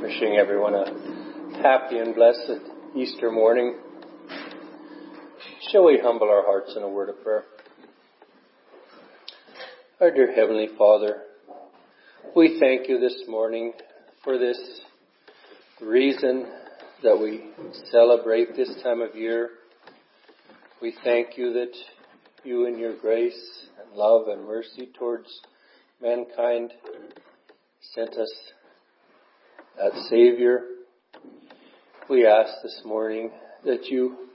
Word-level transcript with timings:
Wishing 0.00 0.36
everyone 0.36 0.74
a 0.74 0.84
happy 1.60 1.98
and 1.98 2.14
blessed 2.14 2.60
Easter 2.94 3.32
morning. 3.32 3.78
Shall 5.72 5.86
we 5.86 5.98
humble 6.00 6.28
our 6.28 6.44
hearts 6.44 6.74
in 6.76 6.84
a 6.84 6.88
word 6.88 7.08
of 7.08 7.20
prayer? 7.24 7.42
Our 10.00 10.12
dear 10.12 10.32
Heavenly 10.32 10.68
Father, 10.78 11.22
we 12.36 12.60
thank 12.60 12.88
you 12.88 13.00
this 13.00 13.24
morning 13.26 13.72
for 14.22 14.38
this 14.38 14.58
reason 15.80 16.46
that 17.02 17.18
we 17.18 17.50
celebrate 17.90 18.54
this 18.54 18.72
time 18.84 19.00
of 19.00 19.16
year. 19.16 19.50
We 20.80 20.94
thank 21.02 21.36
you 21.36 21.52
that 21.54 21.72
you 22.44 22.66
in 22.66 22.78
your 22.78 22.96
grace 22.96 23.66
and 23.82 23.96
love 23.96 24.28
and 24.28 24.46
mercy 24.46 24.90
towards 24.96 25.40
mankind 26.00 26.72
sent 27.94 28.10
us 28.10 28.32
that 29.78 29.92
Savior. 30.10 30.62
We 32.10 32.26
ask 32.26 32.50
this 32.64 32.82
morning 32.84 33.30
that 33.64 33.86
you 33.86 34.28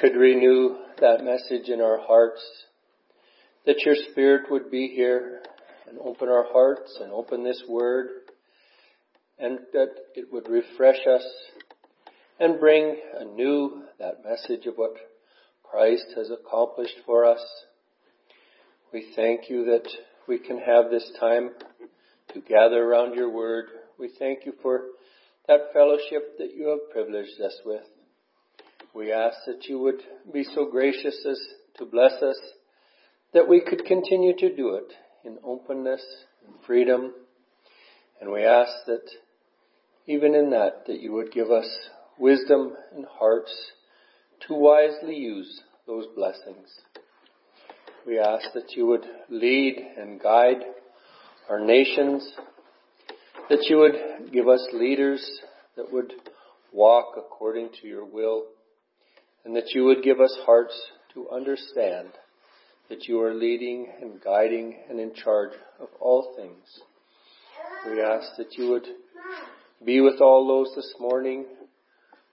could 0.00 0.16
renew 0.16 0.76
that 1.00 1.22
message 1.22 1.68
in 1.68 1.80
our 1.80 2.00
hearts, 2.00 2.42
that 3.64 3.82
your 3.84 3.94
Spirit 4.10 4.50
would 4.50 4.68
be 4.68 4.88
here 4.88 5.42
and 5.88 5.98
open 6.00 6.28
our 6.28 6.46
hearts 6.50 6.98
and 7.00 7.12
open 7.12 7.44
this 7.44 7.62
Word, 7.68 8.08
and 9.38 9.60
that 9.72 9.90
it 10.16 10.32
would 10.32 10.48
refresh 10.48 11.06
us 11.06 11.24
and 12.40 12.58
bring 12.58 12.96
anew 13.20 13.84
that 14.00 14.24
message 14.24 14.66
of 14.66 14.74
what 14.74 14.94
Christ 15.62 16.06
has 16.16 16.28
accomplished 16.28 16.96
for 17.06 17.24
us. 17.24 17.44
We 18.92 19.12
thank 19.14 19.48
you 19.48 19.66
that 19.66 19.88
we 20.26 20.40
can 20.40 20.58
have 20.58 20.90
this 20.90 21.08
time 21.20 21.50
to 22.34 22.40
gather 22.40 22.82
around 22.82 23.14
your 23.14 23.30
Word. 23.30 23.66
We 24.00 24.08
thank 24.18 24.46
you 24.46 24.54
for 24.62 24.80
that 25.46 25.74
fellowship 25.74 26.38
that 26.38 26.54
you 26.56 26.68
have 26.68 26.90
privileged 26.90 27.38
us 27.38 27.60
with. 27.66 27.82
We 28.94 29.12
ask 29.12 29.36
that 29.46 29.66
you 29.66 29.78
would 29.78 30.00
be 30.32 30.42
so 30.42 30.70
gracious 30.70 31.22
as 31.28 31.38
to 31.76 31.84
bless 31.84 32.12
us 32.22 32.38
that 33.34 33.46
we 33.46 33.60
could 33.60 33.84
continue 33.84 34.34
to 34.38 34.56
do 34.56 34.76
it 34.76 34.90
in 35.22 35.36
openness 35.44 36.02
and 36.46 36.54
freedom. 36.66 37.12
And 38.22 38.32
we 38.32 38.42
ask 38.42 38.72
that 38.86 39.06
even 40.06 40.34
in 40.34 40.48
that, 40.50 40.86
that 40.86 41.00
you 41.00 41.12
would 41.12 41.30
give 41.30 41.50
us 41.50 41.68
wisdom 42.18 42.72
and 42.96 43.04
hearts 43.04 43.54
to 44.48 44.54
wisely 44.54 45.16
use 45.16 45.60
those 45.86 46.06
blessings. 46.16 46.68
We 48.06 48.18
ask 48.18 48.46
that 48.54 48.72
you 48.74 48.86
would 48.86 49.04
lead 49.28 49.76
and 49.98 50.18
guide 50.18 50.62
our 51.50 51.60
nations, 51.60 52.32
that 53.50 53.66
you 53.68 53.78
would 53.78 54.32
give 54.32 54.48
us 54.48 54.64
leaders 54.72 55.40
that 55.76 55.92
would 55.92 56.12
walk 56.72 57.16
according 57.18 57.68
to 57.82 57.88
your 57.88 58.04
will, 58.04 58.44
and 59.44 59.56
that 59.56 59.74
you 59.74 59.84
would 59.84 60.04
give 60.04 60.20
us 60.20 60.34
hearts 60.46 60.80
to 61.12 61.28
understand 61.30 62.08
that 62.88 63.08
you 63.08 63.20
are 63.20 63.34
leading 63.34 63.88
and 64.00 64.22
guiding 64.22 64.76
and 64.88 65.00
in 65.00 65.12
charge 65.14 65.50
of 65.80 65.88
all 66.00 66.32
things. 66.36 66.64
We 67.88 68.00
ask 68.00 68.28
that 68.38 68.56
you 68.56 68.70
would 68.70 68.86
be 69.84 70.00
with 70.00 70.20
all 70.20 70.46
those 70.46 70.72
this 70.76 70.94
morning 71.00 71.44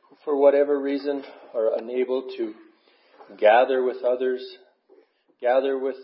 who, 0.10 0.18
for 0.24 0.36
whatever 0.36 0.80
reason, 0.80 1.24
are 1.56 1.78
unable 1.80 2.28
to 2.38 2.54
gather 3.40 3.84
with 3.84 4.04
others, 4.04 4.46
gather 5.42 5.80
with 5.80 5.96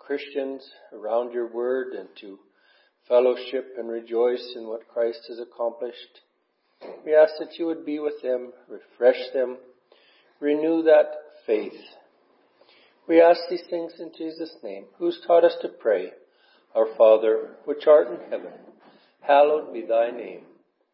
Christians 0.00 0.68
around 0.92 1.32
your 1.32 1.46
word 1.46 1.92
and 1.92 2.08
to 2.22 2.38
fellowship 3.08 3.74
and 3.78 3.88
rejoice 3.88 4.54
in 4.56 4.66
what 4.66 4.88
Christ 4.88 5.20
has 5.28 5.38
accomplished. 5.38 6.20
We 7.04 7.14
ask 7.14 7.34
that 7.38 7.58
you 7.58 7.66
would 7.66 7.84
be 7.84 7.98
with 7.98 8.20
them, 8.22 8.52
refresh 8.68 9.20
them, 9.32 9.58
renew 10.40 10.82
that 10.84 11.06
faith. 11.46 11.78
We 13.08 13.20
ask 13.20 13.40
these 13.50 13.64
things 13.68 13.92
in 13.98 14.12
Jesus' 14.16 14.54
name, 14.62 14.84
who's 14.98 15.20
taught 15.26 15.44
us 15.44 15.56
to 15.62 15.68
pray, 15.68 16.10
Our 16.74 16.86
Father, 16.96 17.50
which 17.64 17.86
art 17.86 18.08
in 18.08 18.30
heaven, 18.30 18.52
hallowed 19.20 19.72
be 19.72 19.82
thy 19.82 20.10
name. 20.10 20.42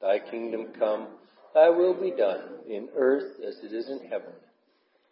Thy 0.00 0.19
kingdom 0.19 0.69
come, 0.78 1.08
thy 1.54 1.70
will 1.70 1.94
be 1.94 2.10
done, 2.10 2.42
in 2.69 2.88
earth 2.96 3.40
as 3.46 3.58
it 3.62 3.75
is 3.75 3.88
in 3.88 4.08
heaven. 4.08 4.32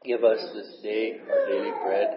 Give 0.04 0.22
us 0.24 0.40
this 0.54 0.78
day 0.82 1.18
our 1.28 1.46
daily 1.46 1.72
bread, 1.84 2.16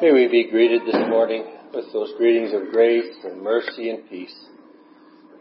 May 0.00 0.12
we 0.12 0.28
be 0.28 0.50
greeted 0.50 0.80
this 0.86 0.96
morning 1.10 1.44
with 1.74 1.92
those 1.92 2.14
greetings 2.16 2.54
of 2.54 2.72
grace 2.72 3.18
and 3.22 3.42
mercy 3.42 3.90
and 3.90 4.08
peace 4.08 4.34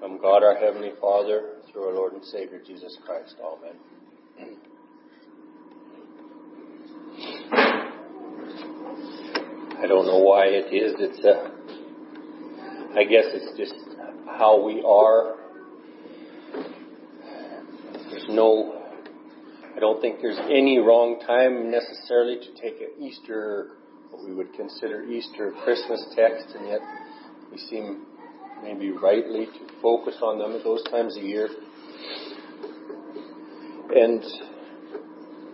from 0.02 0.20
God 0.20 0.44
our 0.44 0.56
Heavenly 0.56 0.92
Father 1.00 1.52
through 1.72 1.84
our 1.84 1.94
Lord 1.94 2.12
and 2.12 2.26
Savior 2.26 2.60
Jesus 2.68 2.98
Christ. 3.06 3.36
Amen. 3.42 3.78
I 9.82 9.88
don't 9.88 10.06
know 10.06 10.20
why 10.20 10.48
it 10.48 10.74
is. 10.74 10.94
It's 11.00 11.24
a, 11.24 11.32
uh, 11.32 13.00
I 13.00 13.06
guess 13.06 13.28
it's 13.32 13.58
just 13.58 13.76
how 14.28 14.62
we 14.62 14.84
are. 14.86 15.38
There's 18.10 18.28
no 18.28 18.76
I 19.74 19.80
don't 19.80 20.02
think 20.02 20.20
there's 20.22 20.40
any 20.52 20.80
wrong 20.80 21.22
time 21.26 21.72
necessarily 21.72 22.40
to 22.40 22.62
take 22.62 22.82
an 22.82 23.02
Easter 23.02 23.78
what 24.12 24.26
we 24.26 24.34
would 24.34 24.54
consider 24.54 25.04
Easter 25.04 25.54
Christmas 25.64 26.04
text, 26.16 26.56
and 26.56 26.68
yet 26.68 26.82
we 27.52 27.58
seem 27.58 28.06
maybe 28.64 28.92
rightly 28.92 29.46
to 29.46 29.82
focus 29.82 30.16
on 30.22 30.40
them 30.40 30.54
at 30.54 30.64
those 30.64 30.84
times 30.84 31.16
of 31.18 31.24
year. 31.24 31.50
And 33.92 34.24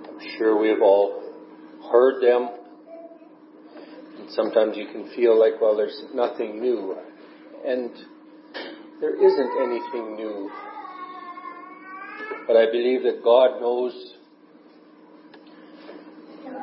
I'm 0.09 0.19
sure 0.37 0.59
we 0.59 0.69
have 0.69 0.81
all 0.81 1.21
heard 1.91 2.21
them. 2.21 2.49
And 4.19 4.29
sometimes 4.31 4.75
you 4.75 4.87
can 4.87 5.09
feel 5.15 5.39
like, 5.39 5.61
well, 5.61 5.75
there's 5.77 6.03
nothing 6.13 6.59
new. 6.59 6.95
And 7.65 7.91
there 8.99 9.15
isn't 9.15 9.51
anything 9.61 10.15
new. 10.15 10.49
But 12.47 12.57
I 12.57 12.65
believe 12.71 13.03
that 13.03 13.21
God 13.23 13.59
knows 13.59 14.14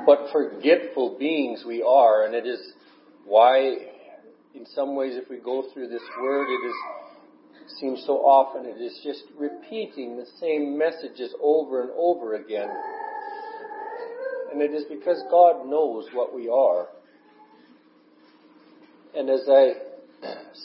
what 0.05 0.31
forgetful 0.33 1.17
beings 1.19 1.65
we 1.67 1.83
are, 1.83 2.25
and 2.25 2.35
it 2.35 2.47
is 2.47 2.61
why, 3.25 3.59
in 4.55 4.67
some 4.75 4.97
ways, 4.97 5.15
if 5.17 5.29
we 5.29 5.39
go 5.39 5.65
through 5.73 5.89
this 5.89 6.03
word, 6.21 6.47
it 6.49 6.67
is 6.67 6.75
seems 7.81 8.03
so 8.07 8.19
often 8.19 8.67
it 8.67 8.81
is 8.81 8.99
just 9.05 9.23
repeating 9.39 10.17
the 10.17 10.27
same 10.41 10.77
messages 10.77 11.35
over 11.43 11.83
and 11.83 11.91
over 11.97 12.35
again. 12.35 12.69
And 14.53 14.61
it 14.61 14.73
is 14.73 14.85
because 14.91 15.23
God 15.31 15.67
knows 15.67 16.07
what 16.13 16.35
we 16.35 16.49
are. 16.49 16.89
And 19.17 19.31
as 19.31 19.43
I 19.49 19.73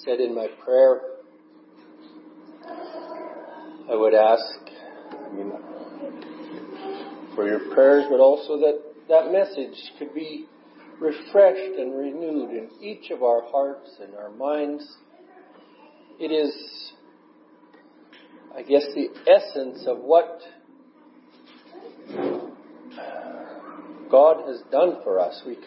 said 0.03 0.19
in 0.19 0.35
my 0.35 0.47
prayer, 0.63 1.01
I 3.89 3.95
would 3.95 4.13
ask, 4.13 4.43
I 5.11 5.33
mean, 5.33 5.51
for 7.35 7.47
your 7.47 7.73
prayers, 7.73 8.05
but 8.09 8.19
also 8.19 8.57
that 8.59 8.86
that 9.09 9.31
message 9.31 9.77
could 9.97 10.13
be 10.13 10.45
refreshed 10.99 11.79
and 11.79 11.97
renewed 11.97 12.49
in 12.51 12.69
each 12.81 13.11
of 13.11 13.23
our 13.23 13.43
hearts 13.49 13.89
and 14.01 14.15
our 14.15 14.31
minds. 14.31 14.97
It 16.19 16.31
is, 16.31 16.91
I 18.55 18.63
guess, 18.63 18.83
the 18.95 19.09
essence 19.29 19.85
of 19.87 19.99
what 19.99 20.41
God 24.09 24.47
has 24.47 24.61
done 24.71 24.97
for 25.03 25.19
us. 25.19 25.41
We 25.45 25.57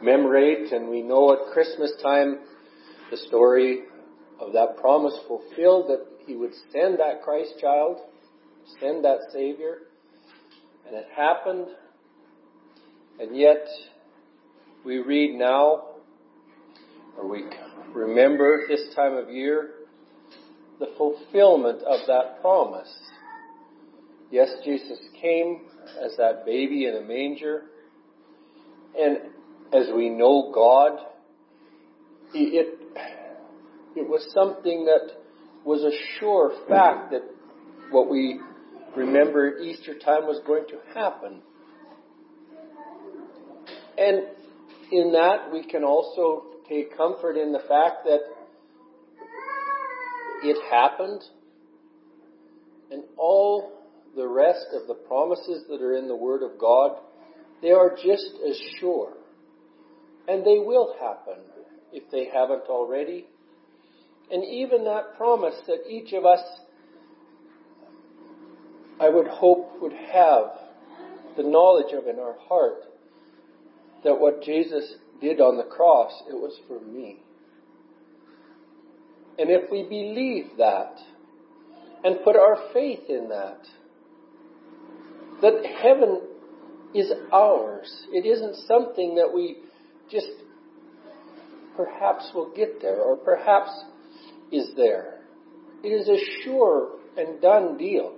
commemorate 0.00 0.72
and 0.72 0.88
we 0.88 1.02
know 1.02 1.32
at 1.32 1.52
Christmas 1.52 1.92
time 2.02 2.40
the 3.10 3.16
story 3.16 3.80
of 4.40 4.52
that 4.52 4.76
promise 4.80 5.18
fulfilled 5.26 5.88
that 5.88 6.06
He 6.26 6.36
would 6.36 6.52
send 6.72 6.98
that 7.00 7.22
Christ 7.22 7.54
child, 7.60 7.98
send 8.80 9.04
that 9.04 9.18
Savior. 9.32 9.78
And 10.86 10.94
it 10.94 11.06
happened 11.16 11.66
and 13.20 13.36
yet, 13.36 13.66
we 14.84 14.98
read 14.98 15.34
now, 15.38 15.84
or 17.16 17.28
we 17.28 17.44
remember 17.94 18.66
this 18.68 18.94
time 18.94 19.14
of 19.14 19.30
year, 19.30 19.70
the 20.80 20.88
fulfillment 20.98 21.82
of 21.82 22.00
that 22.06 22.40
promise. 22.40 22.92
Yes, 24.30 24.50
Jesus 24.64 24.98
came 25.20 25.60
as 26.04 26.16
that 26.16 26.44
baby 26.44 26.86
in 26.86 26.96
a 26.96 27.02
manger, 27.02 27.62
and 28.98 29.18
as 29.72 29.88
we 29.94 30.08
know 30.08 30.50
God, 30.54 30.98
it, 32.32 32.78
it 33.94 34.08
was 34.08 34.28
something 34.34 34.86
that 34.86 35.14
was 35.64 35.82
a 35.82 35.92
sure 36.18 36.52
fact 36.68 37.12
that 37.12 37.22
what 37.90 38.10
we 38.10 38.40
remember 38.96 39.56
at 39.56 39.62
Easter 39.62 39.98
time 39.98 40.26
was 40.26 40.40
going 40.46 40.64
to 40.68 40.78
happen. 40.94 41.42
And 43.96 44.24
in 44.90 45.12
that, 45.12 45.52
we 45.52 45.64
can 45.64 45.84
also 45.84 46.44
take 46.68 46.96
comfort 46.96 47.36
in 47.36 47.52
the 47.52 47.60
fact 47.60 48.04
that 48.04 48.20
it 50.42 50.56
happened, 50.70 51.22
and 52.90 53.02
all 53.16 53.72
the 54.14 54.26
rest 54.26 54.66
of 54.74 54.86
the 54.86 54.94
promises 54.94 55.64
that 55.68 55.80
are 55.80 55.96
in 55.96 56.06
the 56.06 56.16
Word 56.16 56.42
of 56.42 56.58
God, 56.58 56.98
they 57.62 57.70
are 57.70 57.90
just 57.90 58.30
as 58.46 58.58
sure. 58.78 59.14
And 60.28 60.44
they 60.44 60.58
will 60.58 60.94
happen 61.00 61.42
if 61.92 62.10
they 62.10 62.26
haven't 62.32 62.64
already. 62.68 63.26
And 64.30 64.44
even 64.44 64.84
that 64.84 65.16
promise 65.16 65.54
that 65.66 65.86
each 65.88 66.12
of 66.12 66.24
us, 66.24 66.40
I 69.00 69.08
would 69.08 69.28
hope, 69.28 69.80
would 69.80 69.92
have 69.92 70.44
the 71.36 71.42
knowledge 71.42 71.92
of 71.92 72.06
in 72.06 72.18
our 72.18 72.36
heart 72.48 72.84
that 74.04 74.20
what 74.20 74.42
Jesus 74.42 74.94
did 75.20 75.40
on 75.40 75.56
the 75.56 75.64
cross, 75.64 76.12
it 76.28 76.34
was 76.34 76.58
for 76.68 76.80
me. 76.80 77.20
And 79.38 79.50
if 79.50 79.70
we 79.70 79.82
believe 79.82 80.58
that 80.58 80.96
and 82.04 82.22
put 82.22 82.36
our 82.36 82.56
faith 82.72 83.08
in 83.08 83.28
that, 83.30 83.60
that 85.42 85.64
heaven 85.82 86.20
is 86.94 87.10
ours. 87.32 87.92
It 88.12 88.24
isn't 88.26 88.66
something 88.68 89.16
that 89.16 89.32
we 89.34 89.56
just 90.10 90.28
perhaps 91.76 92.30
will 92.34 92.52
get 92.54 92.80
there 92.80 93.00
or 93.00 93.16
perhaps 93.16 93.70
is 94.52 94.70
there. 94.76 95.20
It 95.82 95.88
is 95.88 96.08
a 96.08 96.18
sure 96.42 96.90
and 97.16 97.40
done 97.40 97.76
deal 97.76 98.14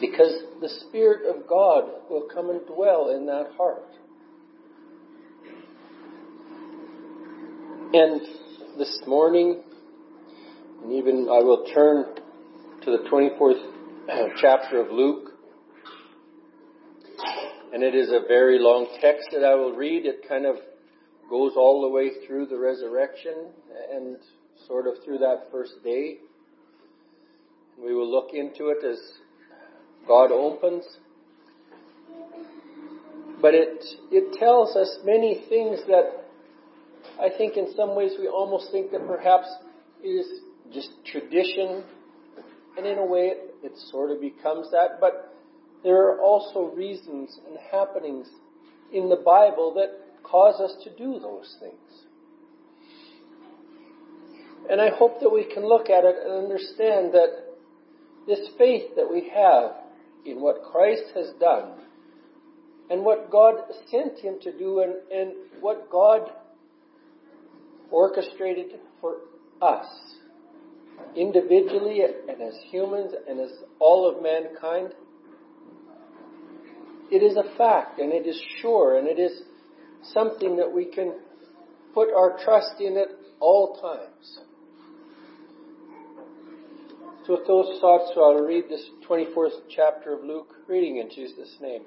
because 0.00 0.32
the 0.64 0.80
Spirit 0.88 1.26
of 1.28 1.46
God 1.46 1.84
will 2.08 2.26
come 2.32 2.48
and 2.48 2.66
dwell 2.66 3.10
in 3.14 3.26
that 3.26 3.50
heart. 3.54 3.84
And 7.92 8.22
this 8.78 8.98
morning, 9.06 9.62
and 10.82 10.90
even 10.90 11.28
I 11.30 11.44
will 11.44 11.66
turn 11.74 12.06
to 12.82 12.90
the 12.90 13.06
24th 13.10 14.30
chapter 14.40 14.80
of 14.80 14.90
Luke. 14.90 15.32
And 17.74 17.82
it 17.82 17.94
is 17.94 18.08
a 18.08 18.26
very 18.26 18.58
long 18.58 18.86
text 19.02 19.28
that 19.32 19.44
I 19.44 19.54
will 19.56 19.72
read. 19.76 20.06
It 20.06 20.26
kind 20.26 20.46
of 20.46 20.56
goes 21.28 21.52
all 21.56 21.82
the 21.82 21.90
way 21.90 22.26
through 22.26 22.46
the 22.46 22.58
resurrection 22.58 23.48
and 23.92 24.16
sort 24.66 24.86
of 24.86 24.94
through 25.04 25.18
that 25.18 25.48
first 25.52 25.74
day. 25.84 26.20
We 27.78 27.94
will 27.94 28.10
look 28.10 28.30
into 28.32 28.70
it 28.70 28.82
as 28.82 28.98
God 30.06 30.30
opens. 30.32 30.84
But 33.40 33.54
it, 33.54 33.84
it 34.10 34.38
tells 34.38 34.74
us 34.76 34.98
many 35.04 35.44
things 35.48 35.80
that 35.86 36.24
I 37.20 37.28
think 37.36 37.56
in 37.56 37.74
some 37.76 37.94
ways 37.94 38.12
we 38.18 38.26
almost 38.26 38.72
think 38.72 38.90
that 38.92 39.06
perhaps 39.06 39.46
is 40.02 40.26
just 40.72 40.90
tradition. 41.04 41.84
And 42.76 42.86
in 42.86 42.98
a 42.98 43.04
way 43.04 43.32
it, 43.32 43.54
it 43.62 43.72
sort 43.90 44.10
of 44.10 44.20
becomes 44.20 44.70
that. 44.70 44.98
But 45.00 45.34
there 45.82 46.08
are 46.08 46.20
also 46.20 46.74
reasons 46.74 47.38
and 47.46 47.58
happenings 47.70 48.28
in 48.92 49.08
the 49.08 49.16
Bible 49.16 49.74
that 49.74 49.90
cause 50.22 50.60
us 50.60 50.74
to 50.84 50.90
do 50.96 51.18
those 51.20 51.56
things. 51.60 52.04
And 54.70 54.80
I 54.80 54.88
hope 54.96 55.20
that 55.20 55.30
we 55.30 55.44
can 55.44 55.68
look 55.68 55.90
at 55.90 56.04
it 56.04 56.16
and 56.24 56.44
understand 56.44 57.12
that 57.12 57.44
this 58.26 58.48
faith 58.56 58.96
that 58.96 59.06
we 59.10 59.30
have 59.34 59.72
in 60.24 60.40
what 60.40 60.62
Christ 60.62 61.04
has 61.14 61.30
done 61.38 61.72
and 62.90 63.04
what 63.04 63.30
God 63.30 63.54
sent 63.90 64.18
him 64.18 64.34
to 64.42 64.56
do 64.56 64.80
and, 64.80 64.94
and 65.12 65.32
what 65.60 65.90
God 65.90 66.30
orchestrated 67.90 68.66
for 69.00 69.16
us 69.62 69.86
individually 71.16 72.00
and 72.28 72.42
as 72.42 72.54
humans 72.70 73.12
and 73.28 73.40
as 73.40 73.50
all 73.78 74.08
of 74.08 74.22
mankind. 74.22 74.94
It 77.10 77.22
is 77.22 77.36
a 77.36 77.56
fact 77.56 77.98
and 78.00 78.12
it 78.12 78.26
is 78.26 78.40
sure 78.60 78.98
and 78.98 79.06
it 79.06 79.18
is 79.18 79.42
something 80.12 80.56
that 80.56 80.72
we 80.72 80.86
can 80.86 81.14
put 81.94 82.08
our 82.12 82.38
trust 82.44 82.80
in 82.80 82.96
at 82.96 83.08
all 83.40 83.78
times. 83.80 84.40
So 87.26 87.38
with 87.38 87.46
those 87.46 87.80
thoughts, 87.80 88.12
I'll 88.18 88.44
read 88.44 88.64
this 88.68 88.84
24th 89.08 89.64
chapter 89.74 90.12
of 90.12 90.24
Luke, 90.24 90.56
reading 90.68 90.98
in 90.98 91.08
Jesus' 91.08 91.56
name. 91.58 91.84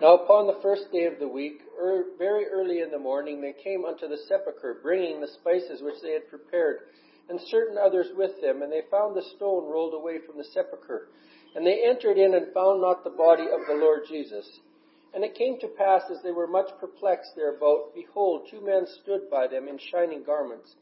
Now 0.00 0.14
upon 0.14 0.46
the 0.46 0.58
first 0.62 0.90
day 0.92 1.04
of 1.04 1.18
the 1.18 1.28
week, 1.28 1.60
er, 1.78 2.04
very 2.16 2.46
early 2.46 2.80
in 2.80 2.90
the 2.90 2.98
morning, 2.98 3.42
they 3.42 3.52
came 3.52 3.84
unto 3.84 4.08
the 4.08 4.16
sepulchre, 4.28 4.78
bringing 4.82 5.20
the 5.20 5.28
spices 5.28 5.82
which 5.82 6.00
they 6.02 6.12
had 6.12 6.26
prepared, 6.30 6.88
and 7.28 7.38
certain 7.48 7.76
others 7.76 8.06
with 8.16 8.40
them, 8.40 8.62
and 8.62 8.72
they 8.72 8.80
found 8.90 9.14
the 9.14 9.28
stone 9.36 9.70
rolled 9.70 9.92
away 9.92 10.20
from 10.26 10.38
the 10.38 10.48
sepulchre. 10.54 11.08
And 11.54 11.66
they 11.66 11.84
entered 11.84 12.16
in 12.16 12.32
and 12.32 12.54
found 12.54 12.80
not 12.80 13.04
the 13.04 13.10
body 13.10 13.44
of 13.44 13.60
the 13.68 13.76
Lord 13.76 14.04
Jesus. 14.08 14.48
And 15.12 15.22
it 15.22 15.34
came 15.34 15.60
to 15.60 15.68
pass, 15.68 16.00
as 16.10 16.22
they 16.22 16.32
were 16.32 16.46
much 16.46 16.70
perplexed 16.80 17.32
thereabout, 17.36 17.92
behold, 17.94 18.48
two 18.50 18.64
men 18.64 18.86
stood 19.02 19.28
by 19.30 19.46
them 19.48 19.68
in 19.68 19.76
shining 19.92 20.22
garments. 20.24 20.76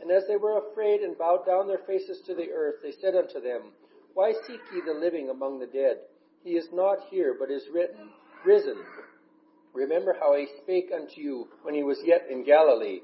And 0.00 0.10
as 0.10 0.24
they 0.26 0.36
were 0.36 0.58
afraid 0.58 1.00
and 1.00 1.16
bowed 1.16 1.44
down 1.46 1.68
their 1.68 1.84
faces 1.86 2.20
to 2.26 2.34
the 2.34 2.50
earth, 2.50 2.76
they 2.82 2.92
said 3.00 3.14
unto 3.14 3.40
them, 3.40 3.72
Why 4.14 4.32
seek 4.46 4.60
ye 4.72 4.80
the 4.84 4.98
living 4.98 5.28
among 5.28 5.58
the 5.58 5.66
dead? 5.66 5.98
He 6.42 6.52
is 6.52 6.68
not 6.72 6.98
here, 7.10 7.36
but 7.38 7.50
is 7.50 7.68
written, 7.72 8.08
risen. 8.44 8.78
Remember 9.74 10.16
how 10.18 10.34
he 10.36 10.48
spake 10.62 10.90
unto 10.92 11.20
you 11.20 11.48
when 11.62 11.74
he 11.74 11.82
was 11.82 11.98
yet 12.04 12.26
in 12.30 12.44
Galilee, 12.44 13.00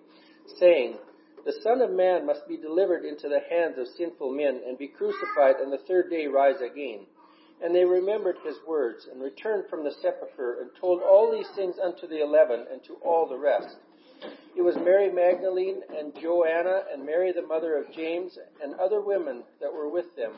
saying, 0.59 0.97
The 1.45 1.61
Son 1.63 1.81
of 1.83 1.91
Man 1.91 2.27
must 2.27 2.49
be 2.49 2.57
delivered 2.57 3.05
into 3.05 3.29
the 3.29 3.41
hands 3.51 3.77
of 3.79 3.87
sinful 3.97 4.33
men, 4.33 4.63
and 4.67 4.79
be 4.79 4.89
crucified, 4.89 5.57
and 5.61 5.71
the 5.73 5.85
third 5.87 6.11
day 6.11 6.27
rise 6.27 6.61
again. 6.61 7.07
And 7.63 7.75
they 7.75 7.85
remembered 7.85 8.37
his 8.45 8.57
words, 8.67 9.07
and 9.11 9.23
returned 9.23 9.65
from 9.69 9.85
the 9.85 9.95
sepulchre, 10.03 10.61
and 10.61 10.71
told 10.81 11.03
all 11.03 11.31
these 11.31 11.49
things 11.55 11.77
unto 11.83 12.07
the 12.07 12.23
eleven, 12.23 12.67
and 12.73 12.83
to 12.85 12.95
all 13.05 13.29
the 13.29 13.39
rest. 13.39 13.77
It 14.57 14.63
was 14.63 14.77
Mary 14.77 15.11
Magdalene, 15.11 15.83
and 15.97 16.15
Joanna, 16.15 16.85
and 16.91 17.05
Mary 17.05 17.33
the 17.33 17.43
mother 17.43 17.77
of 17.77 17.93
James, 17.93 18.39
and 18.63 18.75
other 18.75 19.01
women 19.01 19.45
that 19.61 19.73
were 19.73 19.89
with 19.89 20.17
them, 20.17 20.33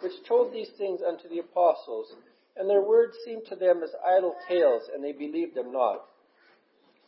which 0.00 0.24
told 0.26 0.52
these 0.52 0.70
things 0.70 1.00
unto 1.00 1.28
the 1.28 1.38
apostles. 1.38 2.12
And 2.56 2.68
their 2.68 2.82
words 2.82 3.16
seemed 3.24 3.46
to 3.46 3.56
them 3.56 3.82
as 3.82 3.94
idle 4.04 4.34
tales, 4.48 4.90
and 4.92 5.02
they 5.02 5.12
believed 5.12 5.54
them 5.54 5.72
not. 5.72 6.04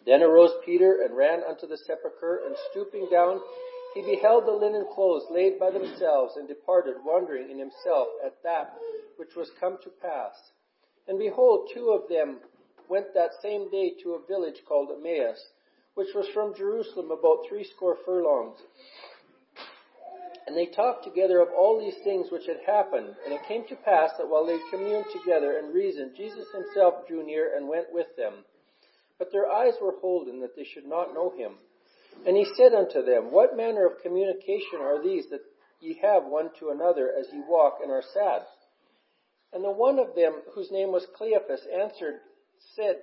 Then 0.06 0.22
arose 0.22 0.52
Peter, 0.64 1.02
and 1.02 1.16
ran 1.16 1.42
unto 1.42 1.66
the 1.66 1.76
sepulchre, 1.76 2.42
and 2.46 2.56
stooping 2.70 3.08
down, 3.10 3.40
he 3.94 4.02
beheld 4.02 4.46
the 4.46 4.52
linen 4.52 4.86
clothes 4.94 5.26
laid 5.30 5.58
by 5.58 5.70
themselves, 5.70 6.36
and 6.36 6.46
departed, 6.46 6.96
wondering 7.04 7.50
in 7.50 7.58
himself 7.58 8.08
at 8.24 8.42
that 8.42 8.74
which 9.16 9.34
was 9.36 9.50
come 9.60 9.78
to 9.82 9.90
pass. 9.90 10.52
And 11.08 11.18
behold, 11.18 11.70
two 11.72 11.90
of 11.90 12.08
them 12.08 12.40
went 12.88 13.14
that 13.14 13.30
same 13.42 13.70
day 13.70 13.94
to 14.02 14.14
a 14.14 14.26
village 14.26 14.62
called 14.66 14.90
Emmaus, 14.90 15.52
which 15.94 16.14
was 16.14 16.26
from 16.34 16.54
Jerusalem 16.56 17.10
about 17.10 17.46
threescore 17.48 17.96
furlongs. 18.04 18.58
And 20.46 20.56
they 20.56 20.66
talked 20.66 21.04
together 21.04 21.40
of 21.40 21.48
all 21.56 21.80
these 21.80 22.02
things 22.04 22.26
which 22.30 22.46
had 22.46 22.60
happened. 22.66 23.14
And 23.24 23.32
it 23.32 23.48
came 23.48 23.64
to 23.68 23.76
pass 23.76 24.10
that 24.18 24.28
while 24.28 24.44
they 24.44 24.58
communed 24.70 25.06
together 25.12 25.56
and 25.58 25.74
reasoned, 25.74 26.16
Jesus 26.16 26.46
himself 26.52 27.06
drew 27.08 27.24
near 27.24 27.56
and 27.56 27.68
went 27.68 27.86
with 27.92 28.08
them. 28.16 28.44
But 29.18 29.32
their 29.32 29.50
eyes 29.50 29.74
were 29.80 29.94
holden 30.00 30.40
that 30.40 30.56
they 30.56 30.64
should 30.64 30.86
not 30.86 31.14
know 31.14 31.30
him. 31.30 31.54
And 32.26 32.36
he 32.36 32.46
said 32.56 32.74
unto 32.74 33.02
them, 33.02 33.32
What 33.32 33.56
manner 33.56 33.86
of 33.86 34.02
communication 34.02 34.80
are 34.80 35.02
these 35.02 35.26
that 35.30 35.40
ye 35.80 35.98
have 36.02 36.24
one 36.24 36.50
to 36.60 36.70
another 36.70 37.10
as 37.18 37.26
ye 37.32 37.40
walk 37.48 37.78
and 37.82 37.90
are 37.90 38.02
sad? 38.12 38.42
And 39.52 39.64
the 39.64 39.70
one 39.70 39.98
of 39.98 40.14
them, 40.14 40.42
whose 40.54 40.70
name 40.70 40.92
was 40.92 41.06
Cleophas, 41.16 41.62
answered, 41.72 42.20
said, 42.74 42.96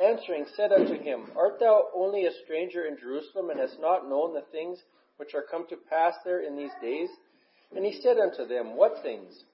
answering, 0.00 0.46
said 0.56 0.72
unto 0.72 1.00
him, 1.00 1.30
Art 1.36 1.58
thou 1.60 1.88
only 1.94 2.26
a 2.26 2.32
stranger 2.44 2.86
in 2.86 2.98
Jerusalem, 2.98 3.50
and 3.50 3.60
hast 3.60 3.80
not 3.80 4.08
known 4.08 4.34
the 4.34 4.44
things 4.52 4.78
which 5.16 5.34
are 5.34 5.44
come 5.50 5.66
to 5.68 5.76
pass 5.76 6.14
there 6.24 6.40
in 6.40 6.56
these 6.56 6.74
days? 6.82 7.08
And 7.74 7.84
he 7.84 8.00
said 8.00 8.18
unto 8.18 8.46
them, 8.46 8.76
What 8.76 9.02
things? 9.02 9.44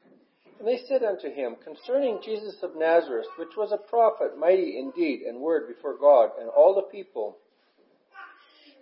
And 0.58 0.68
they 0.68 0.78
said 0.88 1.02
unto 1.02 1.30
him, 1.30 1.56
Concerning 1.64 2.20
Jesus 2.22 2.56
of 2.62 2.76
Nazareth, 2.76 3.26
which 3.36 3.56
was 3.56 3.72
a 3.72 3.88
prophet, 3.88 4.38
mighty 4.38 4.78
in 4.78 4.92
deed 4.92 5.22
and 5.22 5.40
word 5.40 5.66
before 5.66 5.96
God 5.96 6.30
and 6.40 6.48
all 6.48 6.74
the 6.74 6.82
people, 6.82 7.38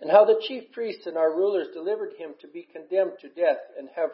and 0.01 0.11
how 0.11 0.25
the 0.25 0.41
chief 0.47 0.71
priests 0.71 1.05
and 1.05 1.17
our 1.17 1.31
rulers 1.31 1.67
delivered 1.73 2.13
him 2.17 2.31
to 2.41 2.47
be 2.47 2.67
condemned 2.71 3.13
to 3.21 3.29
death 3.29 3.59
and 3.77 3.87
have 3.95 4.09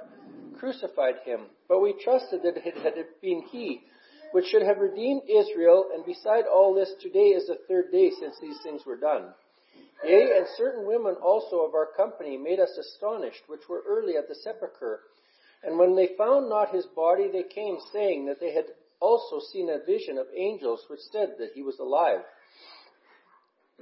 crucified 0.60 1.16
him. 1.24 1.42
But 1.68 1.82
we 1.82 1.94
trusted 2.04 2.44
that 2.44 2.58
it 2.58 2.78
had 2.78 2.94
been 3.22 3.44
he 3.52 3.82
which 4.32 4.46
should 4.46 4.64
have 4.64 4.78
redeemed 4.78 5.24
Israel, 5.30 5.90
and 5.94 6.06
beside 6.06 6.46
all 6.46 6.74
this, 6.74 6.92
today 7.02 7.30
is 7.36 7.48
the 7.48 7.60
third 7.68 7.92
day 7.92 8.12
since 8.20 8.36
these 8.42 8.58
things 8.64 8.82
were 8.86 8.98
done. 8.98 9.34
Yea, 10.04 10.38
and 10.38 10.48
certain 10.58 10.86
women 10.86 11.16
also 11.24 11.62
of 11.62 11.74
our 11.74 11.88
company 11.98 12.38
made 12.38 12.60
us 12.60 12.78
astonished, 12.78 13.42
which 13.48 13.68
were 13.70 13.84
early 13.88 14.16
at 14.16 14.28
the 14.28 14.36
sepulchre. 14.36 15.02
And 15.64 15.80
when 15.80 15.96
they 15.96 16.10
found 16.18 16.50
not 16.50 16.74
his 16.74 16.86
body, 16.96 17.30
they 17.32 17.44
came, 17.44 17.78
saying 17.92 18.28
that 18.28 18.40
they 18.40 18.54
had 18.54 18.66
also 19.00 19.40
seen 19.52 19.70
a 19.70 19.86
vision 19.86 20.18
of 20.18 20.28
angels, 20.36 20.82
which 20.88 21.00
said 21.12 21.36
that 21.40 21.52
he 21.56 21.64
was 21.64 21.80
alive. 21.80 22.20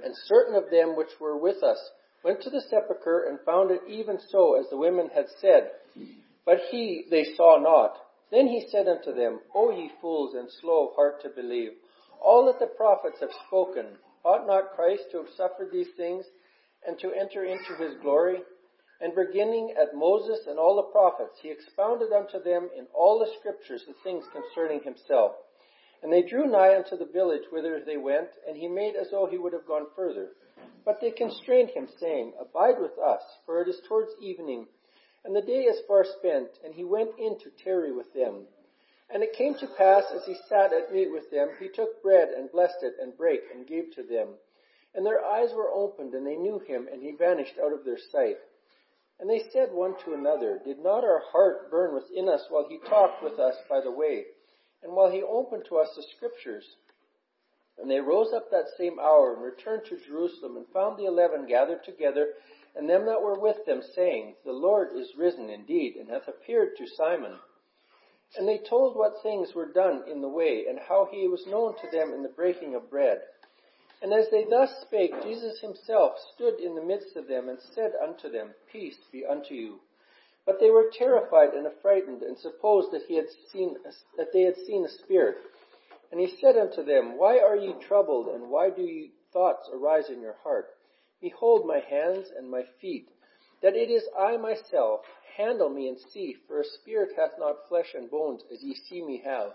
And 0.02 0.14
certain 0.26 0.54
of 0.54 0.70
them 0.70 0.96
which 0.96 1.10
were 1.20 1.36
with 1.38 1.62
us 1.62 1.78
went 2.22 2.42
to 2.42 2.50
the 2.50 2.62
sepulchre 2.68 3.26
and 3.28 3.38
found 3.46 3.70
it 3.70 3.80
even 3.88 4.18
so 4.30 4.58
as 4.58 4.68
the 4.70 4.76
women 4.76 5.08
had 5.14 5.26
said, 5.40 5.70
but 6.44 6.58
he 6.70 7.04
they 7.10 7.24
saw 7.36 7.58
not. 7.60 7.96
Then 8.30 8.48
he 8.48 8.66
said 8.68 8.88
unto 8.88 9.12
them, 9.12 9.40
O 9.54 9.70
ye 9.70 9.90
fools 10.00 10.34
and 10.34 10.50
slow 10.50 10.88
of 10.88 10.94
heart 10.96 11.22
to 11.22 11.28
believe, 11.28 11.72
all 12.20 12.46
that 12.46 12.58
the 12.58 12.66
prophets 12.66 13.20
have 13.20 13.32
spoken, 13.46 13.98
ought 14.24 14.46
not 14.46 14.74
Christ 14.74 15.10
to 15.12 15.18
have 15.18 15.30
suffered 15.36 15.70
these 15.70 15.92
things 15.96 16.26
and 16.86 16.98
to 16.98 17.12
enter 17.12 17.44
into 17.44 17.74
his 17.76 17.94
glory? 18.02 18.42
And 19.00 19.14
beginning 19.14 19.74
at 19.80 19.94
Moses 19.94 20.46
and 20.46 20.58
all 20.58 20.76
the 20.76 20.90
prophets, 20.90 21.38
he 21.40 21.50
expounded 21.50 22.12
unto 22.12 22.42
them 22.42 22.70
in 22.76 22.86
all 22.94 23.18
the 23.18 23.30
scriptures 23.38 23.84
the 23.86 23.94
things 24.02 24.24
concerning 24.32 24.82
himself. 24.82 25.36
And 26.02 26.12
they 26.12 26.22
drew 26.22 26.46
nigh 26.46 26.76
unto 26.76 26.96
the 26.96 27.12
village 27.12 27.44
whither 27.50 27.80
they 27.84 27.96
went, 27.96 28.28
and 28.48 28.56
he 28.56 28.68
made 28.68 28.96
as 28.96 29.10
though 29.10 29.26
he 29.26 29.38
would 29.38 29.52
have 29.52 29.66
gone 29.66 29.86
further. 29.94 30.30
But 30.84 31.00
they 31.00 31.10
constrained 31.10 31.70
him, 31.70 31.88
saying, 31.98 32.32
Abide 32.40 32.80
with 32.80 32.98
us, 32.98 33.22
for 33.44 33.60
it 33.60 33.68
is 33.68 33.80
towards 33.88 34.12
evening, 34.20 34.66
and 35.26 35.34
the 35.34 35.42
day 35.42 35.64
is 35.64 35.84
far 35.88 36.04
spent, 36.04 36.48
and 36.64 36.72
he 36.72 36.84
went 36.84 37.10
in 37.18 37.36
to 37.40 37.50
tarry 37.64 37.92
with 37.92 38.12
them. 38.14 38.46
And 39.10 39.22
it 39.22 39.34
came 39.34 39.54
to 39.56 39.66
pass, 39.66 40.04
as 40.14 40.24
he 40.24 40.36
sat 40.48 40.72
at 40.72 40.92
meat 40.92 41.12
with 41.12 41.30
them, 41.30 41.50
he 41.58 41.68
took 41.68 42.02
bread 42.02 42.28
and 42.28 42.50
blessed 42.50 42.82
it, 42.82 42.94
and 43.00 43.16
brake, 43.16 43.42
and 43.52 43.66
gave 43.66 43.94
to 43.96 44.02
them. 44.04 44.28
And 44.94 45.04
their 45.04 45.24
eyes 45.24 45.50
were 45.52 45.70
opened, 45.70 46.14
and 46.14 46.26
they 46.26 46.36
knew 46.36 46.60
him, 46.60 46.88
and 46.90 47.02
he 47.02 47.12
vanished 47.12 47.58
out 47.62 47.72
of 47.72 47.84
their 47.84 47.98
sight. 48.12 48.38
And 49.18 49.28
they 49.28 49.42
said 49.52 49.72
one 49.72 49.94
to 50.04 50.14
another, 50.14 50.60
Did 50.64 50.78
not 50.78 51.04
our 51.04 51.22
heart 51.32 51.70
burn 51.70 51.94
within 51.94 52.28
us 52.28 52.46
while 52.48 52.66
he 52.68 52.78
talked 52.78 53.22
with 53.22 53.38
us 53.38 53.56
by 53.68 53.80
the 53.80 53.90
way, 53.90 54.26
and 54.82 54.92
while 54.92 55.10
he 55.10 55.22
opened 55.22 55.64
to 55.68 55.78
us 55.78 55.88
the 55.96 56.04
scriptures? 56.16 56.76
And 57.78 57.90
they 57.90 58.00
rose 58.00 58.32
up 58.32 58.50
that 58.50 58.68
same 58.78 58.98
hour, 58.98 59.34
and 59.34 59.42
returned 59.42 59.82
to 59.86 59.98
Jerusalem, 60.06 60.56
and 60.56 60.66
found 60.68 60.98
the 60.98 61.06
eleven 61.06 61.46
gathered 61.46 61.84
together, 61.84 62.28
and 62.76 62.88
them 62.88 63.06
that 63.06 63.22
were 63.22 63.38
with 63.38 63.64
them, 63.64 63.80
saying, 63.94 64.34
The 64.44 64.52
Lord 64.52 64.88
is 64.94 65.16
risen 65.16 65.48
indeed, 65.48 65.96
and 65.96 66.10
hath 66.10 66.28
appeared 66.28 66.76
to 66.76 66.86
Simon. 66.86 67.38
And 68.36 68.46
they 68.46 68.58
told 68.58 68.96
what 68.96 69.22
things 69.22 69.54
were 69.54 69.72
done 69.72 70.02
in 70.10 70.20
the 70.20 70.28
way, 70.28 70.66
and 70.68 70.78
how 70.78 71.08
he 71.10 71.26
was 71.26 71.46
known 71.46 71.74
to 71.76 71.90
them 71.90 72.12
in 72.12 72.22
the 72.22 72.28
breaking 72.28 72.74
of 72.74 72.90
bread. 72.90 73.22
And 74.02 74.12
as 74.12 74.28
they 74.30 74.44
thus 74.44 74.70
spake, 74.82 75.12
Jesus 75.22 75.58
himself 75.60 76.18
stood 76.34 76.60
in 76.60 76.74
the 76.74 76.84
midst 76.84 77.16
of 77.16 77.28
them, 77.28 77.48
and 77.48 77.58
said 77.74 77.92
unto 78.02 78.28
them, 78.30 78.50
Peace 78.70 78.98
be 79.10 79.24
unto 79.24 79.54
you. 79.54 79.80
But 80.44 80.60
they 80.60 80.70
were 80.70 80.92
terrified 80.92 81.54
and 81.54 81.66
affrighted, 81.66 82.22
and 82.22 82.36
supposed 82.38 82.92
that 82.92 83.06
he 83.08 83.16
had 83.16 83.26
seen 83.50 83.76
that 84.18 84.32
they 84.32 84.42
had 84.42 84.56
seen 84.66 84.84
a 84.84 84.88
spirit. 84.88 85.38
And 86.12 86.20
he 86.20 86.36
said 86.40 86.56
unto 86.56 86.84
them, 86.84 87.16
Why 87.16 87.38
are 87.38 87.56
ye 87.56 87.72
troubled, 87.88 88.28
and 88.28 88.50
why 88.50 88.68
do 88.68 88.82
ye 88.82 89.12
thoughts 89.32 89.68
arise 89.72 90.10
in 90.10 90.20
your 90.20 90.36
heart? 90.44 90.75
Behold 91.20 91.66
my 91.66 91.80
hands 91.80 92.28
and 92.36 92.50
my 92.50 92.62
feet, 92.80 93.08
that 93.62 93.74
it 93.74 93.90
is 93.90 94.04
I 94.18 94.36
myself. 94.36 95.00
Handle 95.36 95.68
me 95.68 95.88
and 95.88 95.98
see, 96.12 96.36
for 96.46 96.60
a 96.60 96.64
spirit 96.80 97.10
hath 97.16 97.38
not 97.38 97.68
flesh 97.68 97.94
and 97.94 98.10
bones, 98.10 98.42
as 98.52 98.62
ye 98.62 98.74
see 98.88 99.02
me 99.02 99.22
have. 99.24 99.52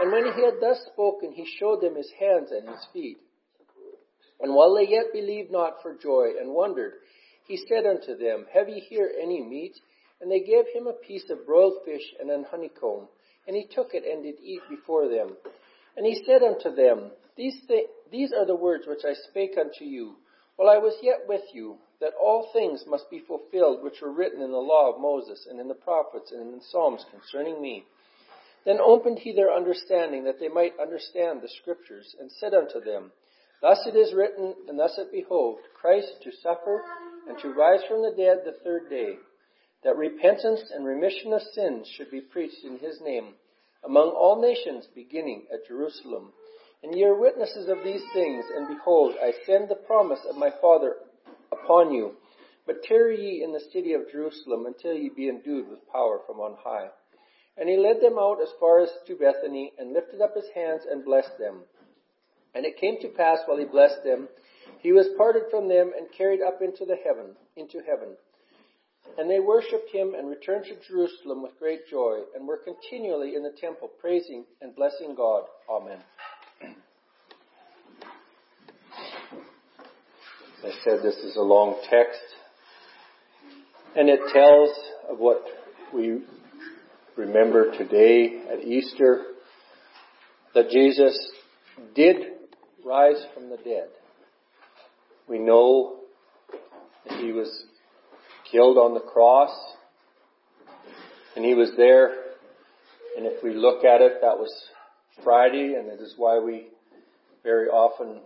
And 0.00 0.12
when 0.12 0.24
he 0.24 0.42
had 0.42 0.60
thus 0.60 0.78
spoken, 0.92 1.32
he 1.32 1.46
showed 1.58 1.80
them 1.80 1.96
his 1.96 2.10
hands 2.18 2.50
and 2.50 2.68
his 2.68 2.86
feet. 2.92 3.18
And 4.40 4.54
while 4.54 4.74
they 4.74 4.88
yet 4.88 5.12
believed 5.12 5.50
not 5.50 5.82
for 5.82 5.94
joy 5.94 6.32
and 6.38 6.52
wondered, 6.52 6.94
he 7.46 7.56
said 7.56 7.86
unto 7.86 8.16
them, 8.16 8.46
Have 8.52 8.68
ye 8.68 8.80
here 8.80 9.10
any 9.20 9.42
meat? 9.42 9.74
And 10.20 10.30
they 10.30 10.40
gave 10.40 10.64
him 10.74 10.86
a 10.86 10.92
piece 10.92 11.28
of 11.30 11.46
broiled 11.46 11.78
fish 11.84 12.02
and 12.20 12.30
an 12.30 12.44
honeycomb. 12.50 13.08
And 13.46 13.56
he 13.56 13.66
took 13.66 13.90
it 13.92 14.04
and 14.04 14.22
did 14.22 14.36
eat 14.42 14.62
before 14.68 15.08
them. 15.08 15.36
And 15.96 16.04
he 16.04 16.22
said 16.26 16.42
unto 16.42 16.74
them, 16.74 17.10
These, 17.36 17.56
th- 17.68 17.88
these 18.10 18.32
are 18.32 18.46
the 18.46 18.56
words 18.56 18.84
which 18.86 19.04
I 19.04 19.14
spake 19.30 19.56
unto 19.58 19.84
you 19.84 20.16
while 20.56 20.68
I 20.68 20.78
was 20.78 20.94
yet 21.02 21.28
with 21.28 21.42
you, 21.52 21.76
that 22.00 22.14
all 22.20 22.50
things 22.52 22.84
must 22.86 23.10
be 23.10 23.20
fulfilled 23.20 23.82
which 23.82 24.00
were 24.02 24.12
written 24.12 24.42
in 24.42 24.50
the 24.50 24.58
law 24.58 24.92
of 24.92 25.00
Moses 25.00 25.46
and 25.48 25.60
in 25.60 25.68
the 25.68 25.74
prophets 25.74 26.32
and 26.32 26.40
in 26.40 26.58
the 26.58 26.64
Psalms 26.70 27.04
concerning 27.10 27.60
me. 27.60 27.84
Then 28.64 28.78
opened 28.80 29.20
he 29.20 29.32
their 29.32 29.52
understanding 29.52 30.24
that 30.24 30.40
they 30.40 30.48
might 30.48 30.78
understand 30.80 31.40
the 31.40 31.48
scriptures, 31.48 32.16
and 32.18 32.30
said 32.32 32.52
unto 32.52 32.80
them, 32.80 33.12
Thus 33.62 33.86
it 33.86 33.96
is 33.96 34.12
written, 34.12 34.54
and 34.68 34.78
thus 34.78 34.98
it 34.98 35.12
behoved, 35.12 35.62
Christ 35.80 36.12
to 36.22 36.32
suffer 36.42 36.82
and 37.28 37.38
to 37.38 37.54
rise 37.54 37.80
from 37.88 38.02
the 38.02 38.14
dead 38.16 38.42
the 38.44 38.58
third 38.64 38.90
day, 38.90 39.16
that 39.84 39.96
repentance 39.96 40.62
and 40.74 40.84
remission 40.84 41.32
of 41.32 41.42
sins 41.42 41.88
should 41.96 42.10
be 42.10 42.20
preached 42.20 42.64
in 42.64 42.78
his 42.78 43.00
name 43.00 43.34
among 43.84 44.08
all 44.08 44.40
nations, 44.40 44.88
beginning 44.94 45.46
at 45.52 45.66
Jerusalem. 45.66 46.32
And 46.82 46.94
ye 46.94 47.04
are 47.04 47.18
witnesses 47.18 47.68
of 47.68 47.84
these 47.84 48.02
things, 48.12 48.44
and 48.54 48.68
behold, 48.68 49.14
I 49.20 49.32
send 49.44 49.68
the 49.68 49.74
promise 49.74 50.20
of 50.28 50.36
my 50.36 50.50
Father 50.60 50.96
upon 51.50 51.92
you. 51.92 52.12
But 52.66 52.82
tarry 52.82 53.20
ye 53.20 53.44
in 53.44 53.52
the 53.52 53.60
city 53.72 53.92
of 53.94 54.10
Jerusalem 54.10 54.66
until 54.66 54.92
ye 54.92 55.08
be 55.08 55.28
endued 55.28 55.68
with 55.68 55.88
power 55.90 56.20
from 56.26 56.40
on 56.40 56.56
high. 56.62 56.88
And 57.56 57.68
he 57.68 57.76
led 57.76 58.00
them 58.00 58.18
out 58.18 58.42
as 58.42 58.50
far 58.60 58.80
as 58.80 58.90
to 59.06 59.16
Bethany, 59.16 59.72
and 59.78 59.92
lifted 59.92 60.20
up 60.20 60.34
his 60.34 60.48
hands 60.54 60.82
and 60.90 61.04
blessed 61.04 61.38
them. 61.38 61.60
And 62.54 62.66
it 62.66 62.78
came 62.78 63.00
to 63.00 63.08
pass 63.08 63.38
while 63.46 63.58
he 63.58 63.64
blessed 63.64 64.02
them, 64.04 64.28
he 64.80 64.92
was 64.92 65.08
parted 65.16 65.44
from 65.50 65.68
them 65.68 65.92
and 65.96 66.06
carried 66.16 66.40
up 66.42 66.60
into 66.62 66.84
the 66.84 66.96
heaven, 67.04 67.34
into 67.56 67.80
heaven. 67.86 68.16
And 69.18 69.30
they 69.30 69.40
worshipped 69.40 69.90
him 69.90 70.14
and 70.14 70.28
returned 70.28 70.66
to 70.66 70.76
Jerusalem 70.86 71.42
with 71.42 71.58
great 71.58 71.88
joy, 71.88 72.20
and 72.34 72.46
were 72.46 72.58
continually 72.58 73.34
in 73.34 73.42
the 73.42 73.50
temple 73.50 73.88
praising 74.00 74.44
and 74.60 74.74
blessing 74.76 75.14
God. 75.14 75.44
Amen. 75.70 75.98
As 76.62 76.74
I 80.64 80.70
said, 80.84 81.00
this 81.02 81.16
is 81.16 81.36
a 81.36 81.42
long 81.42 81.76
text, 81.90 82.20
and 83.94 84.08
it 84.08 84.20
tells 84.32 84.70
of 85.10 85.18
what 85.18 85.44
we 85.94 86.22
remember 87.16 87.76
today 87.76 88.42
at 88.50 88.64
Easter, 88.64 89.22
that 90.54 90.70
Jesus 90.70 91.16
did 91.94 92.16
rise 92.84 93.22
from 93.34 93.50
the 93.50 93.58
dead. 93.58 93.88
We 95.28 95.38
know 95.38 95.96
that 97.06 97.18
he 97.18 97.32
was 97.32 97.64
killed 98.50 98.78
on 98.78 98.94
the 98.94 99.00
cross, 99.00 99.54
and 101.36 101.44
he 101.44 101.54
was 101.54 101.72
there, 101.76 102.06
and 103.16 103.26
if 103.26 103.42
we 103.42 103.54
look 103.54 103.84
at 103.84 104.00
it, 104.00 104.20
that 104.22 104.38
was 104.38 104.52
Friday, 105.22 105.74
and 105.74 105.88
it 105.88 106.00
is 106.00 106.14
why 106.16 106.38
we 106.38 106.68
very 107.44 107.68
often 107.68 108.20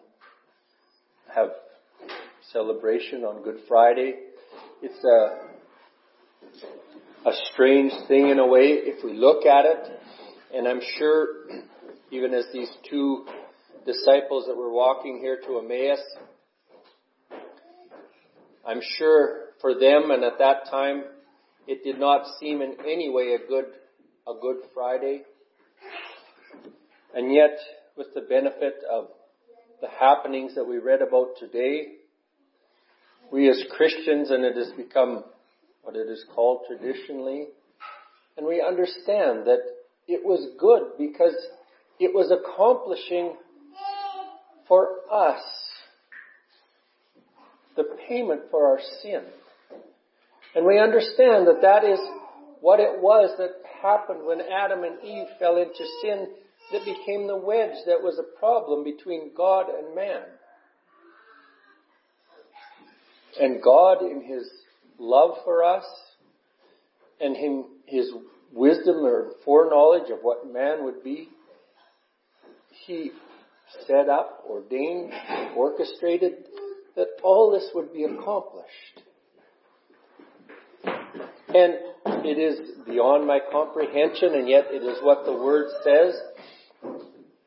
have 1.35 1.49
celebration 2.53 3.23
on 3.23 3.43
Good 3.43 3.59
Friday. 3.69 4.15
It's 4.83 5.05
a 5.05 5.51
a 7.29 7.33
strange 7.53 7.93
thing 8.09 8.31
in 8.31 8.39
a 8.39 8.47
way 8.47 8.81
if 8.83 9.05
we 9.05 9.13
look 9.13 9.45
at 9.47 9.67
it, 9.67 10.01
and 10.55 10.67
I'm 10.67 10.81
sure 10.99 11.27
even 12.11 12.35
as 12.35 12.47
these 12.53 12.71
two 12.89 13.27
disciples 13.87 14.47
that 14.47 14.57
were 14.57 14.73
walking 14.73 15.19
here 15.21 15.39
to 15.47 15.59
Emmaus, 15.59 16.01
I'm 18.67 18.81
sure 18.99 19.51
for 19.61 19.75
them 19.75 20.11
and 20.11 20.25
at 20.25 20.39
that 20.39 20.71
time 20.71 21.05
it 21.69 21.85
did 21.85 22.01
not 22.01 22.25
seem 22.41 22.63
in 22.63 22.77
any 22.81 23.11
way 23.11 23.35
a 23.35 23.47
good 23.47 23.67
a 24.27 24.33
good 24.41 24.57
Friday. 24.75 25.23
And 27.15 27.35
yet, 27.35 27.59
with 27.97 28.09
the 28.15 28.23
benefit 28.23 28.77
of 28.91 29.09
the 29.81 29.89
happenings 29.89 30.55
that 30.55 30.65
we 30.65 30.79
read 30.79 31.03
about 31.03 31.35
today, 31.39 32.00
we 33.33 33.49
as 33.49 33.63
Christians, 33.77 34.31
and 34.31 34.45
it 34.45 34.57
has 34.57 34.73
become 34.77 35.25
what 35.83 35.97
it 35.97 36.09
is 36.09 36.25
called 36.35 36.63
traditionally, 36.67 37.47
and 38.37 38.47
we 38.47 38.65
understand 38.67 39.47
that 39.47 39.61
it 40.09 40.25
was 40.25 40.49
good 40.59 40.99
because 40.99 41.35
it 41.99 42.15
was 42.15 42.33
accomplishing 42.33 43.37
for 44.67 44.89
us 45.13 45.43
the 47.77 47.85
payment 48.09 48.43
for 48.51 48.67
our 48.67 48.81
sin. 49.03 49.23
And 50.55 50.67
we 50.67 50.79
understand 50.79 51.47
that 51.47 51.63
that 51.63 51.85
is 51.85 52.01
what 52.61 52.81
it 52.81 53.01
was 53.01 53.37
that 53.39 53.51
happened 53.83 54.25
when 54.25 54.41
Adam 54.41 54.85
and 54.85 55.03
Eve 55.05 55.29
fell 55.39 55.57
into 55.57 55.85
sin 56.03 56.29
that 56.73 56.85
became 56.85 57.27
the 57.27 57.37
wedge 57.37 57.77
that 57.87 58.03
was 58.03 58.19
a 58.19 58.39
problem 58.39 58.85
between 58.85 59.31
God 59.37 59.67
and 59.69 59.95
man. 59.95 60.23
And 63.39 63.63
God, 63.63 64.03
in 64.03 64.23
His 64.23 64.49
love 64.99 65.37
for 65.45 65.63
us 65.63 65.85
and 67.21 67.37
in 67.37 67.65
His 67.87 68.11
wisdom 68.53 69.05
or 69.05 69.33
foreknowledge 69.45 70.11
of 70.11 70.19
what 70.23 70.51
man 70.51 70.85
would 70.85 71.05
be, 71.05 71.29
He 72.87 73.11
set 73.87 74.09
up, 74.09 74.45
ordained, 74.49 75.13
orchestrated 75.57 76.33
that 76.97 77.07
all 77.23 77.53
this 77.53 77.69
would 77.75 77.93
be 77.93 78.05
accomplished. 78.05 79.03
And 80.83 81.75
it 82.25 82.39
is 82.39 82.85
beyond 82.87 83.27
my 83.27 83.39
comprehension, 83.51 84.35
and 84.35 84.49
yet 84.49 84.67
it 84.71 84.83
is 84.83 84.99
what 85.03 85.25
the 85.25 85.33
Word 85.33 85.69
says. 85.85 86.15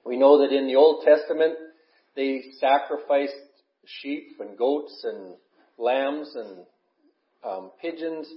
We 0.06 0.18
know 0.18 0.40
that 0.40 0.56
in 0.56 0.68
the 0.68 0.76
Old 0.76 1.06
Testament, 1.06 1.56
they 2.16 2.44
sacrificed 2.60 3.34
sheep 3.86 4.38
and 4.40 4.58
goats 4.58 5.04
and 5.04 5.36
lambs 5.78 6.36
and 6.36 6.66
um, 7.44 7.72
pigeons 7.82 8.28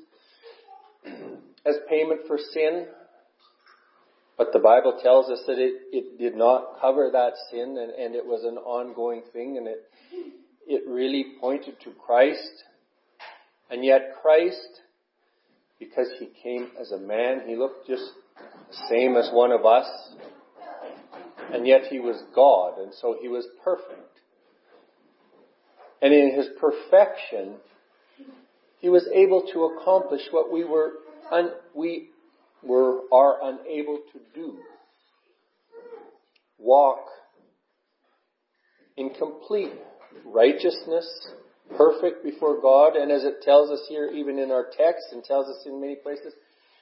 as 1.66 1.74
payment 1.88 2.20
for 2.26 2.38
sin. 2.52 2.86
But 4.38 4.48
the 4.52 4.58
Bible 4.58 4.98
tells 5.02 5.30
us 5.30 5.42
that 5.46 5.58
it, 5.58 5.74
it 5.92 6.18
did 6.18 6.36
not 6.36 6.80
cover 6.80 7.08
that 7.12 7.32
sin 7.50 7.78
and, 7.78 7.90
and 7.90 8.14
it 8.14 8.24
was 8.24 8.44
an 8.44 8.58
ongoing 8.58 9.22
thing 9.32 9.56
and 9.56 9.66
it, 9.66 9.78
it 10.66 10.82
really 10.88 11.24
pointed 11.40 11.80
to 11.84 11.90
Christ. 11.92 12.64
And 13.70 13.84
yet 13.84 14.16
Christ 14.20 14.82
because 15.78 16.08
he 16.18 16.28
came 16.42 16.68
as 16.80 16.90
a 16.90 16.98
man. 16.98 17.42
He 17.46 17.56
looked 17.56 17.86
just 17.86 18.04
the 18.70 18.76
same 18.90 19.16
as 19.16 19.30
one 19.32 19.52
of 19.52 19.64
us. 19.64 19.86
And 21.52 21.66
yet 21.66 21.82
he 21.90 22.00
was 22.00 22.20
God, 22.34 22.78
and 22.78 22.92
so 23.00 23.16
he 23.20 23.28
was 23.28 23.46
perfect. 23.62 24.15
And 26.02 26.12
in 26.12 26.34
his 26.34 26.48
perfection, 26.60 27.54
he 28.78 28.88
was 28.88 29.08
able 29.12 29.48
to 29.52 29.64
accomplish 29.64 30.22
what 30.30 30.52
we 30.52 30.64
were 30.64 30.92
un- 31.30 31.52
we 31.74 32.10
were 32.62 33.00
are 33.12 33.38
unable 33.42 33.98
to 34.12 34.20
do. 34.34 34.58
Walk 36.58 37.06
in 38.96 39.10
complete 39.10 39.72
righteousness 40.24 41.06
perfect 41.76 42.22
before 42.22 42.60
God, 42.60 42.96
and 42.96 43.10
as 43.10 43.24
it 43.24 43.42
tells 43.42 43.70
us 43.70 43.80
here, 43.88 44.10
even 44.14 44.38
in 44.38 44.50
our 44.50 44.66
text, 44.76 45.06
and 45.12 45.24
tells 45.24 45.48
us 45.48 45.66
in 45.66 45.80
many 45.80 45.96
places, 45.96 46.32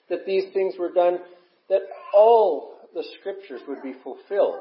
that 0.09 0.27
these 0.27 0.53
things 0.53 0.74
were 0.79 0.92
done, 0.92 1.18
that 1.68 1.81
all 2.12 2.77
the 2.94 3.05
scriptures 3.18 3.61
would 3.66 3.83
be 3.83 3.94
fulfilled. 4.05 4.61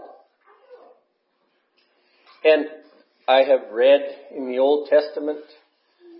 And 2.43 2.65
I 3.27 3.43
have 3.43 3.71
read 3.71 4.01
in 4.35 4.49
the 4.49 4.59
Old 4.59 4.89
Testament, 4.89 5.39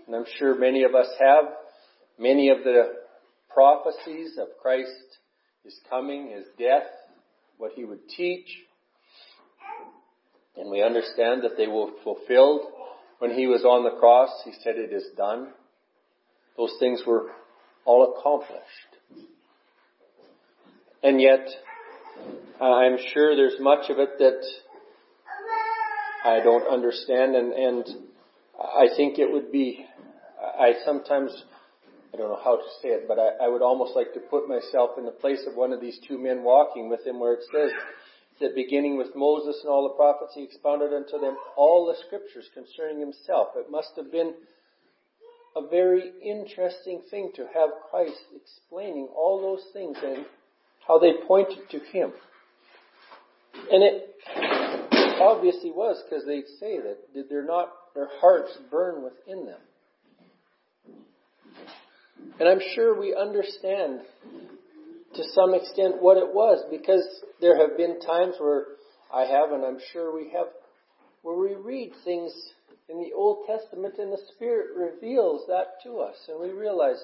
and 0.06 0.16
I'm 0.16 0.24
sure 0.38 0.54
many 0.54 0.84
of 0.84 0.94
us 0.94 1.08
have, 1.20 1.44
many 2.18 2.48
of 2.50 2.58
the 2.64 2.94
prophecies 3.52 4.38
of 4.38 4.48
Christ, 4.60 4.90
His 5.64 5.78
coming, 5.90 6.32
His 6.34 6.46
death, 6.58 6.88
what 7.58 7.72
He 7.74 7.84
would 7.84 8.08
teach, 8.08 8.46
and 10.56 10.70
we 10.70 10.82
understand 10.82 11.42
that 11.42 11.56
they 11.56 11.66
were 11.66 11.90
fulfilled 12.04 12.62
when 13.18 13.32
he 13.32 13.46
was 13.46 13.64
on 13.64 13.84
the 13.84 13.98
cross, 13.98 14.28
he 14.44 14.52
said, 14.62 14.76
It 14.76 14.92
is 14.92 15.04
done. 15.16 15.48
Those 16.56 16.74
things 16.78 17.02
were 17.06 17.30
all 17.84 18.14
accomplished. 18.14 18.60
And 21.02 21.20
yet, 21.20 21.46
I'm 22.60 22.98
sure 23.12 23.36
there's 23.36 23.58
much 23.60 23.90
of 23.90 23.98
it 23.98 24.10
that 24.18 24.46
I 26.24 26.40
don't 26.40 26.66
understand, 26.66 27.36
and, 27.36 27.52
and 27.52 27.84
I 28.58 28.88
think 28.96 29.18
it 29.18 29.30
would 29.30 29.52
be, 29.52 29.84
I 30.58 30.72
sometimes, 30.84 31.30
I 32.12 32.16
don't 32.16 32.28
know 32.28 32.40
how 32.42 32.56
to 32.56 32.62
say 32.80 32.88
it, 32.88 33.04
but 33.06 33.18
I, 33.18 33.44
I 33.44 33.48
would 33.48 33.60
almost 33.60 33.94
like 33.94 34.14
to 34.14 34.20
put 34.20 34.48
myself 34.48 34.92
in 34.96 35.04
the 35.04 35.10
place 35.10 35.44
of 35.46 35.54
one 35.54 35.72
of 35.72 35.82
these 35.82 35.98
two 36.08 36.18
men 36.18 36.42
walking 36.42 36.88
with 36.88 37.06
him 37.06 37.20
where 37.20 37.34
it 37.34 37.44
says, 37.52 37.70
that 38.40 38.54
beginning 38.54 38.96
with 38.96 39.14
Moses 39.14 39.60
and 39.62 39.70
all 39.70 39.84
the 39.84 39.94
prophets, 39.94 40.32
he 40.34 40.42
expounded 40.42 40.92
unto 40.92 41.18
them 41.20 41.36
all 41.56 41.86
the 41.86 41.94
scriptures 42.06 42.48
concerning 42.52 42.98
himself. 42.98 43.48
It 43.56 43.70
must 43.70 43.90
have 43.96 44.10
been 44.10 44.34
a 45.56 45.68
very 45.68 46.10
interesting 46.22 47.02
thing 47.10 47.30
to 47.36 47.42
have 47.54 47.70
Christ 47.90 48.18
explaining 48.34 49.08
all 49.16 49.40
those 49.40 49.64
things 49.72 49.96
and 50.02 50.26
how 50.86 50.98
they 50.98 51.12
pointed 51.28 51.70
to 51.70 51.78
him. 51.78 52.12
And 53.70 53.82
it 53.84 54.63
obviously 55.20 55.70
was 55.70 56.02
because 56.08 56.24
they 56.26 56.42
say 56.60 56.78
that 56.78 57.12
did 57.14 57.28
their 57.28 57.44
not 57.44 57.68
their 57.94 58.08
hearts 58.20 58.56
burn 58.70 59.02
within 59.02 59.46
them. 59.46 59.60
And 62.40 62.48
I'm 62.48 62.60
sure 62.74 62.98
we 62.98 63.14
understand 63.14 64.00
to 65.14 65.22
some 65.34 65.54
extent 65.54 66.00
what 66.02 66.16
it 66.16 66.34
was 66.34 66.64
because 66.70 67.06
there 67.40 67.56
have 67.56 67.76
been 67.76 68.00
times 68.00 68.34
where 68.38 68.64
I 69.14 69.22
have, 69.22 69.52
and 69.52 69.64
I'm 69.64 69.78
sure 69.92 70.14
we 70.14 70.32
have, 70.36 70.48
where 71.22 71.38
we 71.38 71.54
read 71.54 71.92
things 72.04 72.32
in 72.88 72.98
the 72.98 73.12
Old 73.14 73.46
Testament 73.46 73.94
and 73.98 74.12
the 74.12 74.20
Spirit 74.34 74.76
reveals 74.76 75.42
that 75.46 75.80
to 75.84 75.98
us, 75.98 76.16
and 76.28 76.40
we 76.40 76.50
realize 76.50 77.00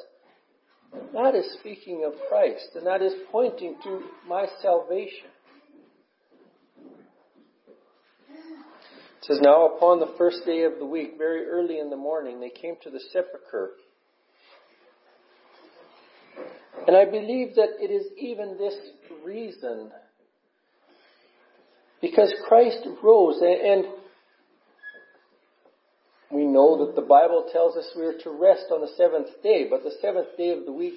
that 1.14 1.34
is 1.36 1.56
speaking 1.60 2.04
of 2.04 2.14
Christ, 2.28 2.70
and 2.74 2.86
that 2.86 3.00
is 3.00 3.12
pointing 3.30 3.76
to 3.84 4.02
my 4.28 4.46
salvation. 4.60 5.30
Says, 9.22 9.38
Now 9.42 9.74
upon 9.74 10.00
the 10.00 10.14
first 10.16 10.44
day 10.46 10.64
of 10.64 10.78
the 10.78 10.86
week, 10.86 11.14
very 11.18 11.46
early 11.46 11.78
in 11.78 11.90
the 11.90 11.96
morning, 11.96 12.40
they 12.40 12.50
came 12.50 12.76
to 12.82 12.90
the 12.90 13.00
sepulchre. 13.12 13.72
And 16.86 16.96
I 16.96 17.04
believe 17.04 17.54
that 17.56 17.76
it 17.78 17.90
is 17.90 18.06
even 18.18 18.56
this 18.56 18.74
reason, 19.24 19.90
because 22.00 22.32
Christ 22.48 22.86
rose, 23.02 23.40
and 23.42 23.84
we 26.30 26.46
know 26.46 26.86
that 26.86 26.94
the 26.94 27.06
Bible 27.06 27.48
tells 27.52 27.76
us 27.76 27.90
we 27.96 28.06
are 28.06 28.18
to 28.22 28.30
rest 28.30 28.66
on 28.72 28.80
the 28.80 28.90
seventh 28.96 29.42
day, 29.42 29.66
but 29.68 29.82
the 29.82 29.92
seventh 30.00 30.36
day 30.38 30.50
of 30.50 30.64
the 30.64 30.72
week, 30.72 30.94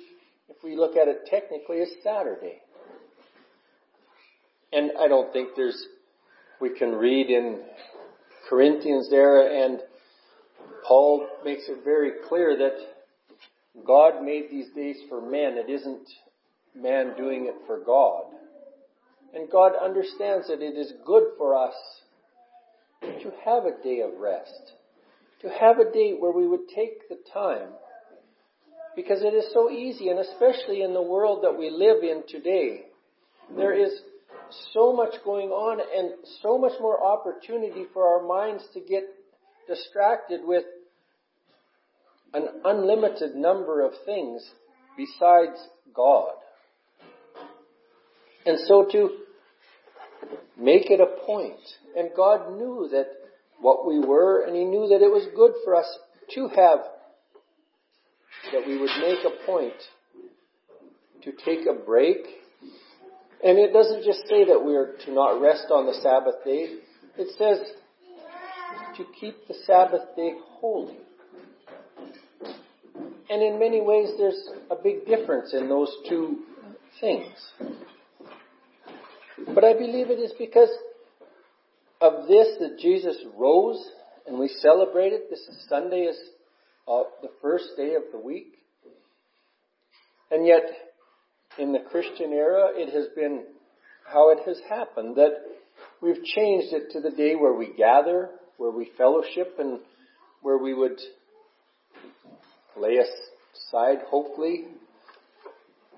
if 0.48 0.58
we 0.64 0.78
look 0.78 0.96
at 0.96 1.08
it 1.08 1.26
technically, 1.26 1.78
is 1.78 1.90
Saturday. 2.04 2.62
And 4.72 4.92
I 5.00 5.08
don't 5.08 5.34
think 5.34 5.50
there's, 5.56 5.86
we 6.62 6.78
can 6.78 6.94
read 6.94 7.30
in 7.30 7.62
Corinthians 8.50 9.10
there, 9.10 9.66
and 9.66 9.80
Paul 10.88 11.28
makes 11.46 11.64
it 11.68 11.84
very 11.84 12.12
clear 12.28 12.58
that 12.58 12.78
God 13.86 14.24
made 14.24 14.50
these 14.52 14.70
days 14.76 14.98
for 15.10 15.22
men. 15.22 15.58
It 15.58 15.70
isn't 15.70 16.08
man 16.76 17.14
doing 17.18 17.46
it 17.46 17.56
for 17.66 17.80
God. 17.80 18.26
And 19.34 19.50
God 19.50 19.72
understands 19.82 20.48
that 20.48 20.62
it 20.62 20.78
is 20.78 20.94
good 21.06 21.24
for 21.38 21.56
us 21.56 21.74
to 23.02 23.32
have 23.46 23.66
a 23.66 23.84
day 23.84 24.02
of 24.02 24.20
rest, 24.20 24.74
to 25.42 25.50
have 25.50 25.80
a 25.80 25.92
day 25.92 26.14
where 26.18 26.32
we 26.32 26.48
would 26.48 26.68
take 26.76 27.10
the 27.10 27.18
time. 27.34 27.70
Because 28.96 29.24
it 29.24 29.34
is 29.34 29.46
so 29.54 29.72
easy, 29.72 30.10
and 30.10 30.20
especially 30.20 30.84
in 30.84 30.94
the 30.94 31.02
world 31.02 31.44
that 31.44 31.58
we 31.58 31.72
live 31.72 32.04
in 32.04 32.24
today, 32.28 32.86
there 33.58 33.74
is 33.74 33.92
so 34.74 34.94
much 34.94 35.16
going 35.24 35.50
on 35.50 35.80
and 35.80 36.14
so 36.42 36.58
much 36.58 36.74
more 36.80 37.04
opportunity 37.04 37.86
for 37.94 38.08
our 38.08 38.28
minds 38.28 38.64
to 38.74 38.80
get 38.80 39.04
distracted 39.68 40.42
with 40.44 40.64
an 42.34 42.48
unlimited 42.66 43.36
number 43.36 43.86
of 43.86 43.94
things 44.06 44.48
besides 44.98 45.58
God. 45.94 46.34
And 48.46 48.58
so 48.68 48.86
to 48.92 49.10
make 50.60 50.90
it 50.90 51.00
a 51.00 51.26
point, 51.26 51.60
and 51.96 52.10
God 52.16 52.58
knew 52.58 52.90
that 52.92 53.08
what 53.60 53.88
we 53.88 54.00
were, 54.00 54.46
and 54.46 54.56
He 54.56 54.66
knew 54.66 54.88
that 54.90 55.02
it 55.02 55.12
was 55.12 55.28
good 55.36 55.54
for 55.64 55.76
us 55.76 55.86
to 56.36 56.48
have, 56.50 56.80
that 58.52 58.68
we 58.68 58.78
would 58.78 58.92
make 59.00 59.20
a 59.26 59.46
point 59.46 59.74
to 61.24 61.32
take 61.46 61.66
a 61.68 61.74
break 61.74 62.26
and 63.44 63.60
it 63.60 63.74
doesn't 63.74 64.06
just 64.06 64.22
say 64.30 64.46
that 64.46 64.64
we 64.64 64.76
are 64.76 64.94
to 65.06 65.14
not 65.14 65.42
rest 65.42 65.66
on 65.70 65.86
the 65.86 65.94
Sabbath 66.02 66.44
day. 66.46 66.78
It 67.18 67.28
says 67.38 67.60
to 68.98 69.06
keep 69.20 69.48
the 69.48 69.56
Sabbath 69.66 70.16
day 70.16 70.34
holy. 70.60 70.98
And 73.30 73.42
in 73.42 73.60
many 73.60 73.82
ways, 73.82 74.10
there's 74.18 74.50
a 74.72 74.76
big 74.76 75.06
difference 75.06 75.54
in 75.54 75.68
those 75.68 75.94
two 76.08 76.40
things. 77.02 77.34
But 79.54 79.64
I 79.64 79.74
believe 79.74 80.10
it 80.10 80.20
is 80.20 80.34
because 80.38 80.70
of 82.00 82.28
this 82.28 82.48
that 82.60 82.78
Jesus 82.80 83.18
rose 83.38 83.84
and 84.28 84.40
we 84.40 84.48
celebrate 84.48 85.14
it. 85.14 85.30
This 85.30 85.40
is 85.40 85.66
Sunday 85.68 86.02
is 86.02 86.18
uh, 86.88 87.04
the 87.22 87.30
first 87.42 87.70
day 87.76 87.96
of 87.96 88.04
the 88.12 88.20
week. 88.20 88.54
And 90.32 90.48
yet, 90.48 90.64
in 91.58 91.72
the 91.72 91.80
Christian 91.80 92.34
era, 92.34 92.70
it 92.74 92.94
has 92.94 93.08
been 93.16 93.44
how 94.12 94.32
it 94.32 94.40
has 94.46 94.60
happened 94.70 95.16
that 95.16 95.32
we've 96.02 96.24
changed 96.24 96.74
it 96.74 96.92
to 96.92 97.02
the 97.02 97.12
day 97.12 97.36
where 97.36 97.54
we 97.54 97.74
gather, 97.78 98.30
where 98.58 98.72
we 98.72 98.92
fellowship, 98.98 99.56
and 99.60 99.80
where 100.42 100.58
we 100.58 100.74
would 100.74 101.00
lay 102.76 102.98
aside, 102.98 104.00
hopefully, 104.08 104.66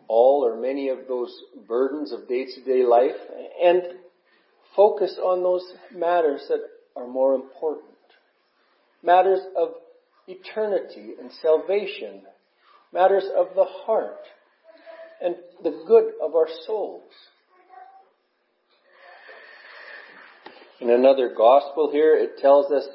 all 0.07 0.45
or 0.45 0.59
many 0.59 0.89
of 0.89 0.99
those 1.07 1.35
burdens 1.67 2.11
of 2.11 2.27
day 2.27 2.45
to 2.45 2.63
day 2.63 2.85
life 2.85 3.15
and 3.63 3.81
focus 4.75 5.17
on 5.21 5.41
those 5.41 5.65
matters 5.93 6.45
that 6.49 6.59
are 6.95 7.07
more 7.07 7.33
important. 7.33 7.85
Matters 9.01 9.39
of 9.57 9.69
eternity 10.27 11.13
and 11.19 11.31
salvation. 11.41 12.21
Matters 12.93 13.25
of 13.35 13.47
the 13.55 13.65
heart 13.65 14.19
and 15.21 15.35
the 15.63 15.83
good 15.87 16.13
of 16.21 16.35
our 16.35 16.47
souls. 16.65 17.11
In 20.81 20.89
another 20.89 21.33
gospel 21.35 21.89
here, 21.91 22.15
it 22.15 22.37
tells 22.39 22.71
us 22.71 22.85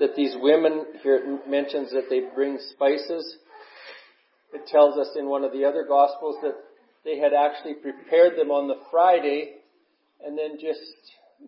that 0.00 0.16
these 0.16 0.34
women, 0.40 0.84
here 1.02 1.16
it 1.16 1.48
mentions 1.48 1.90
that 1.92 2.10
they 2.10 2.20
bring 2.34 2.58
spices. 2.72 3.36
It 4.52 4.66
tells 4.66 4.98
us 4.98 5.16
in 5.16 5.28
one 5.28 5.44
of 5.44 5.52
the 5.52 5.64
other 5.64 5.84
gospels 5.88 6.36
that 6.42 6.54
they 7.04 7.18
had 7.18 7.32
actually 7.32 7.74
prepared 7.74 8.36
them 8.36 8.50
on 8.50 8.68
the 8.68 8.80
Friday 8.90 9.54
and 10.24 10.36
then 10.36 10.58
just, 10.60 10.80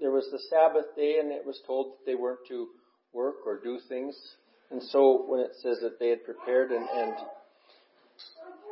there 0.00 0.10
was 0.10 0.28
the 0.30 0.38
Sabbath 0.50 0.96
day 0.96 1.18
and 1.20 1.30
it 1.30 1.44
was 1.44 1.60
told 1.66 1.92
that 1.92 2.06
they 2.06 2.14
weren't 2.14 2.46
to 2.48 2.68
work 3.12 3.36
or 3.46 3.60
do 3.62 3.78
things. 3.88 4.16
And 4.70 4.82
so 4.82 5.24
when 5.26 5.40
it 5.40 5.52
says 5.62 5.78
that 5.82 5.98
they 5.98 6.08
had 6.08 6.24
prepared 6.24 6.70
and, 6.70 6.86
and 6.88 7.14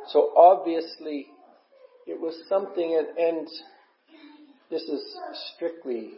so 0.07 0.31
obviously 0.35 1.27
it 2.05 2.19
was 2.19 2.35
something, 2.49 2.99
and, 2.99 3.17
and 3.17 3.47
this 4.69 4.81
is 4.83 5.01
strictly 5.55 6.11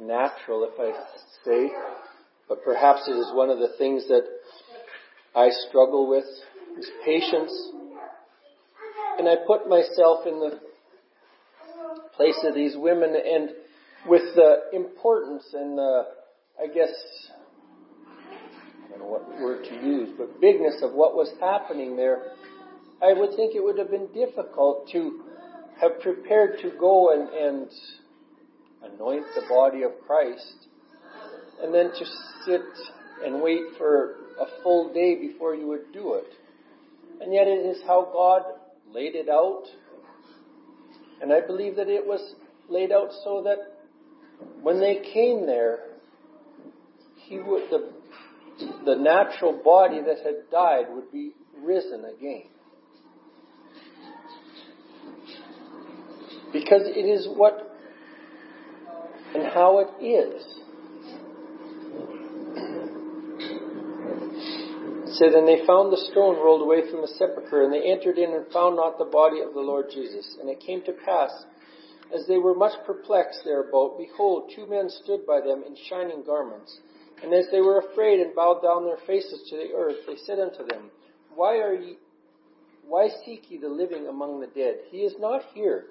natural, 0.00 0.68
if 0.70 0.78
I 0.78 0.92
say, 1.44 1.72
but 2.48 2.62
perhaps 2.64 3.08
it 3.08 3.12
is 3.12 3.32
one 3.32 3.50
of 3.50 3.58
the 3.58 3.70
things 3.78 4.06
that 4.08 4.22
I 5.34 5.48
struggle 5.68 6.08
with 6.08 6.24
is 6.78 6.88
patience. 7.04 7.52
And 9.18 9.28
I 9.28 9.34
put 9.46 9.68
myself 9.68 10.26
in 10.26 10.38
the 10.40 10.60
place 12.16 12.38
of 12.44 12.54
these 12.54 12.74
women 12.76 13.14
and 13.14 13.50
with 14.06 14.34
the 14.34 14.56
importance 14.72 15.44
and 15.52 15.76
the, 15.76 16.02
I 16.62 16.66
guess, 16.66 16.92
I 18.84 18.90
don't 18.90 19.00
know 19.00 19.06
what 19.06 19.28
word 19.40 19.64
to 19.64 19.74
use, 19.74 20.10
but 20.16 20.40
bigness 20.40 20.82
of 20.82 20.92
what 20.92 21.14
was 21.14 21.30
happening 21.40 21.96
there 21.96 22.22
I 23.02 23.12
would 23.12 23.36
think 23.36 23.54
it 23.54 23.62
would 23.62 23.78
have 23.78 23.90
been 23.90 24.08
difficult 24.12 24.88
to 24.92 25.20
have 25.80 26.00
prepared 26.00 26.58
to 26.62 26.70
go 26.78 27.12
and, 27.12 27.28
and 27.28 27.70
anoint 28.82 29.26
the 29.34 29.42
body 29.48 29.82
of 29.82 29.92
Christ 30.06 30.68
and 31.62 31.74
then 31.74 31.90
to 31.90 32.04
sit 32.44 32.62
and 33.24 33.42
wait 33.42 33.62
for 33.76 34.16
a 34.40 34.62
full 34.62 34.92
day 34.92 35.16
before 35.16 35.54
you 35.54 35.66
would 35.66 35.92
do 35.92 36.14
it. 36.14 36.32
And 37.20 37.32
yet 37.32 37.46
it 37.46 37.66
is 37.66 37.82
how 37.86 38.08
God 38.12 38.42
laid 38.90 39.14
it 39.14 39.28
out. 39.28 39.64
And 41.20 41.32
I 41.32 41.40
believe 41.40 41.76
that 41.76 41.88
it 41.88 42.06
was 42.06 42.34
laid 42.68 42.92
out 42.92 43.10
so 43.24 43.42
that 43.44 43.58
when 44.62 44.80
they 44.80 45.02
came 45.12 45.46
there, 45.46 45.80
he 47.26 47.38
would, 47.38 47.70
the, 47.70 47.90
the 48.84 48.96
natural 48.96 49.60
body 49.64 50.00
that 50.00 50.18
had 50.24 50.50
died 50.50 50.86
would 50.90 51.10
be 51.10 51.32
risen 51.62 52.04
again. 52.04 52.48
Because 56.52 56.82
it 56.84 57.04
is 57.04 57.28
what 57.34 57.66
and 59.34 59.46
how 59.52 59.80
it 59.80 60.04
is. 60.04 60.42
Said, 65.18 65.32
And 65.32 65.48
they 65.48 65.64
found 65.66 65.92
the 65.92 66.06
stone 66.12 66.36
rolled 66.36 66.62
away 66.62 66.90
from 66.90 67.00
the 67.00 67.08
sepulchre, 67.08 67.64
and 67.64 67.72
they 67.72 67.90
entered 67.90 68.18
in 68.18 68.34
and 68.34 68.46
found 68.52 68.76
not 68.76 68.98
the 68.98 69.04
body 69.04 69.40
of 69.40 69.54
the 69.54 69.60
Lord 69.60 69.86
Jesus. 69.92 70.36
And 70.40 70.48
it 70.48 70.60
came 70.60 70.82
to 70.82 70.92
pass, 70.92 71.30
as 72.14 72.26
they 72.26 72.38
were 72.38 72.54
much 72.54 72.74
perplexed 72.84 73.40
thereabout, 73.44 73.98
behold, 73.98 74.52
two 74.54 74.66
men 74.66 74.88
stood 74.90 75.26
by 75.26 75.40
them 75.40 75.64
in 75.66 75.76
shining 75.88 76.22
garments. 76.24 76.78
And 77.22 77.32
as 77.32 77.46
they 77.50 77.60
were 77.60 77.80
afraid 77.80 78.20
and 78.20 78.34
bowed 78.34 78.60
down 78.62 78.84
their 78.84 78.98
faces 79.06 79.48
to 79.48 79.56
the 79.56 79.72
earth, 79.74 79.96
they 80.06 80.16
said 80.26 80.38
unto 80.38 80.66
them, 80.66 80.90
Why 81.34 81.58
are 81.58 81.74
ye, 81.74 81.96
why 82.86 83.08
seek 83.24 83.50
ye 83.50 83.58
the 83.58 83.68
living 83.68 84.06
among 84.06 84.40
the 84.40 84.48
dead? 84.48 84.76
He 84.90 84.98
is 84.98 85.14
not 85.18 85.42
here, 85.54 85.86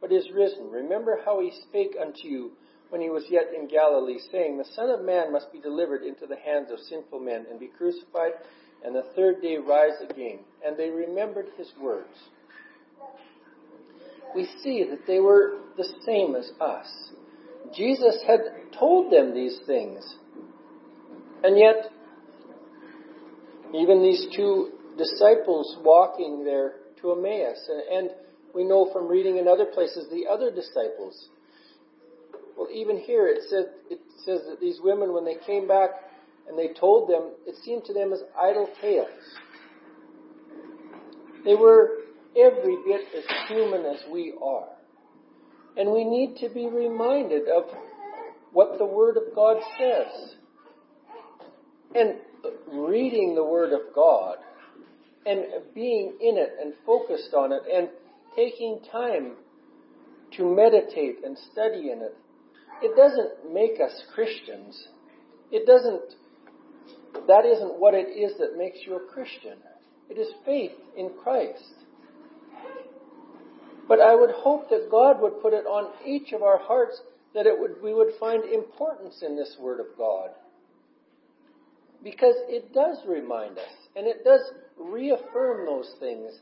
but 0.00 0.12
is 0.12 0.30
risen. 0.34 0.70
Remember 0.70 1.20
how 1.24 1.40
he 1.40 1.52
spake 1.68 1.96
unto 2.00 2.26
you 2.26 2.52
when 2.90 3.00
he 3.00 3.10
was 3.10 3.24
yet 3.30 3.52
in 3.56 3.68
Galilee, 3.68 4.18
saying, 4.32 4.58
The 4.58 4.64
Son 4.74 4.90
of 4.90 5.04
Man 5.04 5.32
must 5.32 5.52
be 5.52 5.60
delivered 5.60 6.02
into 6.02 6.26
the 6.26 6.36
hands 6.36 6.70
of 6.72 6.78
sinful 6.80 7.20
men 7.20 7.46
and 7.50 7.60
be 7.60 7.68
crucified, 7.68 8.32
and 8.84 8.94
the 8.94 9.04
third 9.14 9.40
day 9.42 9.56
rise 9.58 10.00
again. 10.08 10.40
And 10.64 10.76
they 10.76 10.90
remembered 10.90 11.46
his 11.56 11.70
words. 11.80 12.08
We 14.34 14.48
see 14.62 14.84
that 14.90 15.06
they 15.06 15.20
were 15.20 15.58
the 15.76 15.88
same 16.06 16.34
as 16.34 16.50
us. 16.60 16.86
Jesus 17.74 18.18
had 18.26 18.40
told 18.78 19.12
them 19.12 19.34
these 19.34 19.58
things. 19.66 20.02
And 21.42 21.58
yet, 21.58 21.90
even 23.74 24.02
these 24.02 24.26
two 24.34 24.72
disciples 24.98 25.76
walking 25.82 26.44
there 26.44 26.74
to 27.00 27.12
Emmaus, 27.12 27.68
and, 27.68 27.98
and 27.98 28.10
we 28.54 28.64
know 28.64 28.90
from 28.92 29.08
reading 29.08 29.38
in 29.38 29.48
other 29.48 29.66
places 29.66 30.08
the 30.10 30.26
other 30.30 30.50
disciples 30.50 31.28
Well, 32.56 32.68
even 32.72 32.98
here 32.98 33.26
it 33.26 33.42
says 33.48 33.66
it 33.90 34.00
says 34.24 34.40
that 34.48 34.60
these 34.60 34.78
women, 34.82 35.12
when 35.12 35.24
they 35.24 35.36
came 35.46 35.66
back 35.66 35.90
and 36.48 36.58
they 36.58 36.68
told 36.78 37.08
them, 37.08 37.30
it 37.46 37.54
seemed 37.64 37.84
to 37.86 37.94
them 37.94 38.12
as 38.12 38.20
idle 38.40 38.68
tales. 38.80 39.08
They 41.44 41.54
were 41.54 41.98
every 42.36 42.76
bit 42.86 43.02
as 43.16 43.24
human 43.48 43.86
as 43.86 44.00
we 44.12 44.34
are. 44.42 44.68
And 45.76 45.92
we 45.92 46.04
need 46.04 46.36
to 46.40 46.52
be 46.52 46.66
reminded 46.66 47.48
of 47.48 47.64
what 48.52 48.78
the 48.78 48.84
Word 48.84 49.16
of 49.16 49.34
God 49.34 49.56
says. 49.78 50.34
And 51.94 52.16
reading 52.72 53.34
the 53.34 53.44
Word 53.44 53.72
of 53.72 53.94
God 53.94 54.36
and 55.24 55.44
being 55.74 56.16
in 56.20 56.36
it 56.36 56.56
and 56.60 56.74
focused 56.84 57.32
on 57.34 57.52
it 57.52 57.62
and 57.72 57.88
taking 58.34 58.80
time 58.90 59.32
to 60.36 60.44
meditate 60.44 61.24
and 61.24 61.36
study 61.52 61.90
in 61.90 62.00
it, 62.02 62.16
it 62.82 62.96
doesn't 62.96 63.52
make 63.52 63.80
us 63.80 63.92
Christians. 64.14 64.88
It 65.50 65.66
doesn't, 65.66 66.14
that 67.26 67.44
isn't 67.44 67.78
what 67.80 67.94
it 67.94 68.08
is 68.08 68.38
that 68.38 68.56
makes 68.56 68.78
you 68.86 68.96
a 68.96 69.12
Christian. 69.12 69.58
It 70.08 70.18
is 70.18 70.28
faith 70.44 70.72
in 70.96 71.10
Christ. 71.22 71.64
But 73.86 74.00
I 74.00 74.14
would 74.14 74.30
hope 74.30 74.70
that 74.70 74.88
God 74.90 75.20
would 75.20 75.42
put 75.42 75.52
it 75.52 75.66
on 75.66 75.92
each 76.06 76.32
of 76.32 76.42
our 76.42 76.58
hearts 76.58 77.00
that 77.34 77.46
it 77.46 77.58
would, 77.58 77.82
we 77.82 77.92
would 77.94 78.14
find 78.18 78.44
importance 78.44 79.22
in 79.26 79.36
this 79.36 79.56
Word 79.60 79.80
of 79.80 79.86
God. 79.96 80.30
Because 82.02 82.34
it 82.48 82.72
does 82.72 82.98
remind 83.06 83.58
us, 83.58 83.72
and 83.94 84.06
it 84.06 84.24
does 84.24 84.40
reaffirm 84.78 85.66
those 85.66 85.92
things. 86.00 86.32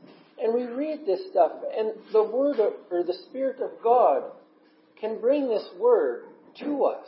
And 0.42 0.54
we 0.54 0.64
read 0.66 1.00
this 1.04 1.20
stuff, 1.30 1.52
and 1.76 1.92
the 2.12 2.22
Word 2.22 2.60
of, 2.60 2.74
or 2.90 3.02
the 3.02 3.18
Spirit 3.28 3.60
of 3.60 3.70
God 3.82 4.22
can 5.00 5.20
bring 5.20 5.48
this 5.48 5.68
Word 5.78 6.24
to 6.60 6.84
us 6.84 7.06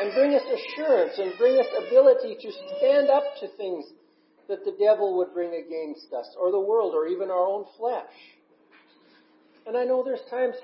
and 0.00 0.14
bring 0.14 0.34
us 0.34 0.42
assurance 0.42 1.12
and 1.18 1.32
bring 1.38 1.58
us 1.58 1.66
ability 1.86 2.36
to 2.40 2.50
stand 2.78 3.10
up 3.10 3.24
to 3.40 3.48
things 3.56 3.84
that 4.48 4.64
the 4.64 4.74
devil 4.78 5.16
would 5.18 5.32
bring 5.34 5.54
against 5.54 6.12
us 6.12 6.26
or 6.40 6.50
the 6.50 6.60
world 6.60 6.94
or 6.94 7.06
even 7.06 7.30
our 7.30 7.46
own 7.46 7.64
flesh. 7.76 8.12
And 9.66 9.76
I 9.76 9.84
know 9.84 10.02
there's 10.02 10.28
times 10.30 10.54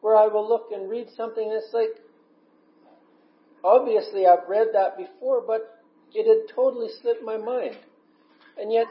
where 0.00 0.16
I 0.16 0.26
will 0.26 0.48
look 0.48 0.68
and 0.72 0.88
read 0.88 1.08
something 1.16 1.50
that's 1.50 1.72
like, 1.74 2.00
obviously 3.62 4.26
I've 4.26 4.48
read 4.48 4.68
that 4.72 4.96
before, 4.96 5.42
but 5.46 5.82
it 6.14 6.26
had 6.26 6.54
totally 6.54 6.88
slipped 7.02 7.22
my 7.22 7.36
mind. 7.36 7.76
And 8.58 8.72
yet 8.72 8.86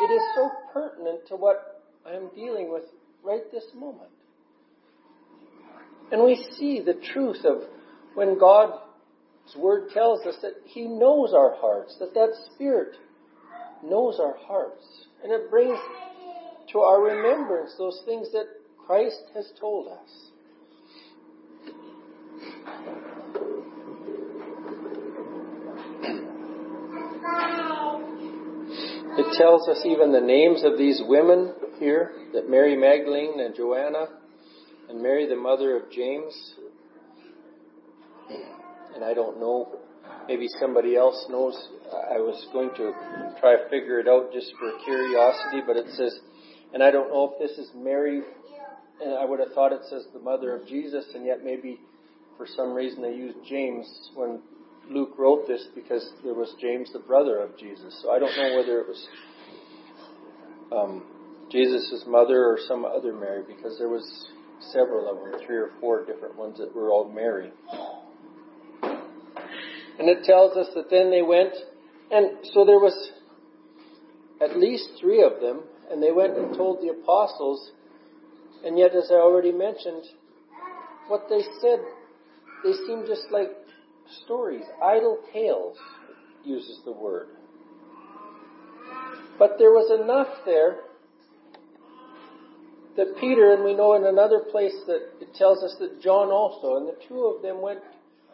it 0.00 0.12
is 0.12 0.22
so 0.34 0.50
pertinent 0.72 1.26
to 1.28 1.36
what 1.36 1.82
I 2.06 2.12
am 2.14 2.30
dealing 2.34 2.70
with 2.72 2.84
right 3.22 3.42
this 3.52 3.64
moment. 3.74 4.10
And 6.12 6.22
we 6.22 6.46
see 6.58 6.80
the 6.84 7.00
truth 7.12 7.44
of 7.44 7.62
when 8.14 8.38
God's 8.38 8.76
Word 9.56 9.90
tells 9.92 10.24
us 10.26 10.36
that 10.42 10.54
He 10.64 10.86
knows 10.86 11.32
our 11.34 11.54
hearts, 11.56 11.96
that 11.98 12.14
that 12.14 12.30
Spirit 12.54 12.96
knows 13.82 14.18
our 14.20 14.36
hearts. 14.38 14.84
And 15.22 15.32
it 15.32 15.50
brings 15.50 15.78
to 16.72 16.80
our 16.80 17.00
remembrance 17.00 17.74
those 17.78 18.00
things 18.04 18.30
that 18.32 18.46
Christ 18.86 19.22
has 19.34 19.50
told 19.58 19.88
us. 19.88 20.30
It 29.16 29.38
tells 29.38 29.68
us 29.68 29.80
even 29.84 30.10
the 30.12 30.20
names 30.20 30.64
of 30.64 30.76
these 30.76 31.00
women 31.06 31.54
here, 31.78 32.12
that 32.32 32.50
Mary 32.50 32.76
Magdalene 32.76 33.38
and 33.38 33.54
Joanna 33.54 34.06
and 34.88 35.00
Mary 35.00 35.28
the 35.28 35.36
mother 35.36 35.76
of 35.76 35.90
James. 35.90 36.54
And 38.94 39.04
I 39.04 39.14
don't 39.14 39.38
know, 39.38 39.78
maybe 40.26 40.48
somebody 40.60 40.96
else 40.96 41.26
knows. 41.30 41.54
I 41.92 42.18
was 42.18 42.44
going 42.52 42.70
to 42.76 42.92
try 43.40 43.56
to 43.56 43.68
figure 43.70 44.00
it 44.00 44.08
out 44.08 44.32
just 44.32 44.52
for 44.58 44.72
curiosity, 44.84 45.62
but 45.64 45.76
it 45.76 45.86
says, 45.90 46.18
and 46.72 46.82
I 46.82 46.90
don't 46.90 47.08
know 47.08 47.32
if 47.32 47.38
this 47.38 47.56
is 47.56 47.70
Mary, 47.76 48.20
and 49.00 49.14
I 49.14 49.24
would 49.24 49.38
have 49.38 49.52
thought 49.52 49.72
it 49.72 49.82
says 49.88 50.06
the 50.12 50.18
mother 50.18 50.56
of 50.56 50.66
Jesus, 50.66 51.04
and 51.14 51.24
yet 51.24 51.44
maybe 51.44 51.78
for 52.36 52.46
some 52.56 52.74
reason 52.74 53.00
they 53.00 53.14
used 53.14 53.38
James 53.48 53.86
when 54.16 54.40
Luke 54.90 55.14
wrote 55.18 55.46
this 55.46 55.66
because 55.74 56.12
there 56.22 56.34
was 56.34 56.54
James, 56.60 56.92
the 56.92 56.98
brother 56.98 57.38
of 57.38 57.56
Jesus. 57.58 57.98
So 58.02 58.10
I 58.10 58.18
don't 58.18 58.36
know 58.36 58.56
whether 58.56 58.80
it 58.80 58.88
was 58.88 59.06
um, 60.72 61.02
Jesus' 61.50 62.04
mother 62.06 62.44
or 62.44 62.58
some 62.68 62.84
other 62.84 63.12
Mary, 63.12 63.42
because 63.46 63.78
there 63.78 63.88
was 63.88 64.28
several 64.72 65.10
of 65.10 65.16
them, 65.32 65.46
three 65.46 65.56
or 65.56 65.70
four 65.80 66.04
different 66.04 66.36
ones 66.36 66.58
that 66.58 66.74
were 66.74 66.90
all 66.90 67.10
Mary. 67.10 67.50
And 69.98 70.08
it 70.08 70.24
tells 70.24 70.56
us 70.56 70.66
that 70.74 70.90
then 70.90 71.10
they 71.10 71.22
went, 71.22 71.54
and 72.10 72.38
so 72.52 72.64
there 72.64 72.80
was 72.80 73.12
at 74.40 74.58
least 74.58 74.90
three 75.00 75.22
of 75.22 75.40
them, 75.40 75.62
and 75.90 76.02
they 76.02 76.10
went 76.10 76.36
and 76.36 76.56
told 76.56 76.80
the 76.80 76.88
apostles, 76.88 77.70
and 78.64 78.78
yet, 78.78 78.94
as 78.94 79.10
I 79.10 79.14
already 79.14 79.52
mentioned, 79.52 80.04
what 81.08 81.26
they 81.28 81.42
said, 81.60 81.78
they 82.64 82.72
seemed 82.86 83.06
just 83.06 83.26
like 83.30 83.50
stories, 84.24 84.64
idle 84.82 85.18
tales, 85.32 85.76
uses 86.44 86.80
the 86.84 86.92
word. 86.92 87.28
But 89.38 89.56
there 89.58 89.70
was 89.70 89.90
enough 90.00 90.28
there 90.44 90.76
that 92.96 93.16
Peter, 93.20 93.52
and 93.52 93.64
we 93.64 93.74
know 93.74 93.94
in 93.94 94.06
another 94.06 94.40
place 94.50 94.74
that 94.86 95.10
it 95.20 95.34
tells 95.34 95.64
us 95.64 95.74
that 95.80 96.00
John 96.00 96.28
also, 96.28 96.76
and 96.76 96.86
the 96.86 96.96
two 97.08 97.24
of 97.24 97.42
them 97.42 97.60
went 97.60 97.80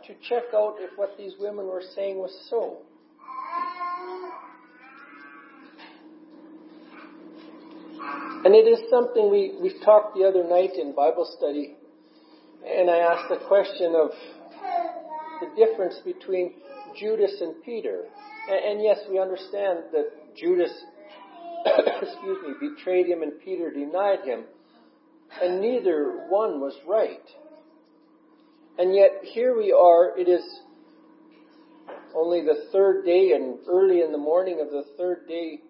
to 0.07 0.15
check 0.29 0.45
out 0.55 0.77
if 0.79 0.91
what 0.97 1.17
these 1.17 1.33
women 1.39 1.67
were 1.67 1.83
saying 1.95 2.19
was 2.19 2.37
so. 2.49 2.79
And 8.45 8.55
it 8.55 8.67
is 8.67 8.81
something 8.91 9.31
we, 9.31 9.55
we 9.61 9.79
talked 9.85 10.17
the 10.17 10.25
other 10.25 10.45
night 10.45 10.71
in 10.75 10.95
Bible 10.95 11.31
study, 11.37 11.77
and 12.67 12.91
I 12.91 12.99
asked 12.99 13.29
the 13.29 13.47
question 13.47 13.95
of 13.95 14.11
the 15.41 15.49
difference 15.57 15.99
between 16.05 16.55
Judas 16.99 17.37
and 17.41 17.63
Peter. 17.65 18.05
And, 18.49 18.73
and 18.73 18.85
yes, 18.85 18.99
we 19.09 19.19
understand 19.19 19.85
that 19.93 20.37
Judas, 20.37 20.73
excuse 21.67 22.39
me, 22.47 22.69
betrayed 22.69 23.07
him 23.07 23.23
and 23.23 23.33
Peter 23.45 23.71
denied 23.71 24.21
him, 24.25 24.45
and 25.43 25.61
neither 25.61 26.27
one 26.29 26.61
was 26.61 26.75
right. 26.87 27.23
And 28.79 28.95
yet 28.95 29.11
here 29.23 29.57
we 29.57 29.73
are, 29.73 30.19
it 30.19 30.29
is 30.29 30.43
only 32.15 32.43
the 32.43 32.69
third 32.73 33.05
day 33.05 33.33
and 33.35 33.59
early 33.69 34.01
in 34.01 34.13
the 34.13 34.19
morning 34.19 34.61
of 34.61 34.71
the 34.71 34.85
third 34.97 35.29
day 35.29 35.61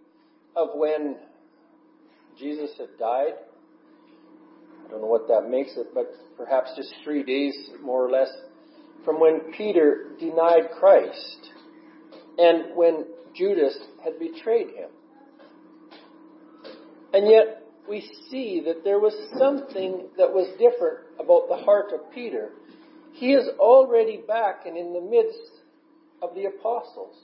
of 0.56 0.68
when 0.74 1.16
Jesus 2.38 2.70
had 2.78 2.88
died. 2.98 3.34
I 4.86 4.90
don't 4.90 5.02
know 5.02 5.06
what 5.06 5.28
that 5.28 5.48
makes 5.50 5.72
it, 5.76 5.88
but 5.94 6.10
perhaps 6.36 6.70
just 6.76 6.94
three 7.04 7.22
days 7.22 7.54
more 7.82 8.04
or 8.04 8.10
less 8.10 8.30
from 9.04 9.20
when 9.20 9.52
Peter 9.56 10.08
denied 10.18 10.70
Christ 10.78 11.50
and 12.38 12.76
when 12.76 13.06
Judas 13.34 13.78
had 14.04 14.18
betrayed 14.18 14.68
him. 14.68 14.90
And 17.12 17.28
yet 17.28 17.62
we 17.88 18.08
see 18.30 18.62
that 18.66 18.84
there 18.84 19.00
was 19.00 19.14
something 19.38 20.08
that 20.16 20.32
was 20.32 20.48
different 20.58 20.98
about 21.18 21.48
the 21.48 21.64
heart 21.64 21.92
of 21.92 22.12
Peter. 22.14 22.50
He 23.12 23.32
is 23.32 23.48
already 23.58 24.22
back 24.26 24.66
and 24.66 24.76
in 24.76 24.92
the 24.92 25.00
midst 25.00 25.50
of 26.22 26.34
the 26.34 26.44
apostles. 26.44 27.16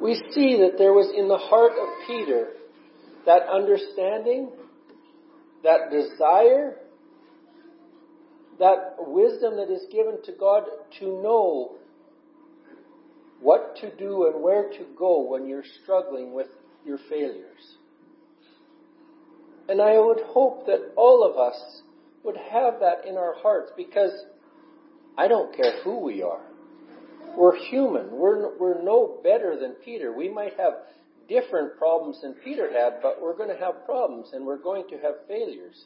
We 0.00 0.14
see 0.32 0.58
that 0.58 0.78
there 0.78 0.92
was 0.92 1.12
in 1.16 1.26
the 1.26 1.38
heart 1.38 1.72
of 1.72 1.88
Peter 2.06 2.50
that 3.26 3.42
understanding, 3.48 4.50
that 5.64 5.90
desire, 5.90 6.76
that 8.58 8.96
wisdom 8.98 9.56
that 9.56 9.70
is 9.70 9.82
given 9.92 10.22
to 10.24 10.32
God 10.32 10.64
to 10.98 11.06
know 11.06 11.76
what 13.40 13.76
to 13.76 13.94
do 13.96 14.26
and 14.26 14.42
where 14.42 14.68
to 14.70 14.86
go 14.98 15.20
when 15.20 15.46
you're 15.46 15.64
struggling 15.82 16.34
with 16.34 16.48
your 16.84 16.98
failures. 17.08 17.76
And 19.68 19.80
I 19.80 19.98
would 19.98 20.20
hope 20.26 20.66
that 20.66 20.92
all 20.96 21.22
of 21.22 21.36
us 21.36 21.82
would 22.24 22.36
have 22.36 22.80
that 22.80 23.06
in 23.06 23.16
our 23.16 23.34
hearts 23.34 23.70
because 23.76 24.12
I 25.16 25.28
don't 25.28 25.54
care 25.54 25.82
who 25.84 26.00
we 26.00 26.22
are. 26.22 26.40
We're 27.36 27.56
human. 27.56 28.10
We're, 28.10 28.56
we're 28.58 28.82
no 28.82 29.20
better 29.22 29.58
than 29.60 29.72
Peter. 29.84 30.12
We 30.12 30.28
might 30.28 30.54
have 30.58 30.72
different 31.28 31.76
problems 31.78 32.20
than 32.22 32.34
Peter 32.42 32.72
had, 32.72 33.00
but 33.02 33.22
we're 33.22 33.36
going 33.36 33.50
to 33.50 33.64
have 33.64 33.84
problems 33.84 34.30
and 34.32 34.44
we're 34.44 34.58
going 34.58 34.88
to 34.88 34.96
have 34.96 35.14
failures. 35.28 35.84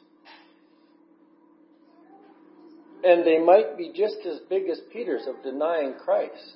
And 3.03 3.25
they 3.25 3.39
might 3.39 3.77
be 3.77 3.91
just 3.95 4.17
as 4.25 4.39
big 4.49 4.69
as 4.69 4.79
Peter's 4.91 5.27
of 5.27 5.43
denying 5.43 5.95
Christ. 6.03 6.55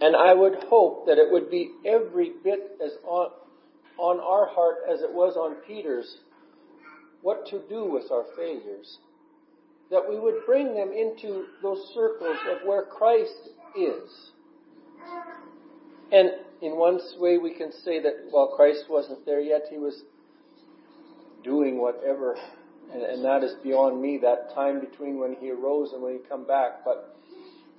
And 0.00 0.16
I 0.16 0.34
would 0.34 0.54
hope 0.68 1.06
that 1.06 1.18
it 1.18 1.30
would 1.30 1.50
be 1.50 1.70
every 1.86 2.32
bit 2.42 2.78
as 2.84 2.92
on, 3.04 3.30
on 3.98 4.20
our 4.20 4.52
heart 4.52 4.78
as 4.92 5.02
it 5.02 5.12
was 5.12 5.36
on 5.36 5.56
Peter's 5.66 6.18
what 7.22 7.46
to 7.46 7.62
do 7.70 7.84
with 7.84 8.10
our 8.10 8.24
failures, 8.36 8.98
that 9.90 10.02
we 10.06 10.18
would 10.18 10.44
bring 10.44 10.74
them 10.74 10.92
into 10.92 11.46
those 11.62 11.78
circles 11.94 12.36
of 12.50 12.66
where 12.66 12.84
Christ 12.84 13.48
is. 13.74 14.30
And 16.12 16.30
in 16.60 16.76
one 16.76 17.00
way, 17.18 17.38
we 17.38 17.54
can 17.54 17.72
say 17.72 18.02
that 18.02 18.26
while 18.30 18.54
Christ 18.54 18.84
wasn't 18.90 19.24
there 19.24 19.40
yet, 19.40 19.62
he 19.70 19.78
was 19.78 20.02
doing 21.42 21.80
whatever, 21.80 22.36
and, 22.92 23.02
and 23.02 23.24
that 23.24 23.42
is 23.42 23.54
beyond 23.62 24.00
me, 24.00 24.18
that 24.22 24.54
time 24.54 24.80
between 24.80 25.18
when 25.18 25.34
he 25.40 25.50
arose 25.50 25.92
and 25.92 26.02
when 26.02 26.12
he 26.14 26.18
come 26.28 26.46
back. 26.46 26.84
But 26.84 27.16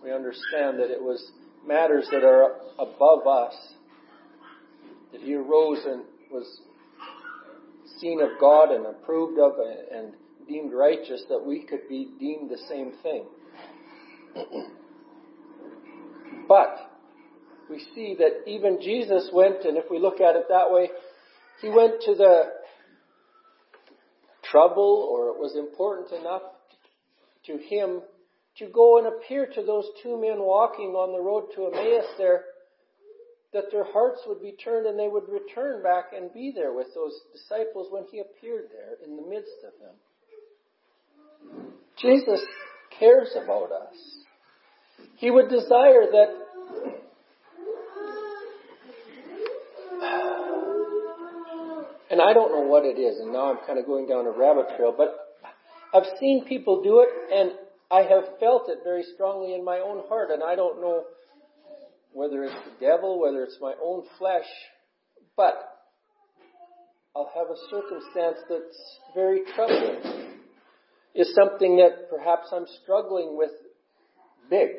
we 0.03 0.11
understand 0.11 0.79
that 0.79 0.91
it 0.91 1.01
was 1.01 1.31
matters 1.65 2.07
that 2.11 2.23
are 2.23 2.57
above 2.77 3.27
us, 3.27 3.55
that 5.11 5.21
he 5.21 5.35
arose 5.35 5.85
and 5.85 6.03
was 6.31 6.61
seen 7.99 8.21
of 8.21 8.29
God 8.39 8.71
and 8.71 8.85
approved 8.85 9.39
of 9.39 9.53
and 9.91 10.13
deemed 10.47 10.73
righteous, 10.73 11.23
that 11.29 11.43
we 11.43 11.63
could 11.63 11.87
be 11.89 12.09
deemed 12.19 12.49
the 12.49 12.59
same 12.69 12.93
thing. 13.01 13.25
but 16.47 16.91
we 17.69 17.79
see 17.95 18.15
that 18.19 18.47
even 18.47 18.79
Jesus 18.81 19.29
went, 19.33 19.63
and 19.63 19.77
if 19.77 19.85
we 19.89 19.97
look 19.97 20.21
at 20.21 20.35
it 20.35 20.45
that 20.49 20.69
way, 20.69 20.89
he 21.61 21.69
went 21.69 22.01
to 22.01 22.13
the 22.13 22.43
trouble, 24.55 25.09
or 25.11 25.35
it 25.35 25.37
was 25.37 25.53
important 25.57 26.17
enough 26.17 26.41
to 27.45 27.57
him 27.57 27.99
to 28.57 28.67
go 28.71 28.97
and 28.97 29.07
appear 29.07 29.45
to 29.53 29.61
those 29.61 29.83
two 30.01 30.15
men 30.15 30.39
walking 30.39 30.95
on 30.95 31.11
the 31.11 31.19
road 31.19 31.51
to 31.53 31.67
Emmaus 31.67 32.07
there, 32.17 32.45
that 33.51 33.65
their 33.69 33.83
hearts 33.83 34.21
would 34.27 34.41
be 34.41 34.55
turned 34.63 34.85
and 34.87 34.97
they 34.97 35.09
would 35.09 35.27
return 35.27 35.83
back 35.83 36.05
and 36.15 36.33
be 36.33 36.53
there 36.55 36.73
with 36.73 36.87
those 36.95 37.19
disciples 37.33 37.87
when 37.91 38.05
he 38.09 38.19
appeared 38.19 38.69
there 38.71 38.95
in 39.05 39.17
the 39.17 39.27
midst 39.27 39.59
of 39.67 39.73
them. 39.83 41.67
Jesus 41.99 42.39
cares 42.97 43.35
about 43.35 43.71
us. 43.73 43.95
He 45.17 45.31
would 45.31 45.49
desire 45.49 46.07
that 46.11 46.31
and 52.15 52.21
I 52.21 52.31
don't 52.31 52.53
know 52.53 52.65
what 52.65 52.85
it 52.85 52.97
is, 52.97 53.19
and 53.19 53.33
now 53.33 53.51
I'm 53.51 53.57
kind 53.67 53.77
of 53.77 53.85
going 53.85 54.07
down 54.07 54.25
a 54.25 54.31
rabbit 54.31 54.77
trail, 54.77 54.95
but 54.95 55.19
I've 55.93 56.07
seen 56.17 56.45
people 56.47 56.81
do 56.81 57.03
it, 57.03 57.09
and 57.29 57.51
I 57.91 58.03
have 58.03 58.39
felt 58.39 58.69
it 58.69 58.79
very 58.85 59.03
strongly 59.13 59.53
in 59.53 59.65
my 59.65 59.79
own 59.79 60.01
heart, 60.07 60.29
and 60.31 60.41
I 60.41 60.55
don't 60.55 60.79
know 60.79 61.03
whether 62.13 62.45
it's 62.45 62.55
the 62.55 62.85
devil, 62.85 63.19
whether 63.19 63.43
it's 63.43 63.57
my 63.59 63.73
own 63.83 64.03
flesh, 64.17 64.47
but 65.35 65.55
I'll 67.13 67.29
have 67.35 67.47
a 67.47 67.59
circumstance 67.69 68.37
that's 68.49 68.99
very 69.13 69.41
troubling. 69.53 70.39
Is 71.15 71.35
something 71.35 71.75
that 71.77 72.09
perhaps 72.09 72.47
I'm 72.53 72.65
struggling 72.81 73.35
with 73.37 73.51
big. 74.49 74.69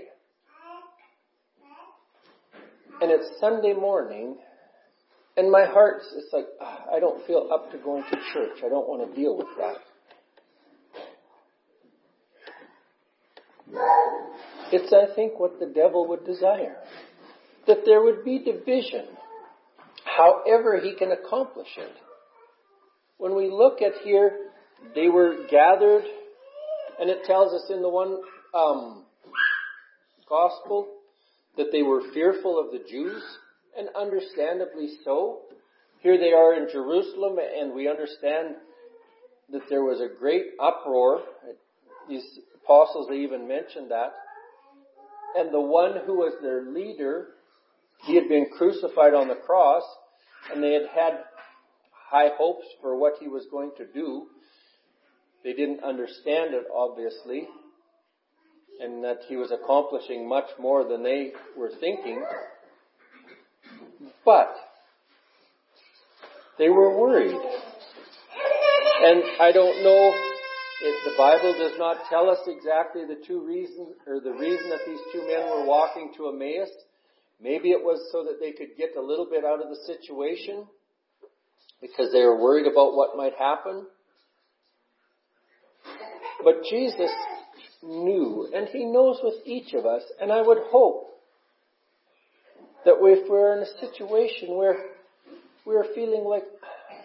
And 3.02 3.10
it's 3.10 3.28
Sunday 3.40 3.74
morning, 3.74 4.38
and 5.36 5.50
my 5.50 5.66
heart 5.66 6.02
is 6.16 6.24
like, 6.32 6.46
ah, 6.60 6.84
I 6.94 6.98
don't 6.98 7.26
feel 7.26 7.50
up 7.52 7.70
to 7.72 7.78
going 7.78 8.04
to 8.04 8.16
church. 8.32 8.58
I 8.64 8.68
don't 8.68 8.88
want 8.88 9.08
to 9.08 9.20
deal 9.20 9.36
with 9.36 9.48
that. 9.58 9.76
It's, 14.72 14.92
I 14.92 15.14
think, 15.14 15.38
what 15.38 15.60
the 15.60 15.66
devil 15.66 16.08
would 16.08 16.24
desire. 16.24 16.76
That 17.66 17.78
there 17.84 18.02
would 18.02 18.24
be 18.24 18.38
division, 18.38 19.06
however 20.04 20.80
he 20.80 20.94
can 20.94 21.12
accomplish 21.12 21.68
it. 21.76 21.92
When 23.18 23.36
we 23.36 23.50
look 23.50 23.82
at 23.82 24.02
here, 24.04 24.30
they 24.94 25.08
were 25.08 25.46
gathered, 25.50 26.04
and 27.00 27.10
it 27.10 27.24
tells 27.24 27.52
us 27.52 27.70
in 27.70 27.82
the 27.82 27.88
one 27.88 28.18
um, 28.54 29.04
gospel 30.28 30.88
that 31.56 31.66
they 31.72 31.82
were 31.82 32.02
fearful 32.12 32.58
of 32.58 32.72
the 32.72 32.84
Jews, 32.88 33.22
and 33.78 33.88
understandably 33.96 34.90
so. 35.04 35.40
Here 36.00 36.18
they 36.18 36.32
are 36.32 36.54
in 36.54 36.68
Jerusalem, 36.70 37.38
and 37.38 37.74
we 37.74 37.88
understand 37.88 38.56
that 39.50 39.62
there 39.68 39.84
was 39.84 40.00
a 40.00 40.18
great 40.18 40.44
uproar. 40.60 41.20
These 42.08 42.40
apostles 42.62 43.10
even 43.12 43.48
mentioned 43.48 43.90
that. 43.90 44.12
And 45.36 45.52
the 45.52 45.60
one 45.60 45.92
who 46.06 46.14
was 46.14 46.34
their 46.42 46.62
leader, 46.62 47.28
he 48.04 48.14
had 48.14 48.28
been 48.28 48.46
crucified 48.56 49.14
on 49.14 49.28
the 49.28 49.34
cross, 49.34 49.82
and 50.52 50.62
they 50.62 50.72
had 50.72 50.86
had 50.94 51.18
high 52.10 52.30
hopes 52.36 52.66
for 52.80 52.96
what 52.96 53.14
he 53.20 53.28
was 53.28 53.46
going 53.50 53.72
to 53.76 53.86
do. 53.86 54.26
They 55.44 55.52
didn't 55.52 55.82
understand 55.82 56.54
it, 56.54 56.64
obviously, 56.74 57.48
and 58.80 59.02
that 59.04 59.20
he 59.28 59.36
was 59.36 59.50
accomplishing 59.50 60.28
much 60.28 60.48
more 60.58 60.84
than 60.84 61.02
they 61.02 61.32
were 61.56 61.70
thinking. 61.80 62.24
But 64.26 64.56
they 66.58 66.68
were 66.68 66.98
worried. 66.98 67.40
And 69.02 69.22
I 69.40 69.52
don't 69.52 69.84
know 69.84 70.14
if 70.82 71.04
the 71.04 71.16
Bible 71.16 71.54
does 71.56 71.78
not 71.78 71.98
tell 72.10 72.28
us 72.28 72.40
exactly 72.48 73.02
the 73.06 73.22
two 73.24 73.46
reasons, 73.46 73.94
or 74.04 74.20
the 74.20 74.32
reason 74.32 74.68
that 74.70 74.80
these 74.84 74.98
two 75.12 75.26
men 75.28 75.48
were 75.48 75.64
walking 75.64 76.12
to 76.16 76.28
Emmaus. 76.28 76.70
Maybe 77.40 77.70
it 77.70 77.82
was 77.82 78.00
so 78.10 78.24
that 78.24 78.40
they 78.40 78.50
could 78.50 78.76
get 78.76 78.96
a 78.98 79.00
little 79.00 79.28
bit 79.30 79.44
out 79.44 79.62
of 79.62 79.68
the 79.68 79.76
situation 79.86 80.66
because 81.80 82.10
they 82.12 82.22
were 82.22 82.42
worried 82.42 82.66
about 82.66 82.96
what 82.96 83.16
might 83.16 83.34
happen. 83.38 83.86
But 86.42 86.64
Jesus 86.68 87.10
knew, 87.82 88.50
and 88.52 88.66
He 88.68 88.86
knows 88.86 89.20
with 89.22 89.46
each 89.46 89.72
of 89.74 89.86
us, 89.86 90.02
and 90.20 90.32
I 90.32 90.42
would 90.42 90.58
hope 90.70 91.15
that 92.86 92.94
if 93.00 93.28
we're 93.28 93.56
in 93.56 93.64
a 93.64 93.86
situation 93.86 94.56
where 94.56 94.76
we're 95.66 95.92
feeling 95.92 96.24
like, 96.24 96.44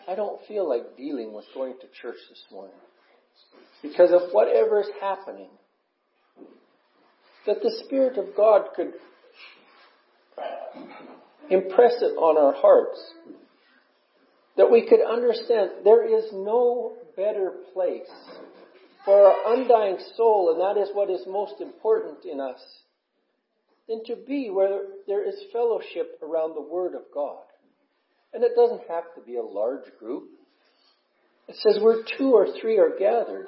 I 0.08 0.14
don't 0.14 0.40
feel 0.48 0.70
like 0.70 0.96
dealing 0.96 1.34
with 1.34 1.46
going 1.56 1.74
to 1.74 1.88
church 2.02 2.18
this 2.30 2.44
morning 2.52 2.76
because 3.82 4.12
of 4.12 4.32
whatever 4.32 4.82
is 4.82 4.90
happening, 5.02 5.50
that 7.48 7.58
the 7.64 7.82
Spirit 7.86 8.20
of 8.20 8.36
God 8.38 8.68
could 8.76 8.94
impress 11.50 11.94
it 12.02 12.16
on 12.16 12.38
our 12.38 12.54
hearts. 12.62 13.02
That 14.58 14.70
we 14.70 14.88
could 14.88 15.02
understand 15.02 15.72
there 15.84 16.06
is 16.06 16.26
no 16.32 16.94
better 17.18 17.54
place 17.74 18.10
for 19.04 19.32
our 19.32 19.56
undying 19.56 19.98
soul, 20.16 20.52
and 20.52 20.62
that 20.62 20.80
is 20.80 20.90
what 20.94 21.10
is 21.10 21.22
most 21.26 21.60
important 21.60 22.20
in 22.32 22.40
us, 22.40 22.62
than 23.92 24.04
to 24.06 24.16
be 24.26 24.50
where 24.50 24.84
there 25.06 25.28
is 25.28 25.36
fellowship 25.52 26.18
around 26.24 26.56
the 26.56 26.62
Word 26.62 26.96
of 26.96 27.02
God. 27.14 27.44
And 28.34 28.42
it 28.42 28.54
doesn't 28.56 28.88
have 28.90 29.04
to 29.16 29.22
be 29.26 29.36
a 29.36 29.44
large 29.44 29.84
group. 30.00 30.30
It 31.50 31.58
says 31.58 31.78
where 31.84 31.98
two 32.18 32.32
or 32.32 32.48
three 32.62 32.78
are 32.78 32.98
gathered. 32.98 33.48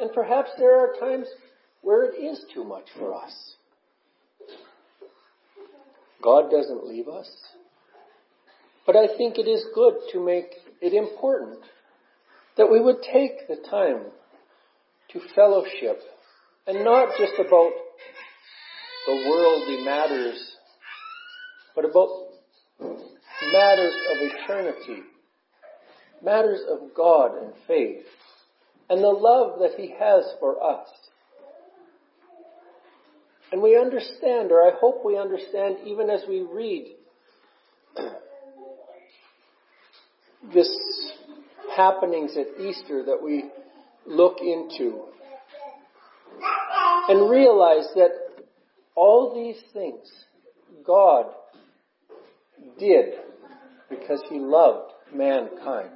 And 0.00 0.10
perhaps 0.12 0.50
there 0.58 0.80
are 0.80 0.98
times 0.98 1.28
where 1.80 2.10
it 2.10 2.16
is 2.16 2.44
too 2.52 2.64
much 2.64 2.86
for 2.98 3.14
us. 3.14 3.32
God 6.20 6.50
doesn't 6.50 6.86
leave 6.86 7.06
us. 7.06 7.30
But 8.84 8.96
I 8.96 9.06
think 9.16 9.38
it 9.38 9.48
is 9.48 9.64
good 9.76 9.94
to 10.12 10.24
make 10.24 10.50
it 10.80 10.92
important 10.92 11.60
that 12.56 12.70
we 12.70 12.80
would 12.80 13.02
take 13.12 13.46
the 13.46 13.62
time 13.70 14.06
to 15.12 15.20
fellowship 15.36 16.00
and 16.66 16.84
not 16.84 17.10
just 17.16 17.34
about 17.38 17.70
the 19.06 19.14
worldly 19.28 19.84
matters, 19.84 20.56
but 21.74 21.84
about 21.84 22.08
matters 23.52 23.94
of 24.10 24.18
eternity, 24.20 25.02
matters 26.22 26.60
of 26.68 26.94
God 26.94 27.36
and 27.42 27.52
faith, 27.66 28.04
and 28.88 29.02
the 29.02 29.08
love 29.08 29.58
that 29.60 29.72
He 29.76 29.94
has 29.98 30.24
for 30.38 30.62
us. 30.62 30.88
And 33.50 33.60
we 33.60 33.76
understand, 33.76 34.50
or 34.50 34.62
I 34.62 34.70
hope 34.80 35.04
we 35.04 35.18
understand, 35.18 35.76
even 35.84 36.08
as 36.08 36.22
we 36.28 36.40
read 36.40 36.94
this 40.54 40.68
happenings 41.76 42.36
at 42.36 42.60
Easter 42.60 43.04
that 43.04 43.22
we 43.22 43.50
look 44.06 44.38
into 44.40 45.02
and 47.08 47.30
realize 47.30 47.88
that 47.94 48.10
all 48.94 49.34
these 49.34 49.60
things 49.72 50.08
God 50.86 51.26
did 52.78 53.14
because 53.88 54.22
He 54.28 54.38
loved 54.38 54.92
mankind. 55.14 55.90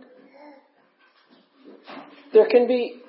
There 2.33 2.49
can 2.49 2.67
be, 2.67 3.01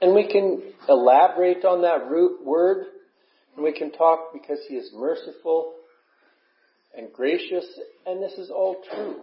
and 0.00 0.14
we 0.14 0.28
can 0.28 0.62
elaborate 0.88 1.64
on 1.64 1.82
that 1.82 2.10
root 2.10 2.44
word, 2.44 2.86
and 3.54 3.64
we 3.64 3.72
can 3.72 3.92
talk 3.92 4.32
because 4.32 4.58
He 4.68 4.74
is 4.74 4.90
merciful 4.94 5.74
and 6.96 7.12
gracious, 7.12 7.66
and 8.06 8.22
this 8.22 8.34
is 8.34 8.50
all 8.50 8.76
true. 8.92 9.16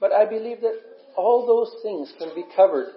But 0.00 0.12
I 0.12 0.26
believe 0.26 0.60
that 0.62 0.80
all 1.16 1.46
those 1.46 1.82
things 1.82 2.12
can 2.18 2.34
be 2.34 2.44
covered 2.56 2.88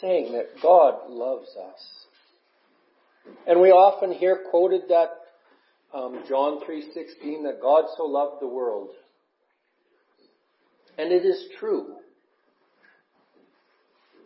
saying 0.00 0.32
that 0.32 0.46
God 0.62 1.08
loves 1.10 1.48
us. 1.56 1.99
And 3.46 3.60
we 3.60 3.70
often 3.70 4.12
hear 4.12 4.44
quoted 4.50 4.82
that 4.88 5.08
um, 5.92 6.22
John 6.28 6.60
3:16 6.60 7.44
that 7.44 7.60
God 7.60 7.84
so 7.96 8.04
loved 8.04 8.40
the 8.40 8.48
world. 8.48 8.90
And 10.98 11.12
it 11.12 11.24
is 11.24 11.48
true. 11.58 11.96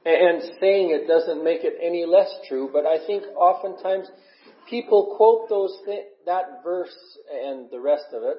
And 0.05 0.43
saying 0.61 0.91
it 0.91 1.07
doesn't 1.09 1.43
make 1.43 1.65
it 1.65 1.79
any 1.83 2.05
less 2.05 2.31
true, 2.47 2.69
but 2.71 2.85
I 2.85 3.07
think 3.07 3.25
oftentimes 3.37 4.07
people 4.69 5.15
quote 5.17 5.49
those 5.49 5.79
th- 5.87 6.05
that 6.27 6.63
verse 6.63 6.95
and 7.33 7.71
the 7.71 7.81
rest 7.81 8.07
of 8.13 8.23
it, 8.23 8.37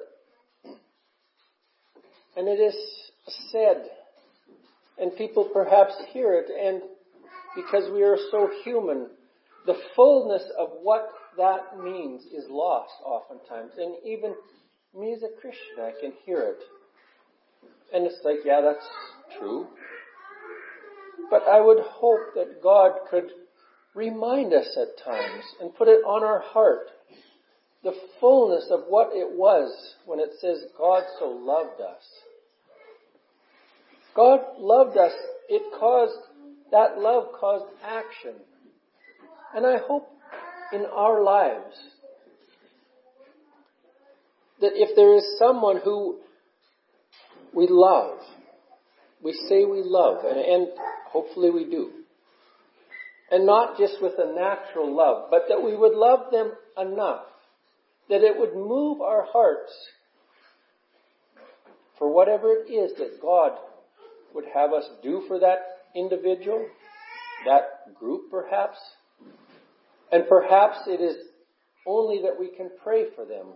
and 2.36 2.46
it 2.46 2.60
is 2.60 2.76
said, 3.50 3.88
and 4.98 5.16
people 5.16 5.50
perhaps 5.52 5.94
hear 6.12 6.34
it, 6.34 6.46
and 6.50 6.82
because 7.56 7.90
we 7.92 8.02
are 8.02 8.18
so 8.30 8.48
human, 8.62 9.08
the 9.66 9.76
fullness 9.94 10.44
of 10.58 10.68
what 10.82 11.08
that 11.36 11.78
means 11.82 12.22
is 12.26 12.44
lost 12.48 12.92
oftentimes. 13.04 13.72
And 13.78 13.96
even 14.04 14.34
me 14.98 15.12
as 15.12 15.22
a 15.22 15.40
Christian, 15.40 15.78
I 15.80 15.92
can 16.00 16.12
hear 16.24 16.40
it. 16.40 16.62
And 17.92 18.06
it's 18.06 18.20
like, 18.24 18.38
yeah, 18.44 18.60
that's 18.62 18.86
true. 19.38 19.66
But 21.30 21.42
I 21.42 21.60
would 21.60 21.82
hope 21.82 22.34
that 22.34 22.62
God 22.62 22.92
could 23.10 23.30
remind 23.94 24.52
us 24.52 24.76
at 24.80 25.02
times 25.04 25.44
and 25.60 25.74
put 25.74 25.88
it 25.88 26.02
on 26.04 26.22
our 26.22 26.40
heart 26.40 26.88
the 27.82 27.94
fullness 28.20 28.66
of 28.70 28.80
what 28.88 29.10
it 29.12 29.36
was 29.36 29.94
when 30.06 30.18
it 30.18 30.30
says 30.40 30.64
God 30.76 31.04
so 31.18 31.28
loved 31.28 31.80
us. 31.80 32.02
God 34.14 34.40
loved 34.58 34.96
us. 34.96 35.12
It 35.48 35.62
caused, 35.78 36.18
that 36.72 36.98
love 36.98 37.28
caused 37.38 37.66
action. 37.84 38.34
And 39.54 39.66
I 39.66 39.78
hope 39.86 40.08
in 40.72 40.84
our 40.92 41.22
lives 41.22 41.76
that 44.60 44.72
if 44.74 44.96
there 44.96 45.16
is 45.16 45.24
someone 45.38 45.80
who 45.82 46.18
we 47.54 47.66
love, 47.68 48.18
we 49.22 49.32
say 49.48 49.64
we 49.64 49.82
love, 49.82 50.24
and, 50.24 50.38
and 50.38 50.68
hopefully 51.08 51.50
we 51.50 51.64
do, 51.64 51.90
and 53.30 53.46
not 53.46 53.78
just 53.78 53.94
with 54.00 54.12
a 54.18 54.34
natural 54.34 54.94
love, 54.94 55.28
but 55.30 55.42
that 55.48 55.62
we 55.62 55.76
would 55.76 55.94
love 55.94 56.30
them 56.30 56.52
enough 56.78 57.24
that 58.08 58.22
it 58.22 58.38
would 58.38 58.54
move 58.54 59.00
our 59.00 59.26
hearts 59.32 59.72
for 61.98 62.12
whatever 62.12 62.52
it 62.52 62.70
is 62.70 62.96
that 62.98 63.20
God 63.20 63.52
would 64.34 64.44
have 64.54 64.72
us 64.72 64.84
do 65.02 65.24
for 65.26 65.40
that 65.40 65.58
individual, 65.94 66.66
that 67.46 67.94
group 67.98 68.30
perhaps, 68.30 68.76
and 70.12 70.24
perhaps 70.28 70.78
it 70.86 71.00
is 71.00 71.16
only 71.86 72.22
that 72.22 72.38
we 72.38 72.48
can 72.56 72.70
pray 72.82 73.04
for 73.14 73.24
them. 73.24 73.46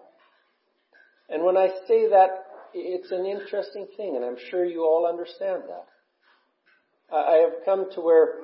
And 1.29 1.45
when 1.45 1.57
I 1.57 1.69
say 1.87 2.09
that, 2.11 2.47
it's 2.75 3.11
an 3.11 3.27
interesting 3.27 3.87
thing, 3.97 4.17
and 4.17 4.25
I'm 4.25 4.37
sure 4.51 4.65
you 4.65 4.83
all 4.83 5.07
understand 5.07 5.63
that. 5.69 5.87
I 7.15 7.39
have 7.39 7.65
come 7.65 7.91
to 7.95 8.01
where 8.01 8.35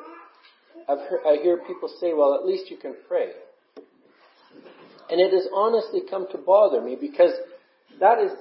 i 0.89 1.39
hear 1.43 1.59
people 1.67 1.89
say, 2.01 2.13
well, 2.15 2.35
at 2.35 2.45
least 2.45 2.71
you 2.71 2.77
can 2.77 2.95
pray. 3.09 3.31
And 5.09 5.21
it 5.21 5.33
has 5.33 5.47
honestly 5.55 6.03
come 6.09 6.27
to 6.33 6.39
bother 6.39 6.81
me 6.81 6.97
because 7.01 7.33
that 8.01 8.19
is 8.19 8.33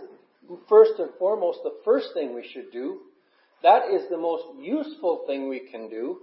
first 0.67 0.93
and 0.99 1.09
foremost 1.17 1.59
the 1.63 1.75
first 1.83 2.09
thing 2.13 2.33
we 2.33 2.47
should 2.51 2.71
do. 2.71 2.99
That 3.63 3.83
is 3.93 4.09
the 4.09 4.17
most 4.17 4.43
useful 4.59 5.23
thing 5.27 5.49
we 5.49 5.67
can 5.71 5.89
do. 5.89 6.19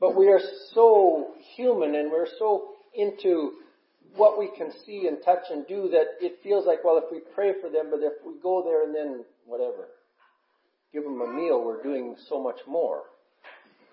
But 0.00 0.16
we 0.16 0.28
are 0.28 0.40
so 0.72 1.34
human 1.54 1.94
and 1.94 2.10
we're 2.10 2.26
so 2.38 2.70
into 2.94 3.52
what 4.16 4.38
we 4.38 4.50
can 4.56 4.72
see 4.84 5.06
and 5.06 5.18
touch 5.24 5.44
and 5.50 5.66
do 5.66 5.90
that 5.90 6.24
it 6.24 6.38
feels 6.42 6.66
like, 6.66 6.82
well, 6.84 6.98
if 6.98 7.04
we 7.12 7.20
pray 7.34 7.52
for 7.60 7.70
them, 7.70 7.90
but 7.90 8.00
if 8.00 8.14
we 8.26 8.32
go 8.42 8.62
there 8.64 8.84
and 8.84 8.94
then 8.94 9.24
whatever, 9.46 9.88
give 10.92 11.04
them 11.04 11.20
a 11.20 11.28
meal, 11.32 11.62
we're 11.64 11.82
doing 11.82 12.16
so 12.28 12.42
much 12.42 12.58
more. 12.66 13.02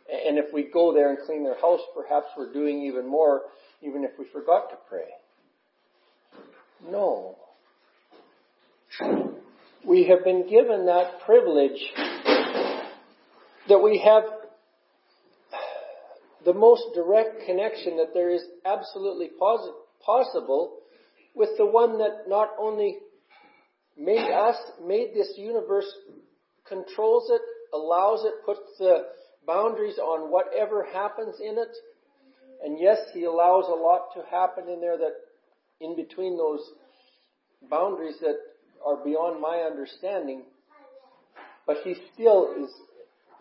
And 0.10 0.38
if 0.38 0.54
we 0.54 0.64
go 0.64 0.94
there 0.94 1.10
and 1.10 1.20
clean 1.26 1.44
their 1.44 1.60
house, 1.60 1.82
perhaps 1.94 2.28
we're 2.38 2.54
doing 2.54 2.84
even 2.84 3.08
more, 3.08 3.42
even 3.82 4.04
if 4.06 4.12
we 4.18 4.26
forgot 4.32 4.70
to 4.70 4.78
pray. 4.90 5.10
No. 6.90 7.38
We 9.86 10.08
have 10.08 10.24
been 10.24 10.50
given 10.50 10.86
that 10.86 11.20
privilege 11.26 11.80
that 13.68 13.80
we 13.80 14.02
have 14.06 14.24
the 16.48 16.54
most 16.54 16.84
direct 16.96 17.46
connection 17.46 17.98
that 17.98 18.14
there 18.14 18.30
is 18.30 18.42
absolutely 18.66 19.30
possible 19.38 20.78
with 21.36 21.50
the 21.58 21.66
one 21.66 21.98
that 21.98 22.24
not 22.30 22.52
only 22.58 23.00
made 23.98 24.32
us, 24.32 24.56
made 24.82 25.10
this 25.14 25.34
universe, 25.36 25.92
controls 26.66 27.30
it, 27.30 27.42
allows 27.74 28.24
it, 28.24 28.32
puts 28.46 28.62
the 28.80 29.08
boundaries 29.46 29.98
on 29.98 30.32
whatever 30.32 30.88
happens 30.94 31.36
in 31.42 31.58
it. 31.58 31.76
And 32.64 32.80
yes, 32.80 33.00
he 33.14 33.26
allows 33.26 33.66
a 33.68 33.76
lot 33.76 34.14
to 34.16 34.24
happen 34.32 34.70
in 34.70 34.80
there 34.80 34.98
that 34.98 35.16
in 35.82 35.98
between 35.98 36.38
those 36.38 36.62
boundaries 37.70 38.16
that 38.22 38.38
are 38.86 39.04
beyond 39.04 39.42
my 39.42 39.58
understanding, 39.70 40.44
but 41.66 41.76
he 41.84 41.96
still 42.14 42.56
is 42.64 42.70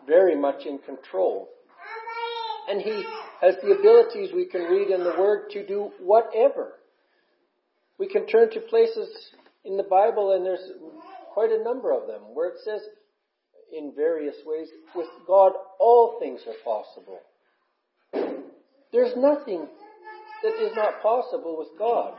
very 0.05 0.35
much 0.35 0.65
in 0.65 0.79
control 0.79 1.47
and 2.67 2.81
he 2.81 3.03
has 3.41 3.55
the 3.61 3.71
abilities 3.71 4.31
we 4.33 4.45
can 4.45 4.63
read 4.63 4.89
in 4.89 5.03
the 5.03 5.15
Word 5.17 5.49
to 5.51 5.65
do 5.65 5.91
whatever. 5.99 6.73
We 7.97 8.07
can 8.07 8.27
turn 8.27 8.51
to 8.51 8.59
places 8.59 9.09
in 9.63 9.77
the 9.77 9.83
Bible, 9.83 10.33
and 10.33 10.45
there's 10.45 10.71
quite 11.33 11.51
a 11.51 11.63
number 11.63 11.91
of 11.91 12.07
them, 12.07 12.21
where 12.33 12.49
it 12.49 12.57
says 12.63 12.81
in 13.75 13.93
various 13.95 14.35
ways, 14.45 14.67
with 14.95 15.07
God 15.25 15.53
all 15.79 16.17
things 16.19 16.41
are 16.47 16.53
possible. 16.63 17.19
There's 18.91 19.13
nothing 19.17 19.67
that 20.43 20.63
is 20.63 20.71
not 20.75 21.01
possible 21.01 21.57
with 21.57 21.69
God. 21.77 22.13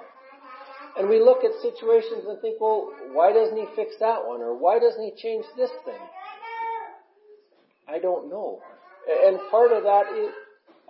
And 0.98 1.08
we 1.08 1.20
look 1.20 1.44
at 1.44 1.52
situations 1.62 2.24
and 2.26 2.40
think, 2.40 2.60
well, 2.60 2.92
why 3.12 3.32
doesn't 3.32 3.56
he 3.56 3.66
fix 3.76 3.94
that 4.00 4.26
one? 4.26 4.40
Or 4.40 4.58
why 4.58 4.78
doesn't 4.78 5.02
he 5.02 5.12
change 5.16 5.44
this 5.56 5.70
thing? 5.84 6.00
I 7.88 7.98
don't 7.98 8.28
know. 8.28 8.60
And 9.08 9.38
part 9.50 9.72
of 9.72 9.84
that 9.84 10.12
is, 10.14 10.30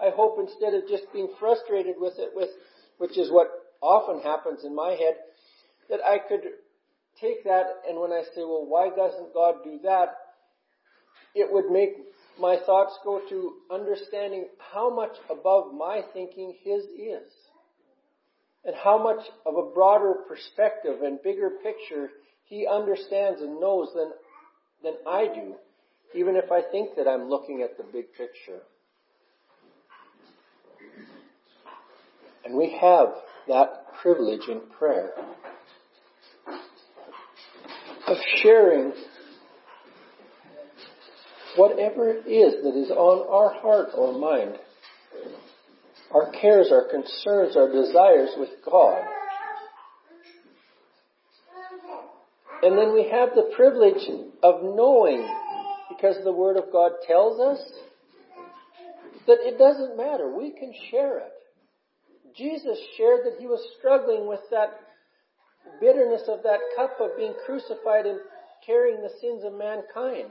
I 0.00 0.10
hope 0.10 0.38
instead 0.40 0.74
of 0.74 0.88
just 0.88 1.04
being 1.12 1.28
frustrated 1.38 1.94
with 1.98 2.14
it, 2.18 2.30
with, 2.34 2.50
which 2.98 3.16
is 3.16 3.30
what 3.30 3.48
often 3.80 4.20
happens 4.20 4.64
in 4.64 4.74
my 4.74 4.90
head, 4.90 5.14
that 5.88 6.00
I 6.04 6.18
could 6.18 6.42
take 7.20 7.44
that 7.44 7.66
and 7.88 7.98
when 8.00 8.12
I 8.12 8.22
say, 8.34 8.42
well, 8.42 8.66
why 8.66 8.90
doesn't 8.94 9.32
God 9.34 9.62
do 9.62 9.78
that? 9.84 10.16
It 11.34 11.52
would 11.52 11.70
make 11.70 11.90
my 12.40 12.58
thoughts 12.66 12.98
go 13.04 13.20
to 13.28 13.54
understanding 13.70 14.48
how 14.72 14.92
much 14.94 15.16
above 15.30 15.72
my 15.72 16.02
thinking 16.12 16.54
His 16.62 16.84
is. 16.84 17.30
And 18.64 18.74
how 18.74 19.02
much 19.02 19.24
of 19.46 19.56
a 19.56 19.70
broader 19.72 20.14
perspective 20.26 21.02
and 21.02 21.22
bigger 21.22 21.50
picture 21.62 22.10
He 22.44 22.66
understands 22.66 23.40
and 23.40 23.60
knows 23.60 23.88
than, 23.94 24.10
than 24.82 24.94
I 25.06 25.26
do 25.26 25.54
even 26.14 26.36
if 26.36 26.50
I 26.50 26.62
think 26.70 26.96
that 26.96 27.06
I'm 27.06 27.28
looking 27.28 27.62
at 27.62 27.76
the 27.76 27.84
big 27.84 28.12
picture. 28.12 28.62
And 32.44 32.56
we 32.56 32.76
have 32.80 33.08
that 33.48 33.84
privilege 34.00 34.48
in 34.48 34.60
prayer 34.78 35.10
of 38.06 38.16
sharing 38.42 38.92
whatever 41.56 42.08
it 42.08 42.26
is 42.26 42.62
that 42.62 42.74
is 42.74 42.90
on 42.90 43.26
our 43.28 43.60
heart 43.60 43.88
or 43.94 44.18
mind, 44.18 44.58
our 46.12 46.30
cares, 46.32 46.70
our 46.72 46.88
concerns, 46.88 47.56
our 47.56 47.70
desires 47.70 48.30
with 48.38 48.50
God. 48.64 49.02
And 52.62 52.78
then 52.78 52.94
we 52.94 53.08
have 53.10 53.30
the 53.34 53.52
privilege 53.54 54.08
of 54.42 54.62
knowing 54.62 55.28
because 55.98 56.16
the 56.22 56.32
Word 56.32 56.56
of 56.56 56.70
God 56.72 56.92
tells 57.06 57.40
us 57.40 57.58
that 59.26 59.38
it 59.40 59.58
doesn't 59.58 59.96
matter. 59.96 60.32
We 60.34 60.50
can 60.50 60.72
share 60.90 61.18
it. 61.18 61.32
Jesus 62.36 62.78
shared 62.96 63.20
that 63.24 63.40
he 63.40 63.46
was 63.46 63.60
struggling 63.78 64.28
with 64.28 64.40
that 64.50 64.78
bitterness 65.80 66.22
of 66.28 66.42
that 66.44 66.60
cup 66.76 66.96
of 67.00 67.16
being 67.16 67.34
crucified 67.44 68.06
and 68.06 68.20
carrying 68.64 69.02
the 69.02 69.10
sins 69.20 69.42
of 69.44 69.52
mankind. 69.52 70.30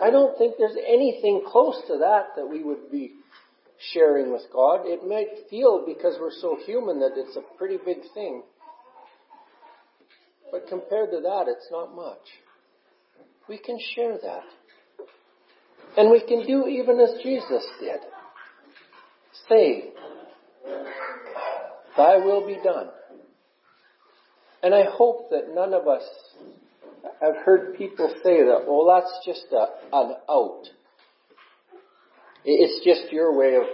I 0.00 0.10
don't 0.10 0.38
think 0.38 0.54
there's 0.58 0.76
anything 0.86 1.42
close 1.44 1.80
to 1.88 1.98
that 1.98 2.36
that 2.36 2.46
we 2.48 2.62
would 2.62 2.90
be 2.92 3.14
sharing 3.92 4.30
with 4.30 4.42
God. 4.52 4.82
It 4.84 5.06
might 5.08 5.48
feel 5.50 5.84
because 5.84 6.16
we're 6.20 6.30
so 6.40 6.56
human 6.64 7.00
that 7.00 7.12
it's 7.16 7.36
a 7.36 7.56
pretty 7.56 7.78
big 7.84 7.98
thing. 8.14 8.42
But 10.50 10.66
compared 10.68 11.10
to 11.10 11.20
that, 11.20 11.44
it's 11.48 11.68
not 11.70 11.94
much. 11.94 12.18
We 13.48 13.58
can 13.58 13.78
share 13.94 14.18
that. 14.22 14.44
And 15.96 16.10
we 16.10 16.20
can 16.20 16.46
do 16.46 16.66
even 16.66 17.00
as 17.00 17.22
Jesus 17.22 17.64
did. 17.80 18.00
Say, 19.48 19.92
Thy 21.96 22.16
will 22.18 22.46
be 22.46 22.56
done. 22.62 22.88
And 24.62 24.74
I 24.74 24.84
hope 24.90 25.30
that 25.30 25.54
none 25.54 25.74
of 25.74 25.88
us 25.88 26.02
have 27.20 27.36
heard 27.44 27.76
people 27.76 28.08
say 28.22 28.44
that, 28.44 28.64
well, 28.66 28.86
that's 28.86 29.26
just 29.26 29.46
a, 29.52 29.66
an 29.92 30.14
out. 30.28 30.62
It's 32.44 32.84
just 32.84 33.12
your 33.12 33.36
way 33.36 33.56
of, 33.56 33.64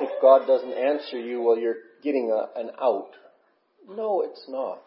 if 0.00 0.10
God 0.20 0.46
doesn't 0.46 0.72
answer 0.72 1.18
you, 1.18 1.42
well, 1.42 1.58
you're 1.58 1.76
getting 2.02 2.30
a, 2.30 2.60
an 2.60 2.70
out. 2.80 3.10
No, 3.88 4.22
it's 4.22 4.44
not. 4.48 4.82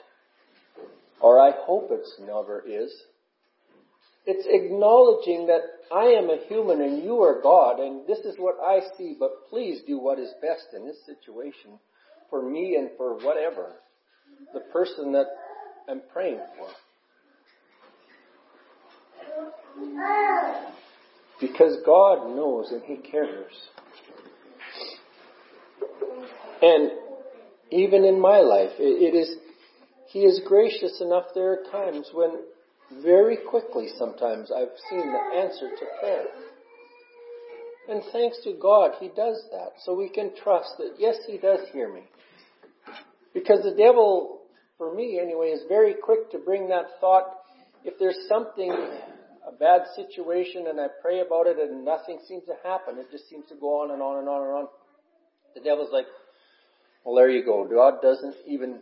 Or 1.21 1.39
I 1.39 1.51
hope 1.51 1.89
it's 1.91 2.15
never 2.19 2.63
is. 2.65 2.93
It's 4.25 4.45
acknowledging 4.47 5.47
that 5.47 5.61
I 5.93 6.05
am 6.05 6.29
a 6.29 6.37
human 6.47 6.81
and 6.81 7.03
you 7.03 7.21
are 7.21 7.41
God 7.41 7.79
and 7.79 8.05
this 8.07 8.19
is 8.19 8.35
what 8.37 8.57
I 8.63 8.79
see, 8.97 9.15
but 9.19 9.49
please 9.49 9.81
do 9.87 9.99
what 9.99 10.19
is 10.19 10.31
best 10.41 10.67
in 10.75 10.85
this 10.85 10.97
situation 11.05 11.79
for 12.29 12.47
me 12.47 12.75
and 12.75 12.91
for 12.95 13.15
whatever, 13.15 13.73
the 14.53 14.59
person 14.71 15.11
that 15.13 15.25
I'm 15.89 16.01
praying 16.13 16.41
for. 16.57 16.67
Because 21.41 21.77
God 21.85 22.35
knows 22.35 22.71
and 22.71 22.83
He 22.83 22.97
cares. 22.97 23.53
And 26.61 26.91
even 27.71 28.03
in 28.03 28.19
my 28.19 28.39
life, 28.39 28.71
it 28.77 29.15
is, 29.15 29.37
He 30.09 30.21
is 30.21 30.41
gracious 30.45 31.01
enough. 31.01 31.25
There 31.35 31.51
are 31.53 31.71
times 31.71 32.09
when 32.13 32.39
very 33.03 33.37
quickly 33.37 33.89
sometimes 33.95 34.51
I've 34.51 34.75
seen 34.89 35.11
the 35.11 35.37
answer 35.37 35.69
to 35.69 35.85
prayer. 35.99 36.25
And 37.87 38.01
thanks 38.11 38.39
to 38.43 38.53
God, 38.59 38.91
He 38.99 39.09
does 39.09 39.39
that. 39.51 39.73
So 39.83 39.95
we 39.95 40.09
can 40.09 40.31
trust 40.43 40.73
that, 40.79 40.95
yes, 40.97 41.15
He 41.27 41.37
does 41.37 41.59
hear 41.73 41.93
me. 41.93 42.01
Because 43.35 43.63
the 43.63 43.75
devil, 43.75 44.41
for 44.79 44.95
me 44.95 45.19
anyway, 45.21 45.49
is 45.49 45.61
very 45.67 45.93
quick 45.93 46.31
to 46.31 46.39
bring 46.39 46.69
that 46.69 46.85
thought. 46.99 47.25
If 47.85 47.99
there's 47.99 48.17
something, 48.27 48.71
a 48.71 49.51
bad 49.51 49.81
situation, 49.95 50.65
and 50.67 50.79
I 50.79 50.87
pray 51.01 51.21
about 51.21 51.45
it 51.45 51.57
and 51.59 51.85
nothing 51.85 52.19
seems 52.27 52.45
to 52.45 52.53
happen, 52.63 52.97
it 52.97 53.11
just 53.11 53.29
seems 53.29 53.45
to 53.49 53.55
go 53.55 53.81
on 53.83 53.91
and 53.91 54.01
on 54.01 54.17
and 54.17 54.27
on 54.27 54.41
and 54.41 54.51
on. 54.51 54.67
The 55.53 55.61
devil's 55.61 55.91
like, 55.93 56.05
well, 57.05 57.15
there 57.15 57.29
you 57.29 57.45
go. 57.45 57.67
God 57.67 58.01
doesn't 58.01 58.35
even, 58.47 58.79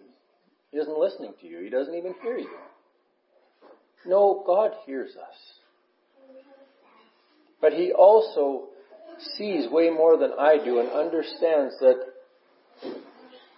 isn't 0.78 1.00
listening 1.00 1.34
to 1.42 1.48
you. 1.48 1.64
He 1.64 1.70
doesn't 1.70 1.96
even 1.96 2.14
hear 2.22 2.38
you. 2.38 2.50
No, 4.06 4.44
God 4.46 4.72
hears 4.86 5.12
us. 5.16 5.36
But 7.60 7.74
He 7.74 7.92
also 7.92 8.68
sees 9.36 9.70
way 9.72 9.90
more 9.90 10.18
than 10.18 10.32
I 10.40 10.58
do 10.64 10.80
and 10.80 10.90
understands 10.90 11.74
that 11.80 12.00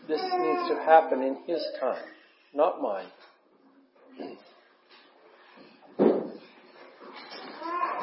this 0.07 0.22
needs 0.22 0.70
to 0.70 0.82
happen 0.86 1.22
in 1.22 1.38
His 1.45 1.63
time, 1.80 2.03
not 2.53 2.82
mine. 2.82 3.07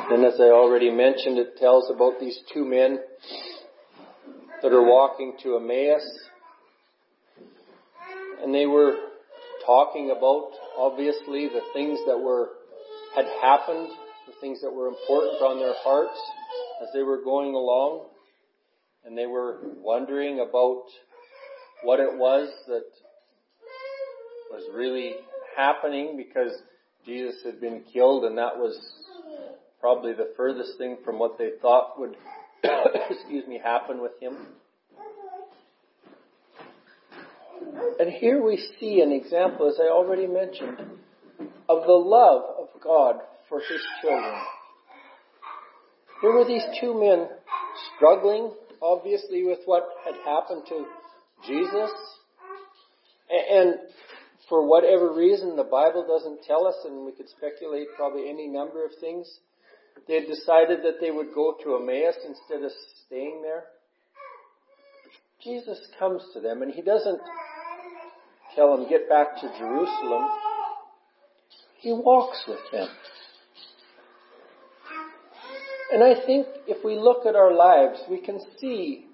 Then, 0.08 0.24
as 0.24 0.34
I 0.38 0.50
already 0.50 0.90
mentioned, 0.90 1.38
it 1.38 1.56
tells 1.56 1.90
about 1.90 2.20
these 2.20 2.38
two 2.54 2.64
men 2.64 3.00
that 4.62 4.72
are 4.72 4.84
walking 4.84 5.34
to 5.42 5.56
Emmaus. 5.56 6.25
And 8.42 8.54
they 8.54 8.66
were 8.66 8.96
talking 9.64 10.10
about, 10.16 10.50
obviously, 10.78 11.48
the 11.48 11.62
things 11.72 11.98
that 12.06 12.18
were, 12.18 12.50
had 13.14 13.26
happened, 13.40 13.88
the 14.26 14.34
things 14.40 14.60
that 14.62 14.70
were 14.70 14.88
important 14.88 15.42
on 15.42 15.58
their 15.58 15.74
hearts 15.78 16.18
as 16.82 16.88
they 16.94 17.02
were 17.02 17.22
going 17.22 17.54
along. 17.54 18.06
And 19.04 19.16
they 19.16 19.26
were 19.26 19.58
wondering 19.78 20.40
about 20.40 20.84
what 21.82 22.00
it 22.00 22.16
was 22.16 22.48
that 22.66 22.84
was 24.50 24.62
really 24.74 25.14
happening 25.56 26.16
because 26.16 26.52
Jesus 27.04 27.36
had 27.44 27.60
been 27.60 27.82
killed 27.92 28.24
and 28.24 28.36
that 28.38 28.56
was 28.56 28.78
probably 29.80 30.12
the 30.12 30.32
furthest 30.36 30.78
thing 30.78 30.98
from 31.04 31.18
what 31.18 31.38
they 31.38 31.50
thought 31.62 31.98
would, 31.98 32.16
excuse 33.10 33.46
me, 33.46 33.60
happen 33.62 34.00
with 34.00 34.12
him. 34.20 34.36
And 37.98 38.10
here 38.10 38.44
we 38.44 38.62
see 38.78 39.00
an 39.00 39.12
example, 39.12 39.68
as 39.68 39.78
I 39.80 39.88
already 39.88 40.26
mentioned, 40.26 40.78
of 41.68 41.82
the 41.86 41.92
love 41.92 42.42
of 42.58 42.80
God 42.82 43.16
for 43.48 43.60
His 43.60 43.80
children. 44.00 44.34
Here 46.20 46.32
were 46.32 46.44
these 46.46 46.64
two 46.80 46.98
men 46.98 47.28
struggling, 47.94 48.52
obviously, 48.82 49.44
with 49.44 49.60
what 49.66 49.84
had 50.04 50.14
happened 50.24 50.62
to 50.68 50.86
Jesus. 51.46 51.90
And 53.28 53.74
for 54.48 54.66
whatever 54.66 55.12
reason, 55.12 55.56
the 55.56 55.64
Bible 55.64 56.06
doesn't 56.06 56.44
tell 56.46 56.66
us, 56.66 56.76
and 56.84 57.04
we 57.04 57.12
could 57.12 57.28
speculate 57.28 57.88
probably 57.96 58.28
any 58.28 58.46
number 58.46 58.84
of 58.84 58.92
things. 59.00 59.26
They 60.06 60.14
had 60.14 60.26
decided 60.26 60.80
that 60.84 61.00
they 61.00 61.10
would 61.10 61.34
go 61.34 61.56
to 61.64 61.76
Emmaus 61.76 62.16
instead 62.26 62.62
of 62.62 62.70
staying 63.06 63.42
there. 63.42 63.64
Jesus 65.42 65.78
comes 65.98 66.22
to 66.32 66.40
them, 66.40 66.62
and 66.62 66.72
He 66.72 66.82
doesn't 66.82 67.20
tell 68.56 68.76
them, 68.76 68.88
get 68.88 69.08
back 69.08 69.36
to 69.36 69.48
Jerusalem. 69.58 70.26
He 71.78 71.92
walks 71.92 72.42
with 72.48 72.58
them. 72.72 72.88
And 75.92 76.02
I 76.02 76.14
think 76.26 76.46
if 76.66 76.84
we 76.84 76.96
look 76.96 77.26
at 77.26 77.36
our 77.36 77.52
lives, 77.52 78.00
we 78.10 78.20
can 78.20 78.40
see 78.58 79.06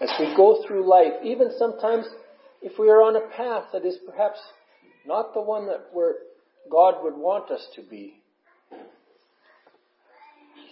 as 0.00 0.10
we 0.20 0.34
go 0.36 0.62
through 0.66 0.88
life, 0.88 1.14
even 1.24 1.50
sometimes 1.58 2.06
if 2.62 2.78
we 2.78 2.88
are 2.90 3.02
on 3.02 3.16
a 3.16 3.28
path 3.36 3.64
that 3.72 3.84
is 3.84 3.98
perhaps 4.08 4.38
not 5.06 5.34
the 5.34 5.40
one 5.40 5.66
that 5.66 5.86
where 5.92 6.14
God 6.70 7.02
would 7.02 7.16
want 7.16 7.50
us 7.50 7.66
to 7.76 7.82
be, 7.82 8.22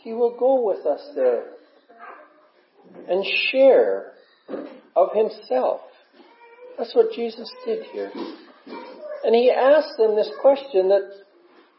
He 0.03 0.13
will 0.13 0.37
go 0.39 0.65
with 0.67 0.87
us 0.87 1.01
there 1.15 1.45
and 3.09 3.25
share 3.51 4.13
of 4.95 5.09
Himself. 5.15 5.81
That's 6.79 6.95
what 6.95 7.13
Jesus 7.13 7.51
did 7.65 7.85
here. 7.93 8.11
And 9.25 9.35
He 9.35 9.51
asked 9.51 9.97
them 9.99 10.17
this 10.17 10.31
question 10.41 10.89
that 10.89 11.11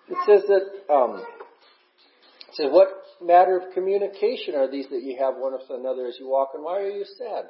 it 0.09 0.17
says 0.25 0.43
that 0.47 0.93
um, 0.93 1.23
it 2.49 2.55
says, 2.55 2.67
"What 2.71 2.89
matter 3.21 3.57
of 3.57 3.73
communication 3.73 4.55
are 4.55 4.69
these 4.69 4.87
that 4.89 5.01
you 5.01 5.17
have 5.19 5.35
one 5.37 5.53
with 5.53 5.69
another 5.69 6.07
as 6.07 6.17
you 6.19 6.27
walk, 6.27 6.51
and 6.53 6.63
why 6.63 6.79
are 6.79 6.89
you 6.89 7.05
sad?" 7.17 7.45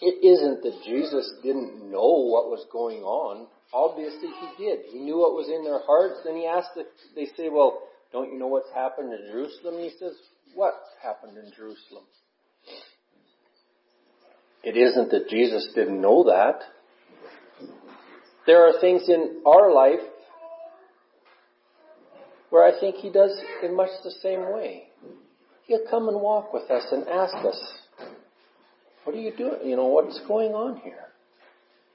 It 0.00 0.22
isn't 0.22 0.62
that 0.62 0.84
Jesus 0.84 1.32
didn't 1.42 1.90
know 1.90 2.28
what 2.28 2.50
was 2.50 2.66
going 2.70 3.02
on. 3.02 3.46
Obviously, 3.72 4.28
he 4.28 4.64
did. 4.64 4.80
He 4.92 4.98
knew 4.98 5.18
what 5.18 5.32
was 5.32 5.48
in 5.48 5.64
their 5.64 5.80
hearts. 5.80 6.20
Then 6.24 6.36
he 6.36 6.46
asked 6.46 6.76
if 6.76 6.86
they 7.14 7.26
say, 7.36 7.48
"Well, 7.48 7.80
don't 8.12 8.32
you 8.32 8.38
know 8.38 8.48
what's 8.48 8.70
happened 8.74 9.12
in 9.12 9.32
Jerusalem?" 9.32 9.76
And 9.76 9.84
he 9.84 9.96
says, 9.98 10.12
"What's 10.54 10.88
happened 11.02 11.38
in 11.38 11.50
Jerusalem?" 11.56 12.04
It 14.64 14.78
isn't 14.78 15.10
that 15.10 15.28
Jesus 15.28 15.68
didn't 15.74 16.00
know 16.00 16.24
that. 16.24 16.60
There 18.46 18.66
are 18.66 18.80
things 18.80 19.02
in 19.08 19.42
our 19.46 19.70
life 19.70 20.00
where 22.48 22.64
I 22.64 22.80
think 22.80 22.96
He 22.96 23.10
does 23.10 23.38
in 23.62 23.76
much 23.76 23.90
the 24.02 24.10
same 24.22 24.40
way. 24.52 24.84
He'll 25.66 25.86
come 25.90 26.08
and 26.08 26.18
walk 26.18 26.54
with 26.54 26.70
us 26.70 26.84
and 26.92 27.06
ask 27.08 27.34
us, 27.34 27.60
what 29.04 29.14
are 29.14 29.20
you 29.20 29.36
doing? 29.36 29.68
You 29.68 29.76
know, 29.76 29.86
what's 29.86 30.20
going 30.26 30.52
on 30.52 30.78
here? 30.78 31.08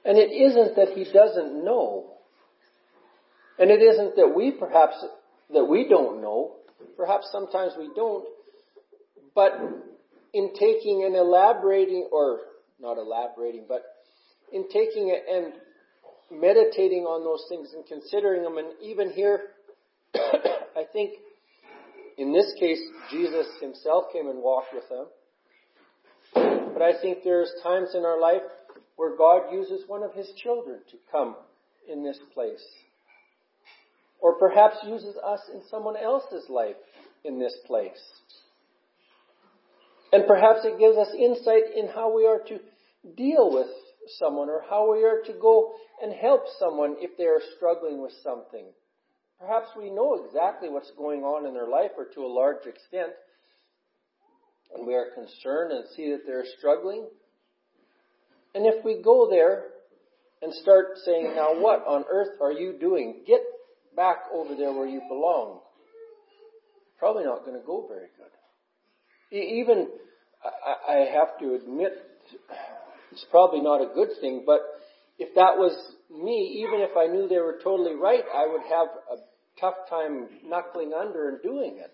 And 0.04 0.16
it 0.16 0.30
isn't 0.30 0.76
that 0.76 0.96
He 0.96 1.10
doesn't 1.12 1.64
know. 1.64 2.12
And 3.58 3.70
it 3.70 3.82
isn't 3.82 4.14
that 4.14 4.32
we 4.34 4.52
perhaps, 4.52 4.94
that 5.52 5.64
we 5.64 5.88
don't 5.88 6.22
know. 6.22 6.52
Perhaps 6.96 7.30
sometimes 7.32 7.72
we 7.76 7.90
don't. 7.96 8.26
But 9.34 9.54
in 10.32 10.52
taking 10.54 11.02
and 11.04 11.16
elaborating 11.16 12.08
or 12.12 12.40
not 12.80 12.98
elaborating, 12.98 13.64
but 13.68 13.82
in 14.52 14.68
taking 14.68 15.08
it 15.08 15.24
and 15.30 15.52
meditating 16.30 17.04
on 17.04 17.24
those 17.24 17.44
things 17.48 17.72
and 17.74 17.84
considering 17.86 18.42
them, 18.42 18.58
and 18.58 18.68
even 18.82 19.10
here, 19.10 19.40
I 20.14 20.84
think 20.92 21.12
in 22.20 22.32
this 22.32 22.52
case, 22.60 22.80
Jesus 23.10 23.46
himself 23.60 24.04
came 24.12 24.28
and 24.28 24.42
walked 24.42 24.74
with 24.74 24.84
them. 24.88 25.06
But 26.72 26.82
I 26.82 27.00
think 27.00 27.18
there's 27.24 27.50
times 27.62 27.90
in 27.94 28.04
our 28.04 28.20
life 28.20 28.42
where 28.96 29.16
God 29.16 29.52
uses 29.52 29.84
one 29.86 30.02
of 30.02 30.12
his 30.14 30.30
children 30.42 30.80
to 30.90 30.96
come 31.10 31.34
in 31.90 32.04
this 32.04 32.18
place. 32.34 32.62
Or 34.20 34.34
perhaps 34.38 34.76
uses 34.86 35.16
us 35.16 35.40
in 35.52 35.62
someone 35.70 35.96
else's 35.96 36.44
life 36.50 36.76
in 37.24 37.38
this 37.38 37.56
place. 37.66 38.19
And 40.12 40.26
perhaps 40.26 40.60
it 40.64 40.78
gives 40.78 40.96
us 40.96 41.14
insight 41.16 41.74
in 41.76 41.88
how 41.88 42.14
we 42.14 42.26
are 42.26 42.40
to 42.48 42.58
deal 43.16 43.52
with 43.52 43.68
someone 44.18 44.48
or 44.48 44.62
how 44.68 44.92
we 44.92 45.04
are 45.04 45.22
to 45.26 45.32
go 45.40 45.72
and 46.02 46.12
help 46.12 46.42
someone 46.58 46.96
if 46.98 47.16
they 47.16 47.24
are 47.24 47.40
struggling 47.56 48.02
with 48.02 48.12
something. 48.22 48.66
perhaps 49.38 49.68
we 49.76 49.90
know 49.90 50.22
exactly 50.24 50.68
what's 50.68 50.90
going 50.98 51.22
on 51.22 51.46
in 51.46 51.54
their 51.54 51.68
life 51.68 51.92
or 51.96 52.04
to 52.14 52.20
a 52.20 52.28
large 52.28 52.66
extent, 52.66 53.12
and 54.74 54.86
we 54.86 54.94
are 54.94 55.06
concerned 55.14 55.72
and 55.72 55.84
see 55.96 56.10
that 56.10 56.26
they're 56.26 56.44
struggling. 56.58 57.08
And 58.54 58.66
if 58.66 58.84
we 58.84 59.00
go 59.02 59.28
there 59.30 59.64
and 60.42 60.52
start 60.54 60.98
saying, 61.04 61.32
now 61.36 61.58
what 61.58 61.86
on 61.86 62.04
earth 62.10 62.40
are 62.42 62.52
you 62.52 62.76
doing? 62.78 63.22
Get 63.26 63.40
back 63.96 64.18
over 64.32 64.54
there 64.54 64.72
where 64.72 64.86
you 64.86 65.00
belong. 65.08 65.60
Probably 66.98 67.24
not 67.24 67.44
going 67.44 67.58
to 67.58 67.66
go 67.66 67.86
very 67.88 68.08
good. 68.16 68.30
Even, 69.32 69.88
I 70.88 71.06
have 71.12 71.38
to 71.40 71.54
admit, 71.54 71.92
it's 73.12 73.24
probably 73.30 73.60
not 73.60 73.80
a 73.80 73.94
good 73.94 74.08
thing, 74.20 74.42
but 74.44 74.60
if 75.18 75.34
that 75.34 75.56
was 75.56 75.76
me, 76.10 76.64
even 76.66 76.80
if 76.80 76.96
I 76.96 77.06
knew 77.06 77.28
they 77.28 77.38
were 77.38 77.58
totally 77.62 77.94
right, 77.94 78.24
I 78.34 78.46
would 78.46 78.62
have 78.62 78.88
a 79.12 79.60
tough 79.60 79.88
time 79.88 80.28
knuckling 80.44 80.92
under 80.98 81.28
and 81.28 81.42
doing 81.42 81.78
it. 81.78 81.92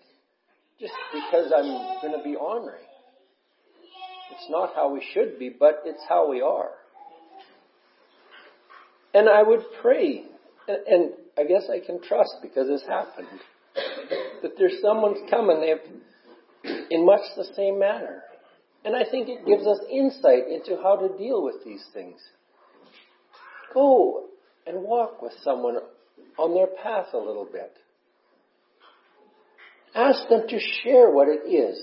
Just 0.79 0.93
because 1.11 1.51
I'm 1.55 2.01
going 2.01 2.17
to 2.17 2.23
be 2.23 2.35
ornery. 2.35 2.79
It's 4.31 4.49
not 4.49 4.75
how 4.75 4.93
we 4.93 5.03
should 5.13 5.39
be, 5.39 5.49
but 5.49 5.81
it's 5.85 6.03
how 6.07 6.29
we 6.29 6.41
are. 6.41 6.71
And 9.13 9.27
I 9.27 9.41
would 9.41 9.61
pray, 9.81 10.23
and 10.67 11.11
I 11.37 11.43
guess 11.43 11.63
I 11.71 11.83
can 11.85 12.01
trust 12.01 12.35
because 12.41 12.67
it's 12.69 12.87
happened, 12.87 13.27
that 14.43 14.51
there's 14.57 14.79
someone's 14.81 15.27
coming, 15.29 15.61
they've, 15.61 16.01
in 16.89 17.05
much 17.05 17.21
the 17.35 17.45
same 17.55 17.79
manner. 17.79 18.23
And 18.85 18.95
I 18.95 19.03
think 19.09 19.27
it 19.27 19.45
gives 19.45 19.65
us 19.67 19.79
insight 19.91 20.47
into 20.49 20.81
how 20.81 20.95
to 20.95 21.17
deal 21.17 21.43
with 21.43 21.63
these 21.65 21.83
things. 21.93 22.19
Go 23.73 24.25
and 24.65 24.83
walk 24.83 25.21
with 25.21 25.33
someone 25.43 25.77
on 26.37 26.53
their 26.53 26.67
path 26.67 27.07
a 27.13 27.17
little 27.17 27.47
bit. 27.51 27.73
Ask 29.95 30.29
them 30.29 30.43
to 30.47 30.59
share 30.83 31.11
what 31.11 31.27
it 31.27 31.49
is. 31.49 31.79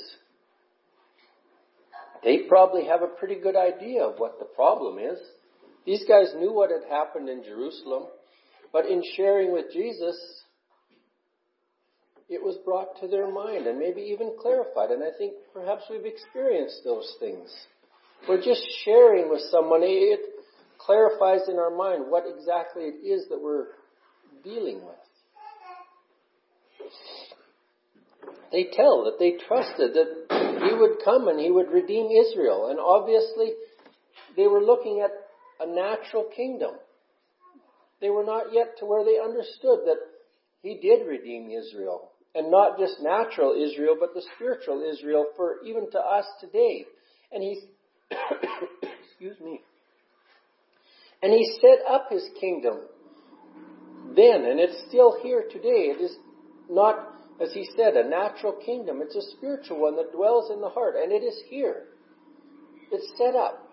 They 2.22 2.38
probably 2.48 2.86
have 2.86 3.02
a 3.02 3.06
pretty 3.06 3.34
good 3.34 3.56
idea 3.56 4.02
of 4.02 4.18
what 4.18 4.38
the 4.38 4.46
problem 4.46 4.98
is. 4.98 5.18
These 5.84 6.04
guys 6.08 6.32
knew 6.36 6.52
what 6.52 6.70
had 6.70 6.90
happened 6.90 7.28
in 7.28 7.42
Jerusalem, 7.42 8.04
but 8.72 8.86
in 8.86 9.02
sharing 9.16 9.52
with 9.52 9.66
Jesus, 9.72 10.16
it 12.28 12.42
was 12.42 12.56
brought 12.64 13.00
to 13.00 13.08
their 13.08 13.30
mind 13.30 13.66
and 13.66 13.78
maybe 13.78 14.00
even 14.00 14.32
clarified. 14.40 14.90
And 14.90 15.02
I 15.02 15.10
think 15.16 15.34
perhaps 15.52 15.84
we've 15.90 16.06
experienced 16.06 16.80
those 16.84 17.14
things. 17.20 17.52
We're 18.28 18.42
just 18.42 18.62
sharing 18.84 19.28
with 19.28 19.42
someone. 19.50 19.80
It 19.82 20.20
clarifies 20.78 21.48
in 21.48 21.58
our 21.58 21.74
mind 21.74 22.04
what 22.08 22.24
exactly 22.26 22.84
it 22.84 23.06
is 23.06 23.28
that 23.28 23.40
we're 23.40 23.66
dealing 24.42 24.80
with. 24.84 24.96
They 28.52 28.68
tell 28.72 29.04
that 29.04 29.18
they 29.18 29.34
trusted 29.46 29.94
that 29.94 30.62
he 30.64 30.74
would 30.74 30.98
come 31.04 31.28
and 31.28 31.40
he 31.40 31.50
would 31.50 31.70
redeem 31.70 32.06
Israel. 32.06 32.68
And 32.70 32.78
obviously, 32.78 33.52
they 34.36 34.46
were 34.46 34.62
looking 34.62 35.04
at 35.04 35.10
a 35.60 35.66
natural 35.66 36.28
kingdom. 36.34 36.76
They 38.00 38.10
were 38.10 38.24
not 38.24 38.52
yet 38.52 38.78
to 38.78 38.86
where 38.86 39.04
they 39.04 39.18
understood 39.18 39.80
that 39.86 39.98
he 40.62 40.78
did 40.80 41.06
redeem 41.06 41.50
Israel. 41.50 42.10
And 42.34 42.50
not 42.50 42.78
just 42.78 42.96
natural 43.00 43.54
Israel, 43.54 43.96
but 43.98 44.12
the 44.14 44.22
spiritual 44.34 44.82
Israel 44.82 45.26
for 45.36 45.62
even 45.64 45.90
to 45.92 45.98
us 45.98 46.26
today. 46.40 46.84
And 47.32 47.42
he's, 47.42 47.62
excuse 49.10 49.38
me. 49.40 49.60
And 51.22 51.32
he 51.32 51.58
set 51.60 51.78
up 51.88 52.08
his 52.10 52.28
kingdom 52.40 52.80
then, 54.16 54.44
and 54.44 54.60
it's 54.60 54.76
still 54.88 55.16
here 55.22 55.44
today. 55.50 55.90
It 55.90 56.00
is 56.00 56.16
not, 56.68 57.14
as 57.40 57.52
he 57.52 57.66
said, 57.76 57.94
a 57.96 58.08
natural 58.08 58.52
kingdom. 58.64 59.00
It's 59.00 59.16
a 59.16 59.36
spiritual 59.36 59.80
one 59.80 59.96
that 59.96 60.12
dwells 60.12 60.50
in 60.52 60.60
the 60.60 60.68
heart, 60.68 60.94
and 61.02 61.12
it 61.12 61.24
is 61.24 61.40
here. 61.48 61.84
It's 62.92 63.10
set 63.18 63.34
up. 63.34 63.68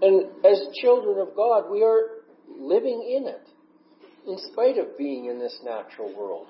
And 0.00 0.26
as 0.44 0.60
children 0.80 1.18
of 1.18 1.34
God, 1.36 1.70
we 1.70 1.82
are 1.82 2.22
living 2.58 3.02
in 3.16 3.26
it, 3.26 3.48
in 4.26 4.38
spite 4.52 4.78
of 4.78 4.96
being 4.98 5.26
in 5.26 5.38
this 5.38 5.58
natural 5.64 6.14
world. 6.16 6.48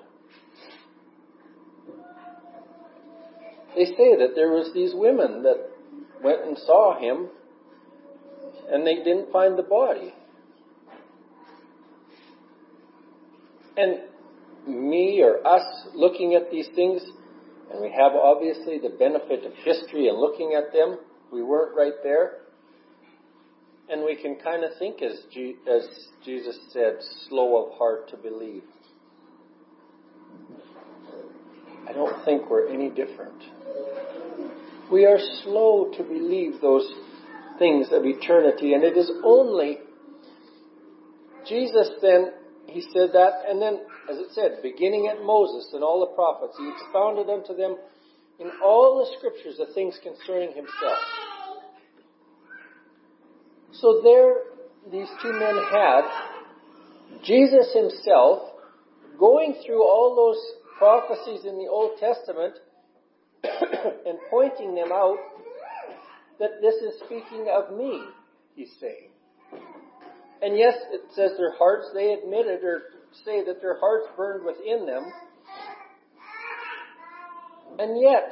They 3.75 3.85
say 3.85 4.15
that 4.17 4.31
there 4.35 4.51
was 4.51 4.71
these 4.73 4.91
women 4.93 5.43
that 5.43 5.69
went 6.23 6.45
and 6.45 6.57
saw 6.57 6.99
him 6.99 7.29
and 8.71 8.85
they 8.85 8.95
didn't 8.95 9.31
find 9.31 9.57
the 9.57 9.63
body. 9.63 10.13
And 13.77 13.99
me 14.67 15.21
or 15.21 15.45
us 15.45 15.87
looking 15.93 16.33
at 16.33 16.49
these 16.51 16.67
things, 16.75 17.01
and 17.71 17.81
we 17.81 17.91
have 17.91 18.13
obviously 18.13 18.79
the 18.79 18.95
benefit 18.97 19.45
of 19.45 19.53
history 19.63 20.07
and 20.07 20.17
looking 20.17 20.53
at 20.53 20.73
them, 20.73 20.97
we 21.31 21.43
weren't 21.43 21.75
right 21.75 21.93
there. 22.03 22.37
And 23.89 24.03
we 24.03 24.15
can 24.15 24.37
kind 24.43 24.63
of 24.63 24.71
think, 24.79 25.01
as, 25.03 25.21
G- 25.31 25.57
as 25.69 25.87
Jesus 26.23 26.57
said, 26.71 26.97
slow 27.29 27.65
of 27.65 27.77
heart 27.77 28.09
to 28.09 28.17
believe. 28.17 28.63
I 31.87 31.93
don't 31.93 32.23
think 32.25 32.49
we're 32.49 32.67
any 32.67 32.89
different. 32.89 33.41
We 34.91 35.05
are 35.05 35.19
slow 35.43 35.91
to 35.97 36.03
believe 36.03 36.61
those 36.61 36.87
things 37.57 37.87
of 37.91 38.05
eternity. 38.05 38.73
And 38.73 38.83
it 38.83 38.97
is 38.97 39.11
only 39.23 39.79
Jesus 41.47 41.89
then, 42.01 42.31
he 42.67 42.81
said 42.81 43.09
that, 43.13 43.43
and 43.47 43.61
then, 43.61 43.81
as 44.09 44.17
it 44.17 44.27
said, 44.33 44.59
beginning 44.63 45.07
at 45.07 45.23
Moses 45.23 45.69
and 45.73 45.83
all 45.83 45.99
the 45.99 46.15
prophets, 46.15 46.57
he 46.57 46.69
expounded 46.69 47.29
unto 47.29 47.55
them 47.55 47.77
in 48.39 48.51
all 48.63 48.99
the 48.99 49.17
scriptures 49.17 49.57
the 49.57 49.71
things 49.73 49.97
concerning 50.01 50.49
himself. 50.49 50.99
So 53.73 54.01
there, 54.03 54.35
these 54.91 55.07
two 55.21 55.33
men 55.33 55.55
had 55.71 56.01
Jesus 57.23 57.73
himself 57.73 58.51
going 59.19 59.55
through 59.65 59.83
all 59.83 60.15
those 60.15 60.64
prophecies 60.77 61.45
in 61.45 61.57
the 61.57 61.67
Old 61.69 61.97
Testament 61.99 62.55
and 63.43 64.17
pointing 64.29 64.75
them 64.75 64.91
out 64.91 65.17
that 66.39 66.61
this 66.61 66.75
is 66.75 66.99
speaking 67.05 67.47
of 67.51 67.75
me, 67.75 68.03
he's 68.55 68.71
saying. 68.79 69.09
And 70.41 70.57
yes, 70.57 70.75
it 70.91 71.01
says 71.15 71.31
their 71.37 71.53
hearts, 71.53 71.87
they 71.93 72.13
admitted 72.13 72.63
or 72.63 72.81
say 73.23 73.43
that 73.45 73.61
their 73.61 73.79
hearts 73.79 74.07
burned 74.17 74.45
within 74.45 74.85
them. 74.85 75.11
And 77.79 78.01
yet, 78.01 78.31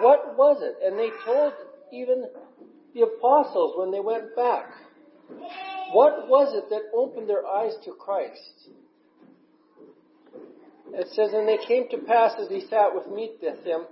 what 0.00 0.36
was 0.36 0.62
it? 0.62 0.76
And 0.84 0.98
they 0.98 1.10
told 1.24 1.52
even 1.92 2.24
the 2.94 3.02
apostles 3.02 3.74
when 3.76 3.90
they 3.90 4.00
went 4.00 4.34
back. 4.36 4.70
What 5.92 6.28
was 6.28 6.54
it 6.54 6.68
that 6.70 6.82
opened 6.94 7.28
their 7.28 7.46
eyes 7.46 7.72
to 7.84 7.92
Christ? 7.92 8.70
It 10.94 11.08
says, 11.12 11.32
And 11.32 11.48
they 11.48 11.58
came 11.66 11.88
to 11.90 11.98
pass 11.98 12.34
as 12.40 12.48
he 12.48 12.60
sat 12.68 12.94
with 12.94 13.06
meat 13.08 13.38
with 13.42 13.64
them, 13.64 13.86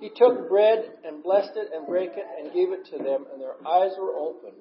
he 0.00 0.10
took 0.14 0.48
bread 0.48 0.92
and 1.04 1.22
blessed 1.22 1.52
it 1.56 1.70
and 1.74 1.86
brake 1.86 2.12
it 2.16 2.26
and 2.38 2.52
gave 2.52 2.72
it 2.72 2.86
to 2.90 2.98
them, 2.98 3.26
and 3.32 3.40
their 3.40 3.54
eyes 3.66 3.92
were 3.98 4.16
opened. 4.16 4.56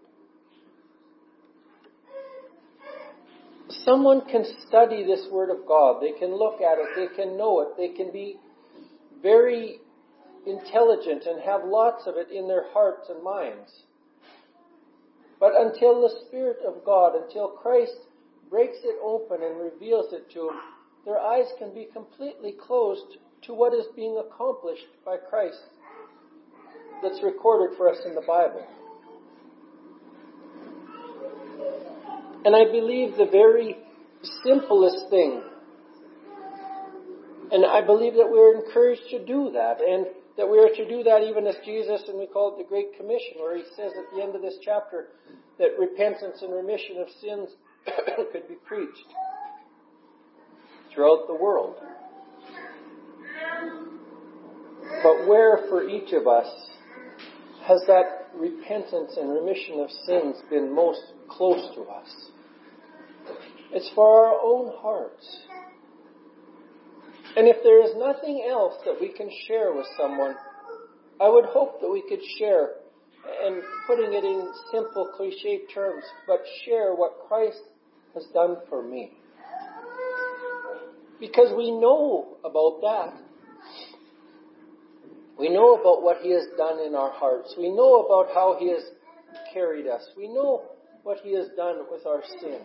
Someone 3.70 4.22
can 4.30 4.46
study 4.68 5.04
this 5.06 5.28
Word 5.32 5.50
of 5.50 5.66
God. 5.68 6.02
They 6.02 6.18
can 6.18 6.36
look 6.36 6.62
at 6.62 6.78
it. 6.78 6.88
They 6.96 7.16
can 7.16 7.38
know 7.38 7.62
it. 7.62 7.70
They 7.78 7.96
can 7.96 8.12
be 8.12 8.38
very 9.22 9.80
intelligent 10.46 11.26
and 11.26 11.42
have 11.42 11.62
lots 11.66 12.08
of 12.08 12.16
it 12.18 12.32
in 12.32 12.48
their 12.48 12.72
hearts 12.72 13.10
and 13.10 13.24
minds. 13.24 13.72
But 15.40 15.54
until 15.56 16.02
the 16.02 16.14
Spirit 16.28 16.58
of 16.68 16.84
God, 16.84 17.14
until 17.16 17.50
Christ 17.50 17.96
breaks 18.50 18.78
it 18.84 18.98
open 19.04 19.44
and 19.44 19.60
reveals 19.60 20.12
it 20.14 20.30
to 20.34 20.48
them, 20.48 20.60
their 21.06 21.20
eyes 21.20 21.45
can 21.58 21.74
be 21.74 21.88
completely 21.91 22.54
closed 22.54 23.18
to 23.43 23.54
what 23.54 23.74
is 23.74 23.86
being 23.95 24.20
accomplished 24.20 24.88
by 25.06 25.18
Christ 25.18 25.60
that's 27.02 27.22
recorded 27.24 27.78
for 27.78 27.89
us 27.89 27.97
in 28.06 28.16
the 28.16 28.22
Bible. 28.22 28.66
And 32.45 32.56
I 32.56 32.72
believe 32.72 33.18
the 33.18 33.30
very 33.32 33.78
simplest 34.43 35.10
thing, 35.10 35.41
and 37.52 37.66
I 37.66 37.86
believe 37.86 38.14
that 38.14 38.30
we're 38.30 38.56
encouraged 38.56 39.10
to 39.12 39.26
do 39.26 39.52
that, 39.54 39.80
and 39.82 40.08
that 40.38 40.47
we 40.47 40.60
are 40.60 40.70
to 40.76 40.88
do 40.88 41.04
that 41.04 41.24
even 41.24 41.47
as 41.47 41.56
Jesus, 41.66 42.04
and 42.08 42.18
we 42.18 42.28
call 42.28 42.54
it 42.54 42.64
the 42.64 42.68
Great 42.68 42.95
Commission, 42.97 43.39
where 43.39 43.58
he 43.58 43.64
says 43.76 43.91
at 43.97 44.16
the 44.16 44.22
end 44.22 44.36
of 44.36 44.41
this 44.41 44.56
chapter 44.64 45.08
that 45.58 45.72
repentance 45.80 46.41
and 46.41 46.54
remission 46.54 46.97
of 46.97 47.08
sins 47.20 47.50
could 48.32 48.47
be 48.47 48.56
preached 48.66 49.08
throughout 51.00 51.28
the 51.28 51.34
world. 51.34 51.76
But 55.02 55.28
where 55.30 55.60
for 55.70 55.88
each 55.88 56.12
of 56.12 56.28
us 56.28 56.47
has 57.64 57.82
that 57.88 58.28
repentance 58.36 59.16
and 59.16 59.34
remission 59.34 59.80
of 59.80 59.89
sins 60.06 60.36
been 60.50 60.76
most 60.76 61.00
close 61.30 61.74
to 61.76 61.84
us? 61.84 62.30
It's 63.72 63.89
for 63.95 64.28
our 64.28 64.41
own 64.43 64.74
hearts. 64.76 65.26
And 67.38 67.47
if 67.47 67.64
there 67.64 67.82
is 67.82 67.91
nothing 67.95 68.45
else 68.50 68.74
that 68.84 69.00
we 69.00 69.14
can 69.14 69.30
share 69.47 69.74
with 69.74 69.86
someone, 69.97 70.36
I 71.22 71.30
would 71.30 71.45
hope 71.45 71.80
that 71.80 71.89
we 71.89 72.04
could 72.10 72.24
share, 72.38 72.72
and 73.45 73.62
putting 73.88 74.12
it 74.12 74.26
in 74.26 74.52
simple 74.70 75.12
cliche 75.16 75.62
terms, 75.74 76.04
but 76.28 76.39
share 76.66 76.93
what 76.93 77.20
Christ 77.30 77.62
has 78.16 78.26
done 78.34 78.58
for 78.68 78.84
me. 78.84 79.19
Because 81.20 81.54
we 81.56 81.72
know 81.72 82.38
about 82.44 82.82
that. 82.82 83.14
We 85.38 85.50
know 85.50 85.76
about 85.76 86.02
what 86.04 86.18
He 86.22 86.32
has 86.32 86.46
done 86.58 86.80
in 86.80 86.96
our 86.96 87.12
hearts. 87.12 87.56
We 87.58 87.70
know 87.70 88.06
about 88.06 88.34
how 88.34 88.58
He 88.60 88.70
has 88.72 88.84
carried 89.54 89.88
us. 89.88 90.04
We 90.18 90.28
know 90.28 90.64
what 91.04 91.20
He 91.24 91.36
has 91.36 91.48
done 91.56 91.86
with 91.90 92.06
our 92.06 92.22
sin. 92.42 92.62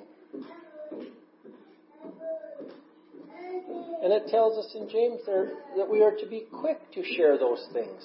And 4.02 4.12
it 4.12 4.28
tells 4.28 4.58
us 4.58 4.70
in 4.74 4.88
James 4.90 5.20
there 5.24 5.52
that 5.76 5.88
we 5.88 6.02
are 6.02 6.10
to 6.10 6.26
be 6.26 6.44
quick 6.52 6.78
to 6.92 7.02
share 7.16 7.38
those 7.38 7.66
things 7.72 8.02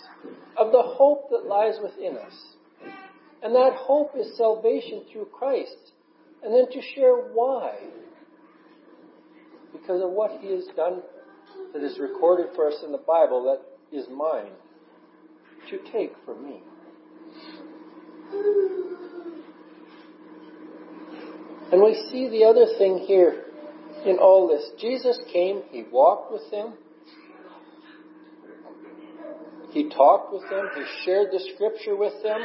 of 0.58 0.72
the 0.72 0.82
hope 0.82 1.30
that 1.30 1.46
lies 1.46 1.76
within 1.84 2.18
us. 2.18 2.34
And 3.44 3.54
that 3.56 3.74
hope 3.76 4.14
is 4.18 4.38
salvation 4.38 5.04
through 5.12 5.26
Christ. 5.26 5.76
And 6.44 6.54
then 6.54 6.72
to 6.72 6.82
share 6.96 7.16
why. 7.16 7.76
Because 9.72 10.02
of 10.02 10.12
what 10.12 10.40
He 10.42 10.52
has 10.52 10.66
done 10.76 11.02
that 11.74 11.84
is 11.84 12.00
recorded 12.00 12.48
for 12.56 12.68
us 12.68 12.76
in 12.84 12.92
the 12.92 12.98
Bible 12.98 13.44
that 13.44 13.98
is 13.98 14.08
mine 14.10 14.52
to 15.70 15.78
take 15.92 16.14
from 16.26 16.44
me. 16.44 16.62
And 21.72 21.84
we 21.84 21.94
see 22.12 22.30
the 22.30 22.46
other 22.46 22.66
thing 22.78 23.06
here 23.08 23.46
in 24.06 24.18
all 24.18 24.48
this. 24.48 24.72
Jesus 24.80 25.20
came, 25.32 25.62
He 25.70 25.84
walked 25.92 26.32
with 26.32 26.50
them, 26.50 26.74
He 29.72 29.90
talked 29.90 30.34
with 30.34 30.44
them, 30.50 30.70
He 30.76 30.84
shared 31.06 31.28
the 31.32 31.40
scripture 31.54 31.96
with 31.96 32.14
them. 32.24 32.42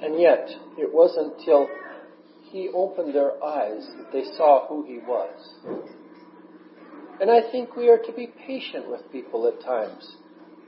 And 0.00 0.20
yet, 0.20 0.48
it 0.78 0.94
wasn't 0.94 1.38
until 1.38 1.68
He 2.50 2.68
opened 2.74 3.14
their 3.14 3.42
eyes 3.42 3.86
they 4.12 4.24
saw 4.36 4.66
who 4.68 4.84
He 4.86 4.98
was. 4.98 5.84
And 7.20 7.30
I 7.30 7.50
think 7.50 7.76
we 7.76 7.88
are 7.88 7.98
to 7.98 8.12
be 8.12 8.28
patient 8.46 8.88
with 8.88 9.10
people 9.10 9.46
at 9.48 9.64
times. 9.64 10.16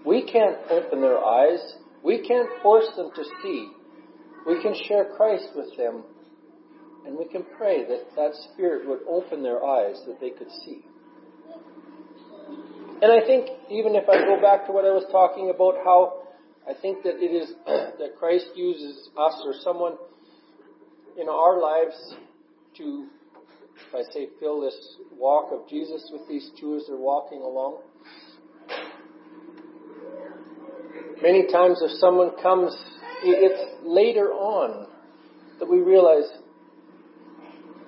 We 0.04 0.24
can't 0.24 0.56
open 0.70 1.00
their 1.00 1.24
eyes. 1.24 1.60
We 2.02 2.26
can't 2.26 2.48
force 2.62 2.88
them 2.96 3.10
to 3.14 3.24
see. 3.42 3.70
We 4.46 4.60
can 4.62 4.74
share 4.88 5.04
Christ 5.16 5.48
with 5.54 5.76
them 5.76 6.04
and 7.06 7.16
we 7.16 7.26
can 7.26 7.44
pray 7.56 7.84
that 7.84 8.14
that 8.16 8.32
Spirit 8.52 8.86
would 8.88 9.00
open 9.08 9.42
their 9.42 9.64
eyes 9.64 10.00
that 10.06 10.20
they 10.20 10.30
could 10.30 10.50
see. 10.64 10.84
And 13.02 13.10
I 13.10 13.24
think 13.24 13.48
even 13.70 13.94
if 13.96 14.08
I 14.08 14.24
go 14.24 14.40
back 14.40 14.66
to 14.66 14.72
what 14.72 14.84
I 14.84 14.92
was 14.92 15.06
talking 15.10 15.50
about, 15.50 15.76
how 15.82 16.20
I 16.68 16.74
think 16.80 17.02
that 17.04 17.16
it 17.16 17.32
is 17.32 17.54
that 17.66 18.16
Christ 18.18 18.48
uses 18.54 19.08
us 19.18 19.42
or 19.44 19.54
someone 19.62 19.96
in 21.20 21.28
our 21.28 21.60
lives 21.60 22.14
to, 22.78 23.06
if 23.88 23.94
I 23.94 24.12
say, 24.12 24.28
fill 24.38 24.62
this 24.62 24.96
walk 25.16 25.52
of 25.52 25.68
Jesus 25.68 26.08
with 26.12 26.26
these 26.28 26.50
two 26.58 26.76
as 26.76 26.84
they're 26.88 26.96
walking 26.96 27.42
along. 27.42 27.82
Many 31.22 31.46
times 31.52 31.82
if 31.82 31.90
someone 31.98 32.30
comes, 32.42 32.74
it's 33.22 33.84
later 33.84 34.30
on 34.30 34.86
that 35.58 35.70
we 35.70 35.80
realize 35.80 36.24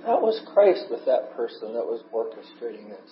that 0.04 0.20
was 0.20 0.38
Christ 0.52 0.86
with 0.90 1.06
that 1.06 1.34
person 1.34 1.72
that 1.72 1.86
was 1.86 2.02
orchestrating 2.12 2.88
this. 2.90 3.10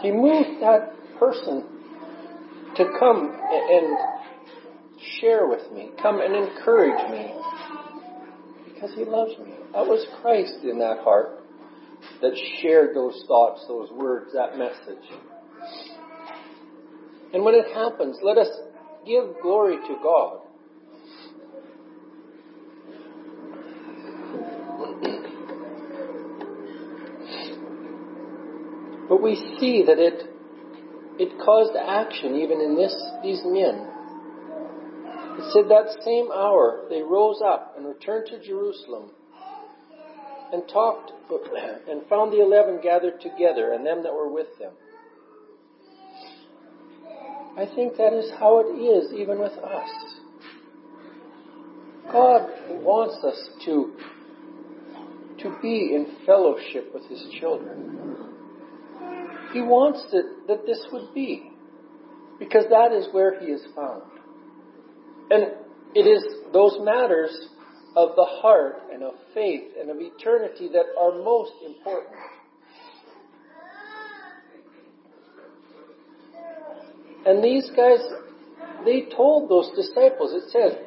He 0.00 0.10
moved 0.10 0.62
that 0.62 0.92
person 1.18 1.64
to 2.76 2.84
come 2.98 3.34
and 3.34 3.98
share 5.20 5.46
with 5.46 5.70
me, 5.72 5.90
come 6.00 6.20
and 6.20 6.34
encourage 6.34 7.10
me, 7.10 7.34
because 8.76 8.94
he 8.94 9.04
loves 9.06 9.32
me. 9.38 9.54
That 9.72 9.86
was 9.86 10.06
Christ 10.20 10.58
in 10.62 10.78
that 10.80 10.98
heart 10.98 11.40
that 12.20 12.32
shared 12.60 12.94
those 12.94 13.24
thoughts, 13.26 13.64
those 13.66 13.90
words, 13.90 14.32
that 14.34 14.58
message. 14.58 15.02
And 17.32 17.42
when 17.42 17.54
it 17.54 17.72
happens, 17.74 18.18
let 18.22 18.36
us 18.36 18.48
give 19.06 19.40
glory 19.40 19.76
to 19.76 19.96
God. 20.02 20.40
But 29.08 29.22
we 29.22 29.36
see 29.58 29.84
that 29.86 29.98
it, 29.98 30.28
it 31.18 31.38
caused 31.42 31.76
action 31.76 32.34
even 32.34 32.60
in 32.60 32.76
this, 32.76 32.94
these 33.22 33.40
men. 33.44 33.95
It 35.38 35.52
said 35.52 35.68
that 35.68 36.02
same 36.02 36.30
hour 36.32 36.86
they 36.88 37.02
rose 37.02 37.40
up 37.44 37.74
and 37.76 37.86
returned 37.86 38.26
to 38.28 38.42
Jerusalem 38.42 39.10
and 40.52 40.62
talked 40.68 41.12
and 41.88 42.06
found 42.08 42.32
the 42.32 42.40
eleven 42.40 42.80
gathered 42.82 43.20
together 43.20 43.72
and 43.72 43.84
them 43.84 44.02
that 44.02 44.14
were 44.14 44.32
with 44.32 44.46
them. 44.58 44.72
I 47.58 47.66
think 47.74 47.96
that 47.96 48.12
is 48.12 48.30
how 48.38 48.60
it 48.60 48.72
is 48.78 49.12
even 49.12 49.38
with 49.38 49.52
us. 49.52 49.88
God 52.12 52.48
wants 52.82 53.22
us 53.24 53.48
to, 53.64 53.94
to 55.42 55.56
be 55.60 55.94
in 55.94 56.24
fellowship 56.24 56.92
with 56.94 57.04
His 57.08 57.26
children. 57.40 58.26
He 59.52 59.60
wants 59.62 60.04
that, 60.12 60.46
that 60.48 60.66
this 60.66 60.86
would 60.92 61.12
be. 61.14 61.50
Because 62.38 62.64
that 62.70 62.92
is 62.92 63.08
where 63.12 63.40
He 63.40 63.46
is 63.46 63.62
found. 63.74 64.02
And 65.30 65.52
it 65.94 66.06
is 66.06 66.22
those 66.52 66.76
matters 66.80 67.48
of 67.96 68.10
the 68.14 68.24
heart 68.24 68.82
and 68.92 69.02
of 69.02 69.14
faith 69.32 69.62
and 69.80 69.90
of 69.90 69.96
eternity 69.98 70.68
that 70.72 70.84
are 71.00 71.22
most 71.22 71.52
important. 71.64 72.14
And 77.26 77.42
these 77.42 77.68
guys, 77.74 77.98
they 78.84 79.06
told 79.16 79.50
those 79.50 79.70
disciples, 79.74 80.32
it 80.32 80.50
said, 80.50 80.82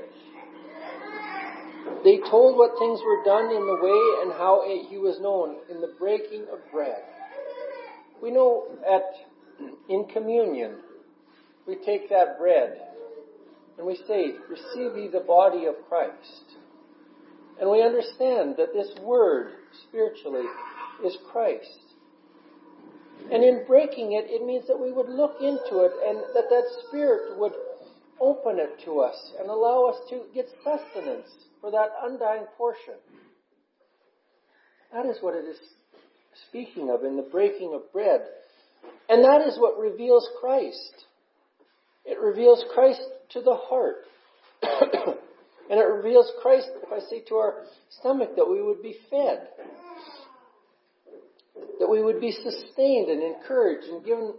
they 2.04 2.20
told 2.30 2.56
what 2.56 2.80
things 2.80 3.02
were 3.04 3.24
done 3.26 3.52
in 3.52 3.66
the 3.66 3.78
way 3.82 4.22
and 4.24 4.32
how 4.32 4.64
he 4.90 4.98
was 4.98 5.20
known 5.20 5.58
in 5.70 5.82
the 5.82 5.94
breaking 6.00 6.46
of 6.54 6.60
bread. 6.72 7.04
We 8.22 8.32
know 8.32 8.68
at 8.90 9.04
in 9.90 10.06
communion, 10.06 10.78
we 11.68 11.76
take 11.86 12.10
that 12.10 12.38
bread 12.40 12.80
and 13.80 13.88
we 13.88 13.96
say, 14.08 14.34
Receive 14.50 14.98
ye 14.98 15.08
the 15.08 15.24
body 15.26 15.66
of 15.66 15.76
Christ. 15.88 16.44
And 17.60 17.72
we 17.72 17.82
understand 17.82 18.56
that 18.58 18.74
this 18.74 18.90
word, 19.02 19.54
spiritually, 19.88 20.46
is 21.06 21.18
Christ. 21.32 21.80
And 23.32 23.44
in 23.44 23.64
breaking 23.66 24.14
it, 24.14 24.26
it 24.28 24.46
means 24.46 24.68
that 24.68 24.80
we 24.80 24.92
would 24.92 25.10
look 25.10 25.36
into 25.40 25.84
it 25.84 25.92
and 26.06 26.20
that 26.36 26.50
that 26.50 26.64
Spirit 26.88 27.40
would 27.40 27.54
open 28.20 28.60
it 28.60 28.84
to 28.84 29.00
us 29.00 29.16
and 29.40 29.50
allow 29.50 29.86
us 29.86 29.98
to 30.10 30.24
get 30.34 30.48
sustenance 30.64 31.28
for 31.62 31.72
that 31.72 31.90
undying 32.04 32.46
portion. 32.58 32.96
That 34.94 35.06
is 35.06 35.18
what 35.22 35.36
it 35.36 35.46
is 35.46 35.58
speaking 36.50 36.90
of 36.90 37.04
in 37.06 37.16
the 37.16 37.28
breaking 37.32 37.74
of 37.74 37.92
bread. 37.94 38.22
And 39.08 39.24
that 39.24 39.48
is 39.48 39.58
what 39.58 39.80
reveals 39.80 40.28
Christ. 40.42 41.06
It 42.06 42.20
reveals 42.20 42.64
Christ 42.74 43.02
to 43.32 43.42
the 43.42 43.56
heart. 43.56 43.98
and 44.62 45.80
it 45.80 45.88
reveals 45.88 46.32
Christ, 46.42 46.70
if 46.84 46.92
I 46.92 47.00
say 47.10 47.22
to 47.30 47.36
our 47.36 47.64
stomach, 48.00 48.36
that 48.36 48.50
we 48.50 48.62
would 48.62 48.82
be 48.82 48.96
fed. 49.10 49.48
That 51.80 51.90
we 51.90 52.04
would 52.04 52.20
be 52.20 52.32
sustained 52.32 53.10
and 53.10 53.24
encouraged 53.24 53.88
and 53.88 54.04
given 54.04 54.34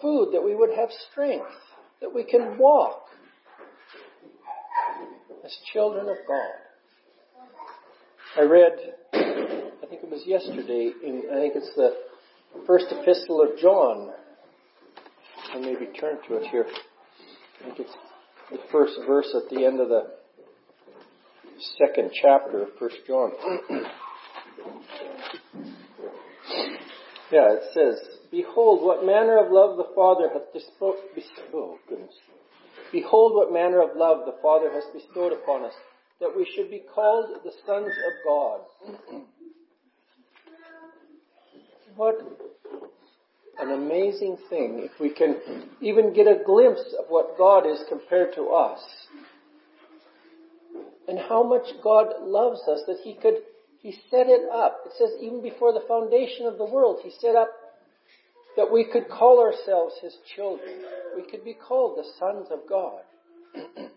food, 0.00 0.30
that 0.32 0.42
we 0.42 0.54
would 0.54 0.70
have 0.76 0.88
strength, 1.10 1.46
that 2.00 2.12
we 2.12 2.24
can 2.24 2.58
walk 2.58 3.02
as 5.44 5.56
children 5.72 6.08
of 6.08 6.16
God. 6.26 6.50
I 8.36 8.42
read 8.42 8.72
I 9.12 9.86
think 9.88 10.04
it 10.04 10.10
was 10.10 10.22
yesterday. 10.24 10.92
In, 11.04 11.22
I 11.32 11.40
think 11.40 11.54
it's 11.56 11.74
the 11.74 11.94
first 12.66 12.86
epistle 12.90 13.42
of 13.42 13.58
John. 13.58 14.10
I 15.52 15.58
maybe 15.58 15.86
turn 15.98 16.18
to 16.28 16.36
it 16.36 16.46
here. 16.50 16.66
I 17.60 17.64
think 17.64 17.80
it's 17.80 17.96
the 18.50 18.58
first 18.72 18.98
verse 19.06 19.34
at 19.34 19.50
the 19.50 19.64
end 19.66 19.80
of 19.80 19.88
the 19.88 20.06
second 21.78 22.10
chapter 22.20 22.62
of 22.62 22.68
First 22.78 22.96
John. 23.06 23.32
yeah, 27.30 27.52
it 27.52 27.62
says, 27.74 28.00
"Behold, 28.30 28.82
what 28.82 29.04
manner 29.04 29.36
of 29.44 29.52
love 29.52 29.76
the 29.76 29.92
Father 29.94 30.30
hath 30.30 30.52
bestowed." 30.54 30.96
Oh 31.52 31.78
goodness! 31.86 32.14
Behold, 32.92 33.34
what 33.34 33.52
manner 33.52 33.82
of 33.82 33.94
love 33.94 34.24
the 34.24 34.40
Father 34.40 34.70
has 34.72 34.84
bestowed 34.94 35.32
upon 35.32 35.64
us, 35.64 35.74
that 36.18 36.34
we 36.34 36.46
should 36.56 36.70
be 36.70 36.80
called 36.94 37.42
the 37.44 37.52
sons 37.66 37.86
of 37.86 38.12
God. 38.24 38.60
what 41.96 42.16
an 43.62 43.70
amazing 43.70 44.36
thing 44.48 44.88
if 44.90 45.00
we 45.00 45.10
can 45.10 45.36
even 45.80 46.12
get 46.14 46.26
a 46.26 46.42
glimpse 46.44 46.94
of 46.98 47.06
what 47.08 47.36
God 47.38 47.66
is 47.66 47.82
compared 47.88 48.34
to 48.34 48.48
us. 48.48 48.80
And 51.08 51.18
how 51.18 51.42
much 51.42 51.66
God 51.82 52.06
loves 52.20 52.60
us 52.68 52.82
that 52.86 52.98
He 53.02 53.14
could, 53.20 53.34
He 53.82 53.92
set 54.10 54.26
it 54.28 54.48
up. 54.52 54.82
It 54.86 54.92
says 54.98 55.10
even 55.20 55.42
before 55.42 55.72
the 55.72 55.84
foundation 55.88 56.46
of 56.46 56.58
the 56.58 56.64
world, 56.64 57.00
He 57.02 57.10
set 57.20 57.34
up 57.34 57.50
that 58.56 58.72
we 58.72 58.84
could 58.84 59.08
call 59.08 59.40
ourselves 59.40 59.94
His 60.02 60.16
children. 60.36 60.82
We 61.16 61.28
could 61.28 61.44
be 61.44 61.54
called 61.54 61.98
the 61.98 62.04
sons 62.18 62.48
of 62.50 62.60
God. 62.68 63.02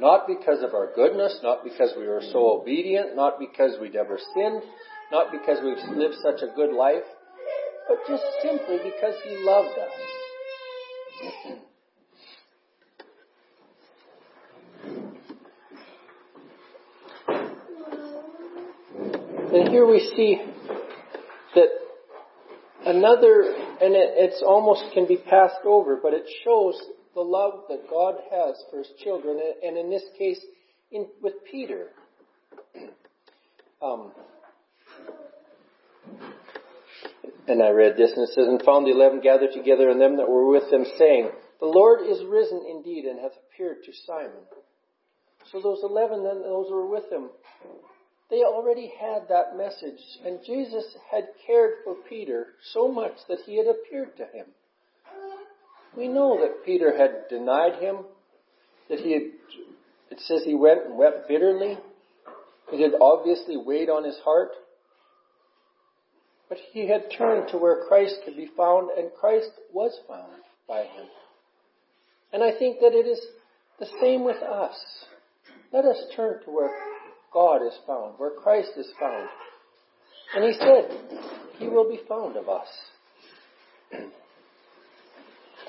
not 0.00 0.26
because 0.26 0.62
of 0.62 0.74
our 0.74 0.90
goodness, 0.94 1.38
not 1.42 1.62
because 1.62 1.92
we 1.96 2.06
were 2.06 2.22
so 2.32 2.60
obedient, 2.60 3.14
not 3.14 3.38
because 3.38 3.78
we'd 3.80 3.96
ever 3.96 4.18
sinned, 4.34 4.62
not 5.12 5.32
because 5.32 5.58
we've 5.62 5.96
lived 5.96 6.16
such 6.22 6.42
a 6.42 6.54
good 6.54 6.72
life, 6.74 7.02
but 7.88 7.98
just 8.08 8.22
simply 8.42 8.78
because 8.78 9.14
He 9.24 9.36
loved 9.44 9.78
us. 9.78 9.90
And 19.52 19.68
here 19.68 19.84
we 19.84 19.98
see 20.14 20.38
that 21.56 21.66
another, 22.86 23.52
and 23.80 23.96
it, 23.96 24.14
it's 24.14 24.42
almost 24.46 24.84
can 24.94 25.08
be 25.08 25.16
passed 25.16 25.64
over, 25.64 25.98
but 26.00 26.14
it 26.14 26.22
shows 26.44 26.80
the 27.14 27.20
love 27.20 27.64
that 27.68 27.90
God 27.90 28.14
has 28.30 28.62
for 28.70 28.78
His 28.78 28.90
children, 29.02 29.40
and 29.64 29.76
in 29.76 29.90
this 29.90 30.04
case, 30.16 30.38
in, 30.92 31.08
with 31.20 31.34
Peter. 31.50 31.88
Um, 33.82 34.12
and 37.48 37.62
I 37.62 37.70
read 37.70 37.96
this, 37.96 38.12
and 38.12 38.28
it 38.28 38.34
says, 38.34 38.46
And 38.46 38.62
found 38.62 38.86
the 38.86 38.92
eleven 38.92 39.20
gathered 39.20 39.52
together, 39.52 39.90
and 39.90 40.00
them 40.00 40.16
that 40.18 40.28
were 40.28 40.48
with 40.48 40.70
them, 40.70 40.84
saying, 40.98 41.30
The 41.58 41.66
Lord 41.66 42.06
is 42.06 42.24
risen 42.24 42.64
indeed, 42.68 43.04
and 43.04 43.18
hath 43.18 43.32
appeared 43.50 43.78
to 43.84 43.92
Simon. 44.06 44.44
So 45.50 45.60
those 45.60 45.80
eleven, 45.82 46.22
then 46.22 46.42
those 46.42 46.68
who 46.68 46.74
were 46.74 46.86
with 46.86 47.10
him, 47.10 47.30
they 48.30 48.44
already 48.44 48.92
had 49.00 49.28
that 49.28 49.56
message, 49.56 50.00
and 50.24 50.38
Jesus 50.46 50.84
had 51.10 51.24
cared 51.46 51.74
for 51.82 51.96
Peter 52.08 52.46
so 52.72 52.86
much 52.86 53.14
that 53.28 53.40
he 53.44 53.56
had 53.56 53.66
appeared 53.66 54.16
to 54.18 54.24
him. 54.26 54.46
We 55.96 56.06
know 56.06 56.38
that 56.40 56.64
Peter 56.64 56.96
had 56.96 57.28
denied 57.28 57.82
him, 57.82 58.04
that 58.88 59.00
he 59.00 59.12
had, 59.12 59.22
it 60.12 60.20
says 60.20 60.42
he 60.44 60.54
went 60.54 60.86
and 60.86 60.96
wept 60.96 61.26
bitterly. 61.26 61.78
It 62.72 62.80
had 62.80 63.00
obviously 63.00 63.56
weighed 63.56 63.90
on 63.90 64.04
his 64.04 64.18
heart. 64.24 64.50
But 66.50 66.58
he 66.72 66.88
had 66.88 67.10
turned 67.16 67.48
to 67.48 67.58
where 67.58 67.86
Christ 67.86 68.16
could 68.24 68.36
be 68.36 68.50
found, 68.56 68.90
and 68.90 69.10
Christ 69.18 69.52
was 69.72 69.96
found 70.06 70.42
by 70.68 70.82
him. 70.82 71.06
And 72.32 72.42
I 72.42 72.58
think 72.58 72.80
that 72.80 72.92
it 72.92 73.06
is 73.06 73.24
the 73.78 73.86
same 74.02 74.24
with 74.24 74.42
us. 74.42 74.76
Let 75.72 75.84
us 75.84 75.96
turn 76.14 76.42
to 76.44 76.50
where 76.50 76.70
God 77.32 77.64
is 77.64 77.78
found, 77.86 78.14
where 78.18 78.32
Christ 78.32 78.72
is 78.76 78.88
found. 78.98 79.28
And 80.34 80.44
he 80.44 80.52
said, 80.58 80.90
He 81.58 81.68
will 81.68 81.88
be 81.88 82.00
found 82.08 82.36
of 82.36 82.48
us. 82.48 82.68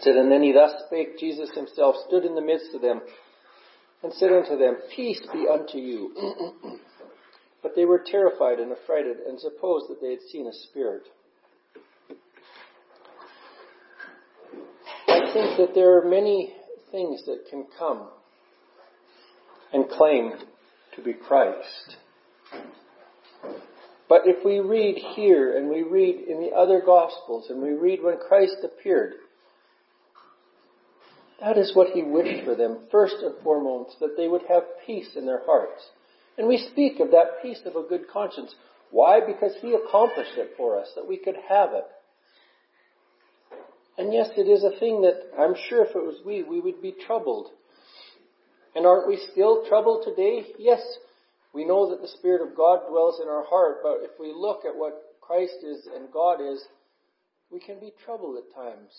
said, 0.01 0.15
and 0.15 0.31
then 0.31 0.41
he 0.41 0.51
thus 0.51 0.71
spake, 0.87 1.19
Jesus 1.19 1.51
himself 1.55 1.95
stood 2.07 2.25
in 2.25 2.33
the 2.33 2.41
midst 2.41 2.73
of 2.73 2.81
them 2.81 3.01
and 4.01 4.11
said 4.13 4.31
unto 4.31 4.57
them, 4.57 4.77
Peace 4.95 5.21
be 5.31 5.45
unto 5.47 5.77
you. 5.77 6.79
but 7.61 7.75
they 7.75 7.85
were 7.85 8.03
terrified 8.05 8.59
and 8.59 8.71
affrighted 8.71 9.17
and 9.27 9.39
supposed 9.39 9.89
that 9.89 10.01
they 10.01 10.11
had 10.11 10.21
seen 10.31 10.47
a 10.47 10.53
spirit. 10.53 11.03
I 15.07 15.33
think 15.33 15.57
that 15.57 15.71
there 15.75 15.97
are 15.97 16.09
many 16.09 16.53
things 16.91 17.23
that 17.25 17.45
can 17.49 17.65
come 17.77 18.07
and 19.73 19.87
claim 19.89 20.33
to 20.95 21.01
be 21.01 21.13
Christ. 21.13 21.97
But 24.09 24.23
if 24.25 24.43
we 24.43 24.59
read 24.59 24.97
here 25.15 25.57
and 25.57 25.69
we 25.69 25.83
read 25.83 26.27
in 26.27 26.41
the 26.41 26.53
other 26.53 26.81
Gospels 26.85 27.45
and 27.49 27.61
we 27.61 27.69
read 27.69 28.03
when 28.03 28.17
Christ 28.17 28.57
appeared, 28.63 29.13
that 31.39 31.57
is 31.57 31.73
what 31.73 31.91
he 31.93 32.03
wished 32.03 32.43
for 32.43 32.55
them, 32.55 32.79
first 32.91 33.15
and 33.21 33.33
foremost, 33.41 33.95
that 33.99 34.17
they 34.17 34.27
would 34.27 34.43
have 34.49 34.63
peace 34.85 35.11
in 35.15 35.25
their 35.25 35.43
hearts. 35.45 35.81
And 36.37 36.47
we 36.47 36.57
speak 36.71 36.99
of 36.99 37.11
that 37.11 37.41
peace 37.41 37.61
of 37.65 37.75
a 37.75 37.87
good 37.87 38.07
conscience. 38.07 38.53
Why? 38.89 39.19
Because 39.25 39.53
he 39.61 39.73
accomplished 39.73 40.37
it 40.37 40.51
for 40.57 40.79
us, 40.79 40.87
that 40.95 41.07
we 41.07 41.17
could 41.17 41.35
have 41.47 41.69
it. 41.73 41.85
And 43.97 44.13
yes, 44.13 44.29
it 44.37 44.47
is 44.49 44.63
a 44.63 44.79
thing 44.79 45.01
that 45.01 45.29
I'm 45.37 45.55
sure 45.69 45.85
if 45.85 45.95
it 45.95 46.03
was 46.03 46.21
we, 46.25 46.43
we 46.43 46.59
would 46.59 46.81
be 46.81 46.95
troubled. 47.05 47.49
And 48.75 48.85
aren't 48.85 49.07
we 49.07 49.19
still 49.31 49.65
troubled 49.67 50.05
today? 50.05 50.45
Yes, 50.57 50.81
we 51.53 51.65
know 51.65 51.89
that 51.89 52.01
the 52.01 52.07
Spirit 52.07 52.41
of 52.41 52.55
God 52.55 52.87
dwells 52.89 53.19
in 53.21 53.27
our 53.27 53.43
heart, 53.43 53.79
but 53.83 53.99
if 54.01 54.11
we 54.19 54.33
look 54.33 54.63
at 54.65 54.75
what 54.75 55.17
Christ 55.19 55.57
is 55.63 55.87
and 55.93 56.11
God 56.11 56.39
is, 56.41 56.63
we 57.51 57.59
can 57.59 57.79
be 57.79 57.93
troubled 58.05 58.37
at 58.37 58.55
times. 58.55 58.91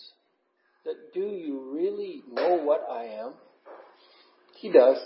That 0.85 1.13
do 1.13 1.21
you 1.21 1.71
really 1.73 2.21
know 2.31 2.57
what 2.63 2.85
I 2.89 3.05
am? 3.05 3.33
He 4.55 4.71
does. 4.71 4.97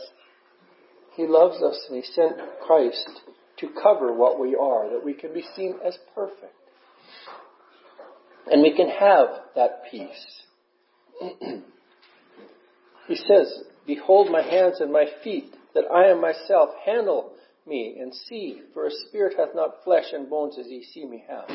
He 1.18 1.26
loves 1.28 1.62
us 1.64 1.84
and 1.90 1.98
He 1.98 2.12
sent 2.14 2.38
Christ 2.66 3.10
to 3.60 3.70
cover 3.82 4.14
what 4.14 4.40
we 4.40 4.56
are, 4.56 4.88
that 4.92 5.04
we 5.04 5.16
can 5.16 5.34
be 5.34 5.44
seen 5.56 5.76
as 5.84 5.98
perfect. 6.14 6.54
And 8.50 8.62
we 8.62 8.76
can 8.76 8.88
have 8.88 9.28
that 9.56 9.82
peace. 9.90 10.42
he 13.08 13.16
says, 13.16 13.64
Behold 13.88 14.32
my 14.32 14.44
hands 14.44 14.80
and 14.80 14.94
my 14.94 15.06
feet, 15.24 15.56
that 15.74 15.86
I 15.92 16.12
am 16.12 16.22
myself. 16.22 16.70
Handle 16.86 17.32
me 17.66 17.98
and 18.00 18.14
see, 18.14 18.62
for 18.76 18.86
a 18.86 18.92
spirit 19.08 19.36
hath 19.40 19.56
not 19.56 19.84
flesh 19.84 20.06
and 20.14 20.30
bones 20.30 20.58
as 20.60 20.68
ye 20.68 20.84
see 20.84 21.06
me 21.06 21.26
have. 21.28 21.50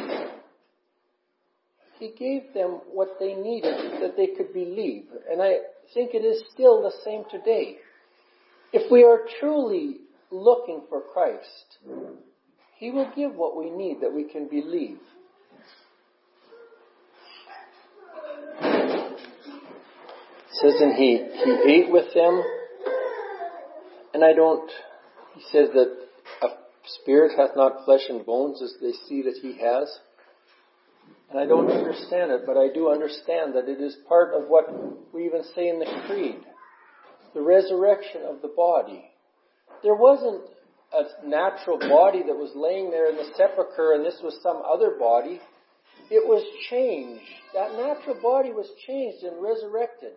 He 2.01 2.13
gave 2.19 2.53
them 2.53 2.81
what 2.93 3.17
they 3.21 3.35
needed 3.35 4.03
that 4.03 4.17
they 4.17 4.29
could 4.37 4.53
believe. 4.53 5.05
And 5.31 5.41
I 5.41 5.59
think 5.95 6.15
it 6.15 6.25
is 6.25 6.43
still 6.53 6.83
the 6.83 6.93
same 7.05 7.23
today. 7.31 7.77
If 8.73 8.91
we 8.91 9.05
are 9.05 9.21
truly 9.41 9.99
looking 10.31 10.83
for 10.89 11.03
Christ, 11.13 11.79
He 12.79 12.91
will 12.91 13.11
give 13.15 13.35
what 13.35 13.57
we 13.57 13.71
need 13.71 14.01
that 14.01 14.13
we 14.13 14.25
can 14.25 14.49
believe. 14.49 14.99
says, 20.63 20.81
and 20.81 20.95
he, 20.95 21.19
he 21.45 21.73
ate 21.73 21.91
with 21.91 22.15
them. 22.15 22.43
And 24.15 24.25
I 24.25 24.33
don't, 24.33 24.71
he 25.35 25.43
says 25.51 25.69
that 25.75 25.97
a 26.43 26.49
spirit 27.01 27.33
hath 27.37 27.57
not 27.57 27.85
flesh 27.85 28.03
and 28.09 28.25
bones 28.25 28.63
as 28.63 28.75
they 28.81 28.93
see 29.09 29.23
that 29.23 29.39
he 29.43 29.59
has. 29.59 29.91
And 31.31 31.41
I 31.41 31.47
don't 31.47 31.71
understand 31.71 32.31
it, 32.31 32.43
but 32.47 32.57
I 32.57 32.69
do 32.73 32.91
understand 32.91 33.55
that 33.55 33.69
it 33.69 33.81
is 33.81 33.97
part 34.09 34.35
of 34.35 34.49
what 34.49 34.67
we 35.13 35.25
even 35.25 35.43
say 35.55 35.69
in 35.69 35.79
the 35.79 35.87
Creed. 36.07 36.45
The 37.35 37.41
resurrection 37.41 38.23
of 38.29 38.43
the 38.43 38.53
body. 38.55 39.05
There 39.83 39.95
wasn't 39.95 40.43
a 40.93 41.27
natural 41.27 41.79
body 41.79 42.23
that 42.27 42.37
was 42.37 42.53
laying 42.55 42.91
there 42.91 43.09
in 43.09 43.17
the 43.17 43.33
sepulchre 43.37 43.95
and 43.95 44.05
this 44.05 44.21
was 44.23 44.39
some 44.43 44.63
other 44.63 44.97
body. 44.99 45.41
It 46.11 46.27
was 46.29 46.45
changed. 46.69 47.25
That 47.55 47.73
natural 47.73 48.21
body 48.21 48.53
was 48.53 48.69
changed 48.87 49.25
and 49.25 49.43
resurrected 49.43 50.13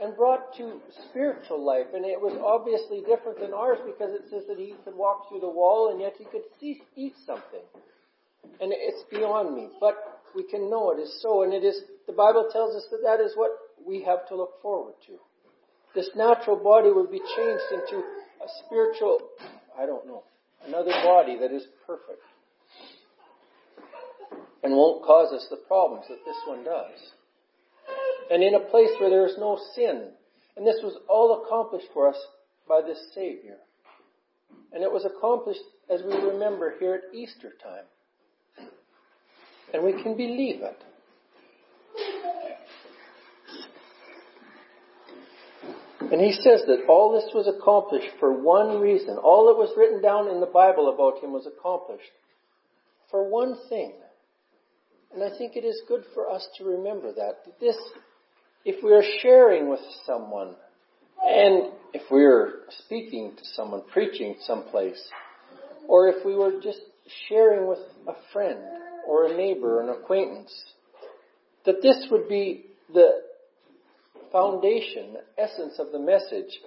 and 0.00 0.16
brought 0.16 0.54
to 0.56 0.80
spiritual 1.08 1.64
life. 1.64 1.86
And 1.94 2.04
it 2.04 2.20
was 2.20 2.36
obviously 2.38 3.00
different 3.00 3.40
than 3.40 3.52
ours 3.52 3.78
because 3.84 4.14
it 4.14 4.28
says 4.30 4.44
that 4.48 4.58
he 4.58 4.74
could 4.84 4.94
walk 4.94 5.28
through 5.28 5.40
the 5.40 5.50
wall 5.50 5.90
and 5.90 6.00
yet 6.00 6.14
he 6.18 6.24
could 6.24 6.44
see, 6.60 6.82
eat 6.94 7.14
something. 7.26 7.64
And 8.60 8.72
it's 8.74 9.02
beyond 9.10 9.54
me. 9.54 9.68
But 9.80 9.96
we 10.34 10.44
can 10.44 10.70
know 10.70 10.92
it 10.92 11.00
is 11.00 11.20
so. 11.22 11.42
And 11.42 11.52
it 11.52 11.64
is, 11.64 11.80
the 12.06 12.12
Bible 12.12 12.48
tells 12.52 12.76
us 12.76 12.86
that 12.90 13.02
that 13.02 13.20
is 13.24 13.32
what 13.34 13.50
we 13.84 14.04
have 14.04 14.28
to 14.28 14.36
look 14.36 14.62
forward 14.62 14.94
to. 15.06 15.18
This 15.94 16.10
natural 16.14 16.56
body 16.56 16.90
will 16.90 17.10
be 17.10 17.20
changed 17.36 17.64
into 17.72 17.98
a 17.98 18.48
spiritual, 18.64 19.20
I 19.78 19.86
don't 19.86 20.06
know, 20.06 20.24
another 20.66 20.92
body 21.02 21.38
that 21.40 21.52
is 21.52 21.66
perfect. 21.86 22.22
And 24.62 24.74
won't 24.74 25.04
cause 25.04 25.32
us 25.32 25.46
the 25.50 25.56
problems 25.56 26.06
that 26.08 26.24
this 26.24 26.36
one 26.46 26.64
does 26.64 27.12
and 28.30 28.42
in 28.42 28.54
a 28.54 28.60
place 28.60 28.90
where 29.00 29.10
there 29.10 29.26
is 29.26 29.36
no 29.38 29.58
sin. 29.74 30.08
And 30.56 30.66
this 30.66 30.80
was 30.82 30.98
all 31.08 31.44
accomplished 31.44 31.86
for 31.94 32.08
us 32.08 32.16
by 32.68 32.82
this 32.82 32.98
Savior. 33.14 33.56
And 34.72 34.82
it 34.82 34.92
was 34.92 35.04
accomplished, 35.04 35.62
as 35.88 36.02
we 36.02 36.14
remember, 36.14 36.74
here 36.78 36.94
at 36.94 37.14
Easter 37.16 37.52
time. 37.62 38.68
And 39.72 39.84
we 39.84 40.02
can 40.02 40.16
believe 40.16 40.60
it. 40.62 40.82
And 46.10 46.20
he 46.22 46.32
says 46.32 46.62
that 46.66 46.86
all 46.88 47.12
this 47.12 47.30
was 47.34 47.46
accomplished 47.46 48.08
for 48.18 48.32
one 48.32 48.80
reason. 48.80 49.18
All 49.18 49.46
that 49.48 49.58
was 49.58 49.74
written 49.76 50.00
down 50.00 50.28
in 50.28 50.40
the 50.40 50.46
Bible 50.46 50.92
about 50.92 51.22
him 51.22 51.32
was 51.32 51.46
accomplished 51.46 52.10
for 53.10 53.28
one 53.28 53.56
thing. 53.68 53.92
And 55.12 55.22
I 55.22 55.36
think 55.36 55.56
it 55.56 55.64
is 55.64 55.82
good 55.86 56.04
for 56.14 56.30
us 56.30 56.46
to 56.56 56.64
remember 56.64 57.12
that. 57.12 57.60
This, 57.60 57.76
if 58.64 58.82
we 58.82 58.92
are 58.92 59.02
sharing 59.20 59.68
with 59.68 59.80
someone, 60.06 60.54
and 61.26 61.72
if 61.92 62.10
we 62.10 62.24
are 62.24 62.60
speaking 62.84 63.32
to 63.36 63.44
someone, 63.54 63.82
preaching 63.92 64.36
someplace, 64.40 65.02
or 65.88 66.08
if 66.08 66.24
we 66.24 66.34
were 66.34 66.60
just 66.62 66.80
sharing 67.28 67.66
with 67.66 67.78
a 68.06 68.14
friend 68.32 68.58
or 69.06 69.26
a 69.26 69.36
neighbor 69.36 69.78
or 69.78 69.82
an 69.82 69.88
acquaintance, 69.90 70.52
that 71.64 71.82
this 71.82 72.06
would 72.10 72.28
be 72.28 72.64
the 72.92 73.27
foundation, 74.32 75.14
the 75.14 75.42
essence 75.42 75.78
of 75.78 75.92
the 75.92 75.98
message, 75.98 76.58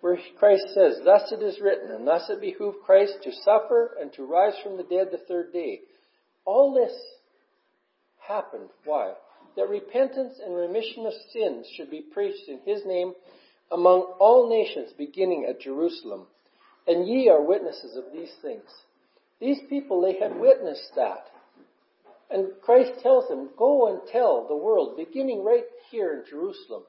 where 0.00 0.18
Christ 0.38 0.64
says, 0.74 1.00
Thus 1.04 1.32
it 1.32 1.42
is 1.42 1.60
written, 1.60 1.90
and 1.90 2.06
thus 2.06 2.28
it 2.28 2.40
behooved 2.40 2.78
Christ 2.84 3.14
to 3.22 3.32
suffer 3.44 3.96
and 4.00 4.12
to 4.14 4.24
rise 4.24 4.54
from 4.62 4.76
the 4.76 4.84
dead 4.84 5.08
the 5.10 5.24
third 5.26 5.52
day. 5.52 5.80
All 6.44 6.72
this 6.72 6.92
happened. 8.26 8.68
Why? 8.84 9.12
That 9.56 9.68
repentance 9.68 10.38
and 10.44 10.54
remission 10.54 11.06
of 11.06 11.12
sins 11.32 11.66
should 11.76 11.90
be 11.90 12.04
preached 12.12 12.48
in 12.48 12.60
His 12.64 12.82
name 12.86 13.12
among 13.72 14.14
all 14.20 14.48
nations, 14.48 14.92
beginning 14.96 15.46
at 15.48 15.60
Jerusalem. 15.60 16.26
And 16.86 17.06
ye 17.06 17.28
are 17.28 17.42
witnesses 17.42 17.96
of 17.96 18.12
these 18.12 18.32
things. 18.40 18.68
These 19.40 19.58
people, 19.68 20.00
they 20.00 20.18
had 20.18 20.38
witnessed 20.38 20.92
that. 20.96 21.26
And 22.30 22.48
Christ 22.62 22.92
tells 23.02 23.28
them, 23.28 23.50
go 23.56 23.88
and 23.88 24.00
tell 24.12 24.46
the 24.46 24.56
world, 24.56 24.96
beginning 24.96 25.44
right 25.44 25.64
here 25.90 26.12
in 26.12 26.24
Jerusalem. 26.28 26.82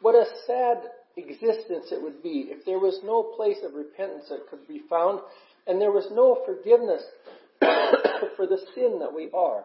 What 0.00 0.14
a 0.14 0.24
sad 0.46 0.78
existence 1.16 1.86
it 1.92 2.02
would 2.02 2.22
be 2.22 2.48
if 2.48 2.64
there 2.64 2.78
was 2.78 3.00
no 3.04 3.22
place 3.22 3.58
of 3.64 3.74
repentance 3.74 4.24
that 4.30 4.48
could 4.48 4.66
be 4.66 4.82
found 4.88 5.20
and 5.66 5.80
there 5.80 5.92
was 5.92 6.08
no 6.12 6.38
forgiveness 6.46 7.02
for 8.36 8.46
the 8.46 8.58
sin 8.74 8.98
that 9.00 9.14
we 9.14 9.30
are. 9.32 9.64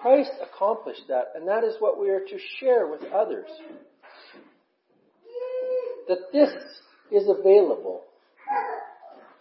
Christ 0.00 0.30
accomplished 0.42 1.02
that, 1.08 1.32
and 1.34 1.46
that 1.48 1.64
is 1.64 1.74
what 1.78 2.00
we 2.00 2.10
are 2.10 2.20
to 2.20 2.38
share 2.58 2.86
with 2.86 3.02
others. 3.12 3.48
That 6.08 6.32
this 6.32 6.50
is 7.10 7.28
available 7.28 8.02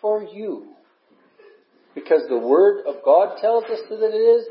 for 0.01 0.23
you. 0.23 0.67
Because 1.99 2.21
the 2.29 2.37
Word 2.37 2.85
of 2.87 3.03
God 3.03 3.37
tells 3.41 3.65
us 3.65 3.79
that 3.89 4.01
it 4.01 4.15
is, 4.15 4.45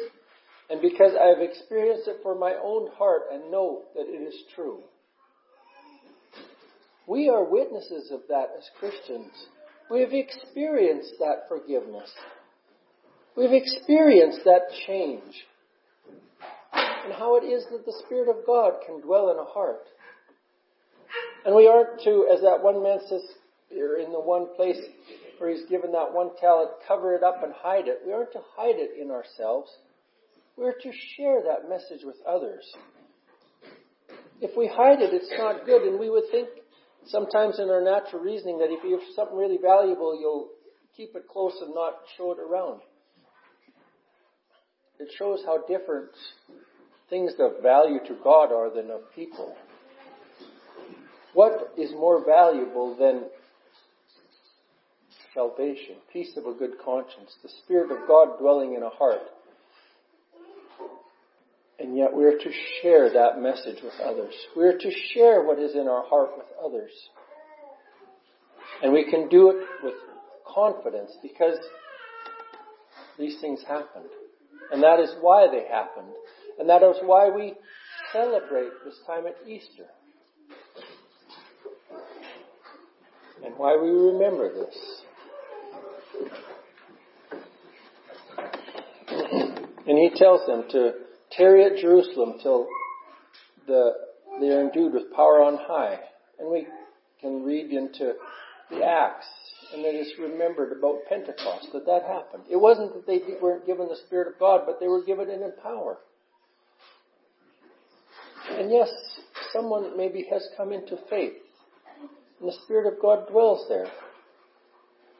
and 0.68 0.82
because 0.82 1.12
I 1.18 1.28
have 1.28 1.40
experienced 1.40 2.06
it 2.06 2.18
for 2.22 2.34
my 2.34 2.54
own 2.62 2.90
heart 2.98 3.22
and 3.32 3.50
know 3.50 3.84
that 3.94 4.06
it 4.06 4.20
is 4.28 4.34
true. 4.54 4.80
We 7.06 7.30
are 7.30 7.42
witnesses 7.42 8.10
of 8.12 8.20
that 8.28 8.48
as 8.58 8.68
Christians. 8.78 9.32
We 9.90 10.00
have 10.00 10.12
experienced 10.12 11.14
that 11.20 11.48
forgiveness. 11.48 12.10
We've 13.34 13.52
experienced 13.52 14.40
that 14.44 14.68
change. 14.86 15.32
And 16.74 17.14
how 17.14 17.38
it 17.38 17.46
is 17.46 17.64
that 17.72 17.86
the 17.86 17.96
Spirit 18.04 18.28
of 18.28 18.44
God 18.46 18.74
can 18.86 19.00
dwell 19.00 19.30
in 19.30 19.38
a 19.38 19.44
heart. 19.44 19.86
And 21.46 21.56
we 21.56 21.66
aren't 21.66 22.02
to, 22.02 22.28
as 22.30 22.42
that 22.42 22.62
one 22.62 22.82
man 22.82 22.98
says 23.08 23.22
here 23.70 23.96
in 23.96 24.12
the 24.12 24.20
one 24.20 24.54
place 24.54 24.80
where 25.38 25.50
he's 25.50 25.68
given 25.68 25.92
that 25.92 26.12
one 26.12 26.30
talent, 26.40 26.70
cover 26.86 27.14
it 27.14 27.22
up 27.22 27.42
and 27.42 27.52
hide 27.56 27.88
it. 27.88 28.00
We 28.06 28.12
aren't 28.12 28.32
to 28.32 28.40
hide 28.56 28.76
it 28.76 29.00
in 29.00 29.10
ourselves. 29.10 29.70
We're 30.56 30.72
to 30.72 30.92
share 31.16 31.42
that 31.42 31.68
message 31.68 32.04
with 32.04 32.16
others. 32.26 32.64
If 34.40 34.56
we 34.56 34.68
hide 34.68 35.00
it, 35.00 35.12
it's 35.12 35.32
not 35.36 35.66
good, 35.66 35.82
and 35.82 35.98
we 35.98 36.10
would 36.10 36.24
think 36.30 36.48
sometimes 37.06 37.58
in 37.58 37.70
our 37.70 37.82
natural 37.82 38.22
reasoning 38.22 38.58
that 38.58 38.70
if 38.70 38.84
you 38.84 38.98
have 38.98 39.08
something 39.14 39.36
really 39.36 39.58
valuable, 39.60 40.18
you'll 40.18 40.48
keep 40.96 41.14
it 41.14 41.28
close 41.28 41.54
and 41.60 41.74
not 41.74 41.94
show 42.16 42.32
it 42.32 42.38
around. 42.38 42.80
It 44.98 45.08
shows 45.16 45.40
how 45.46 45.58
different 45.66 46.10
things 47.08 47.32
of 47.38 47.62
value 47.62 48.00
to 48.06 48.16
God 48.22 48.52
are 48.52 48.74
than 48.74 48.90
of 48.90 49.00
people. 49.14 49.54
What 51.34 51.72
is 51.78 51.92
more 51.92 52.24
valuable 52.24 52.96
than 52.96 53.24
salvation, 55.38 55.94
peace 56.12 56.36
of 56.36 56.46
a 56.46 56.58
good 56.58 56.72
conscience, 56.84 57.36
the 57.44 57.48
Spirit 57.62 57.92
of 57.92 58.08
God 58.08 58.40
dwelling 58.40 58.74
in 58.74 58.82
a 58.82 58.88
heart? 58.88 59.22
And 61.78 61.96
yet 61.96 62.12
we 62.12 62.24
are 62.24 62.36
to 62.36 62.50
share 62.82 63.12
that 63.12 63.40
message 63.40 63.80
with 63.84 63.94
others. 64.02 64.34
We 64.56 64.64
are 64.64 64.76
to 64.76 64.90
share 65.14 65.44
what 65.44 65.60
is 65.60 65.74
in 65.74 65.86
our 65.86 66.04
heart 66.08 66.30
with 66.36 66.46
others. 66.60 66.90
And 68.82 68.92
we 68.92 69.08
can 69.08 69.28
do 69.28 69.50
it 69.50 69.64
with 69.84 69.94
confidence 70.44 71.12
because 71.22 71.56
these 73.16 73.40
things 73.40 73.60
happened. 73.62 74.10
And 74.72 74.82
that 74.82 74.98
is 74.98 75.14
why 75.20 75.46
they 75.48 75.68
happened. 75.70 76.12
And 76.58 76.68
that 76.68 76.82
is 76.82 76.96
why 77.04 77.30
we 77.30 77.54
celebrate 78.12 78.70
this 78.84 78.98
time 79.06 79.28
at 79.28 79.36
Easter. 79.46 79.86
And 83.44 83.54
why 83.56 83.76
we 83.80 83.88
remember 83.88 84.52
this. 84.52 84.97
And 89.86 89.96
he 89.96 90.10
tells 90.16 90.46
them 90.46 90.64
to 90.70 90.92
tarry 91.32 91.64
at 91.64 91.80
Jerusalem 91.80 92.34
till 92.42 92.66
the, 93.66 93.92
they 94.40 94.48
are 94.48 94.60
endued 94.62 94.92
with 94.92 95.12
power 95.14 95.42
on 95.42 95.56
high. 95.56 95.98
And 96.38 96.50
we 96.50 96.66
can 97.20 97.42
read 97.42 97.70
into 97.70 98.12
the 98.70 98.84
Acts, 98.84 99.26
and 99.72 99.84
it 99.84 99.94
is 99.94 100.12
remembered 100.20 100.76
about 100.76 101.06
Pentecost 101.08 101.68
that 101.72 101.86
that 101.86 102.02
happened. 102.02 102.44
It 102.50 102.56
wasn't 102.56 102.94
that 102.94 103.06
they 103.06 103.20
weren't 103.40 103.66
given 103.66 103.88
the 103.88 103.96
Spirit 104.06 104.28
of 104.28 104.38
God, 104.38 104.62
but 104.66 104.78
they 104.78 104.88
were 104.88 105.02
given 105.02 105.28
it 105.30 105.40
in 105.40 105.52
power. 105.62 105.98
And 108.50 108.70
yes, 108.70 108.88
someone 109.52 109.96
maybe 109.96 110.26
has 110.30 110.46
come 110.56 110.72
into 110.72 110.96
faith, 111.08 111.34
and 112.40 112.48
the 112.48 112.56
Spirit 112.64 112.92
of 112.92 113.00
God 113.00 113.28
dwells 113.30 113.66
there. 113.68 113.88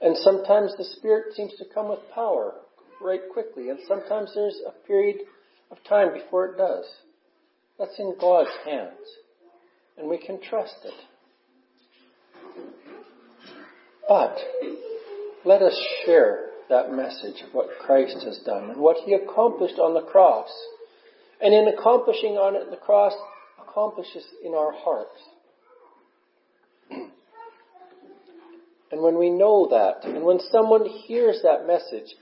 And 0.01 0.16
sometimes 0.16 0.76
the 0.76 0.84
Spirit 0.84 1.34
seems 1.34 1.55
to 1.59 1.64
come 1.74 1.88
with 1.88 1.99
power 2.14 2.55
right 3.01 3.20
quickly, 3.32 3.70
and 3.70 3.78
sometimes 3.86 4.32
there's 4.34 4.61
a 4.66 4.86
period 4.86 5.16
of 5.70 5.78
time 5.88 6.12
before 6.12 6.46
it 6.46 6.59
does. 6.59 6.84
That's 7.78 7.99
in 7.99 8.14
God's 8.20 8.51
hands. 8.64 8.99
And 9.96 10.09
we 10.09 10.18
can 10.18 10.40
trust 10.40 10.76
it. 10.84 10.94
But 14.09 14.36
let 15.44 15.62
us 15.62 15.78
share 16.05 16.46
that 16.68 16.92
message 16.92 17.42
of 17.46 17.53
what 17.53 17.68
Christ 17.84 18.18
has 18.24 18.38
done 18.44 18.70
and 18.70 18.80
what 18.80 18.99
He 19.05 19.14
accomplished 19.14 19.78
on 19.78 19.94
the 19.94 20.09
cross. 20.11 20.49
And 21.40 21.55
in 21.55 21.68
accomplishing 21.68 22.32
on 22.32 22.57
it, 22.57 22.70
the 22.70 22.76
cross 22.76 23.12
accomplishes 23.61 24.24
in 24.44 24.55
our 24.55 24.72
hearts. 24.72 25.20
And 28.91 29.03
when 29.03 29.18
we 29.18 29.30
know 29.30 29.68
that, 29.70 30.09
and 30.09 30.24
when 30.24 30.41
someone 30.51 30.86
hears 30.86 31.41
that 31.43 31.66
message, 31.66 32.14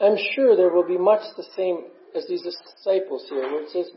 I'm 0.00 0.16
sure 0.34 0.56
there 0.56 0.70
will 0.72 0.86
be 0.86 0.98
much 0.98 1.22
the 1.36 1.46
same 1.56 1.84
as 2.14 2.26
these 2.26 2.42
disciples 2.42 3.26
here, 3.28 3.42
where 3.42 3.62
it 3.62 3.70
says, 3.70 3.90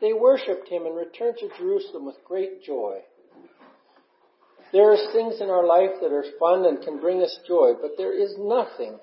they 0.00 0.12
worshipped 0.12 0.68
him 0.68 0.86
and 0.86 0.96
returned 0.96 1.36
to 1.38 1.48
Jerusalem 1.58 2.06
with 2.06 2.16
great 2.24 2.62
joy. 2.64 3.00
There 4.72 4.92
are 4.92 5.12
things 5.12 5.40
in 5.40 5.48
our 5.48 5.66
life 5.66 6.00
that 6.00 6.12
are 6.12 6.24
fun 6.38 6.66
and 6.66 6.82
can 6.82 7.00
bring 7.00 7.22
us 7.22 7.38
joy, 7.46 7.72
but 7.80 7.92
there 7.96 8.12
is 8.12 8.34
nothing 8.38 8.98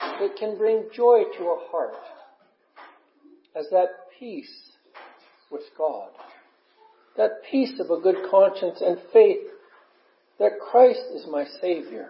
that 0.00 0.36
can 0.38 0.58
bring 0.58 0.88
joy 0.94 1.22
to 1.38 1.44
a 1.44 1.58
heart 1.70 1.94
as 3.56 3.66
that 3.70 3.88
peace 4.18 4.72
with 5.50 5.62
God. 5.76 6.10
That 7.16 7.42
peace 7.50 7.78
of 7.78 7.90
a 7.90 8.00
good 8.00 8.16
conscience 8.30 8.80
and 8.80 8.98
faith 9.12 9.40
that 10.42 10.58
Christ 10.58 11.04
is 11.14 11.24
my 11.30 11.44
Savior. 11.60 12.08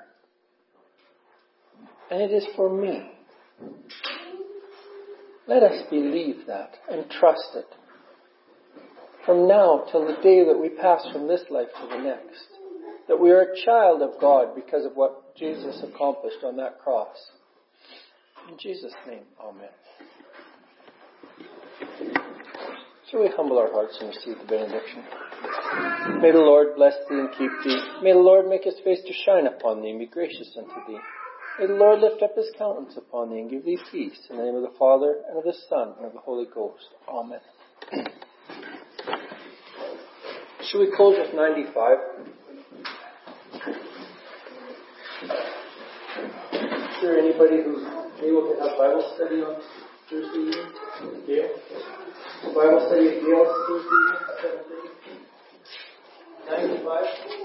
And 2.10 2.22
it 2.22 2.32
is 2.32 2.46
for 2.56 2.74
me. 2.74 3.10
Let 5.46 5.62
us 5.62 5.82
believe 5.90 6.46
that 6.46 6.70
and 6.90 7.10
trust 7.10 7.50
it 7.54 7.66
from 9.26 9.46
now 9.46 9.84
till 9.92 10.06
the 10.06 10.20
day 10.22 10.44
that 10.46 10.58
we 10.58 10.70
pass 10.70 11.06
from 11.12 11.28
this 11.28 11.42
life 11.50 11.68
to 11.78 11.86
the 11.88 12.02
next. 12.02 12.48
That 13.06 13.20
we 13.20 13.30
are 13.32 13.42
a 13.42 13.64
child 13.66 14.00
of 14.00 14.18
God 14.18 14.54
because 14.54 14.86
of 14.86 14.92
what 14.94 15.36
Jesus 15.36 15.82
accomplished 15.82 16.42
on 16.42 16.56
that 16.56 16.78
cross. 16.78 17.16
In 18.48 18.56
Jesus' 18.58 18.94
name, 19.06 19.24
Amen. 19.38 19.68
Shall 23.10 23.20
we 23.20 23.28
humble 23.36 23.58
our 23.58 23.70
hearts 23.70 23.98
and 24.00 24.08
receive 24.08 24.38
the 24.38 24.46
benediction? 24.46 25.04
May 26.20 26.30
the 26.30 26.38
Lord 26.38 26.76
bless 26.76 26.94
thee 27.08 27.18
and 27.18 27.30
keep 27.30 27.50
thee. 27.64 27.80
May 28.02 28.12
the 28.12 28.18
Lord 28.18 28.46
make 28.46 28.64
his 28.64 28.78
face 28.84 29.00
to 29.06 29.12
shine 29.24 29.46
upon 29.46 29.82
thee 29.82 29.90
and 29.90 29.98
be 29.98 30.06
gracious 30.06 30.56
unto 30.56 30.86
thee. 30.86 30.98
May 31.58 31.66
the 31.66 31.74
Lord 31.74 32.00
lift 32.00 32.22
up 32.22 32.36
his 32.36 32.46
countenance 32.56 32.96
upon 32.96 33.30
thee 33.30 33.40
and 33.40 33.50
give 33.50 33.64
thee 33.64 33.78
peace. 33.90 34.18
In 34.30 34.36
the 34.36 34.44
name 34.44 34.54
of 34.54 34.62
the 34.62 34.78
Father, 34.78 35.16
and 35.28 35.38
of 35.38 35.44
the 35.44 35.54
Son, 35.68 35.94
and 35.96 36.06
of 36.06 36.12
the 36.12 36.20
Holy 36.20 36.46
Ghost. 36.52 36.88
Amen. 37.08 37.40
Should 40.70 40.78
we 40.78 40.90
close 40.94 41.18
with 41.18 41.34
95? 41.34 41.98
Is 46.52 47.02
there 47.02 47.18
anybody 47.18 47.62
who's 47.64 47.84
able 48.22 48.46
to 48.46 48.60
have 48.60 48.78
Bible 48.78 49.12
study 49.16 49.42
on 49.42 49.56
Thursday 50.08 50.38
evening? 50.38 51.26
Gail? 51.26 51.48
Bible 52.54 52.86
study 52.86 53.08
at 53.08 53.26
Gail's 53.26 53.52
Thursday 53.66 53.98
evening 54.06 54.31
at 56.52 56.60
7.30? 56.60 56.82
95? 56.84 57.41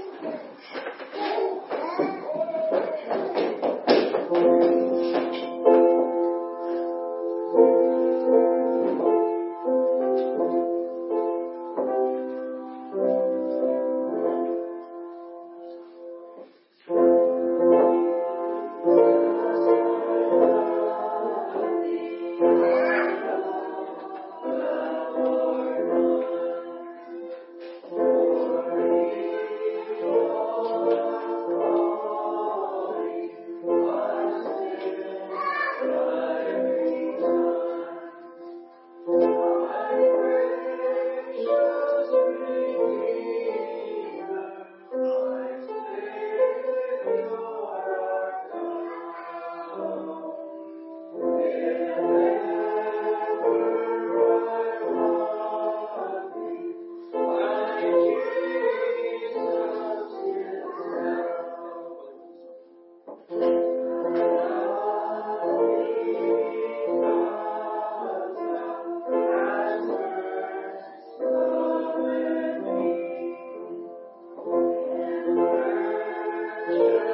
Yeah. 76.77 77.06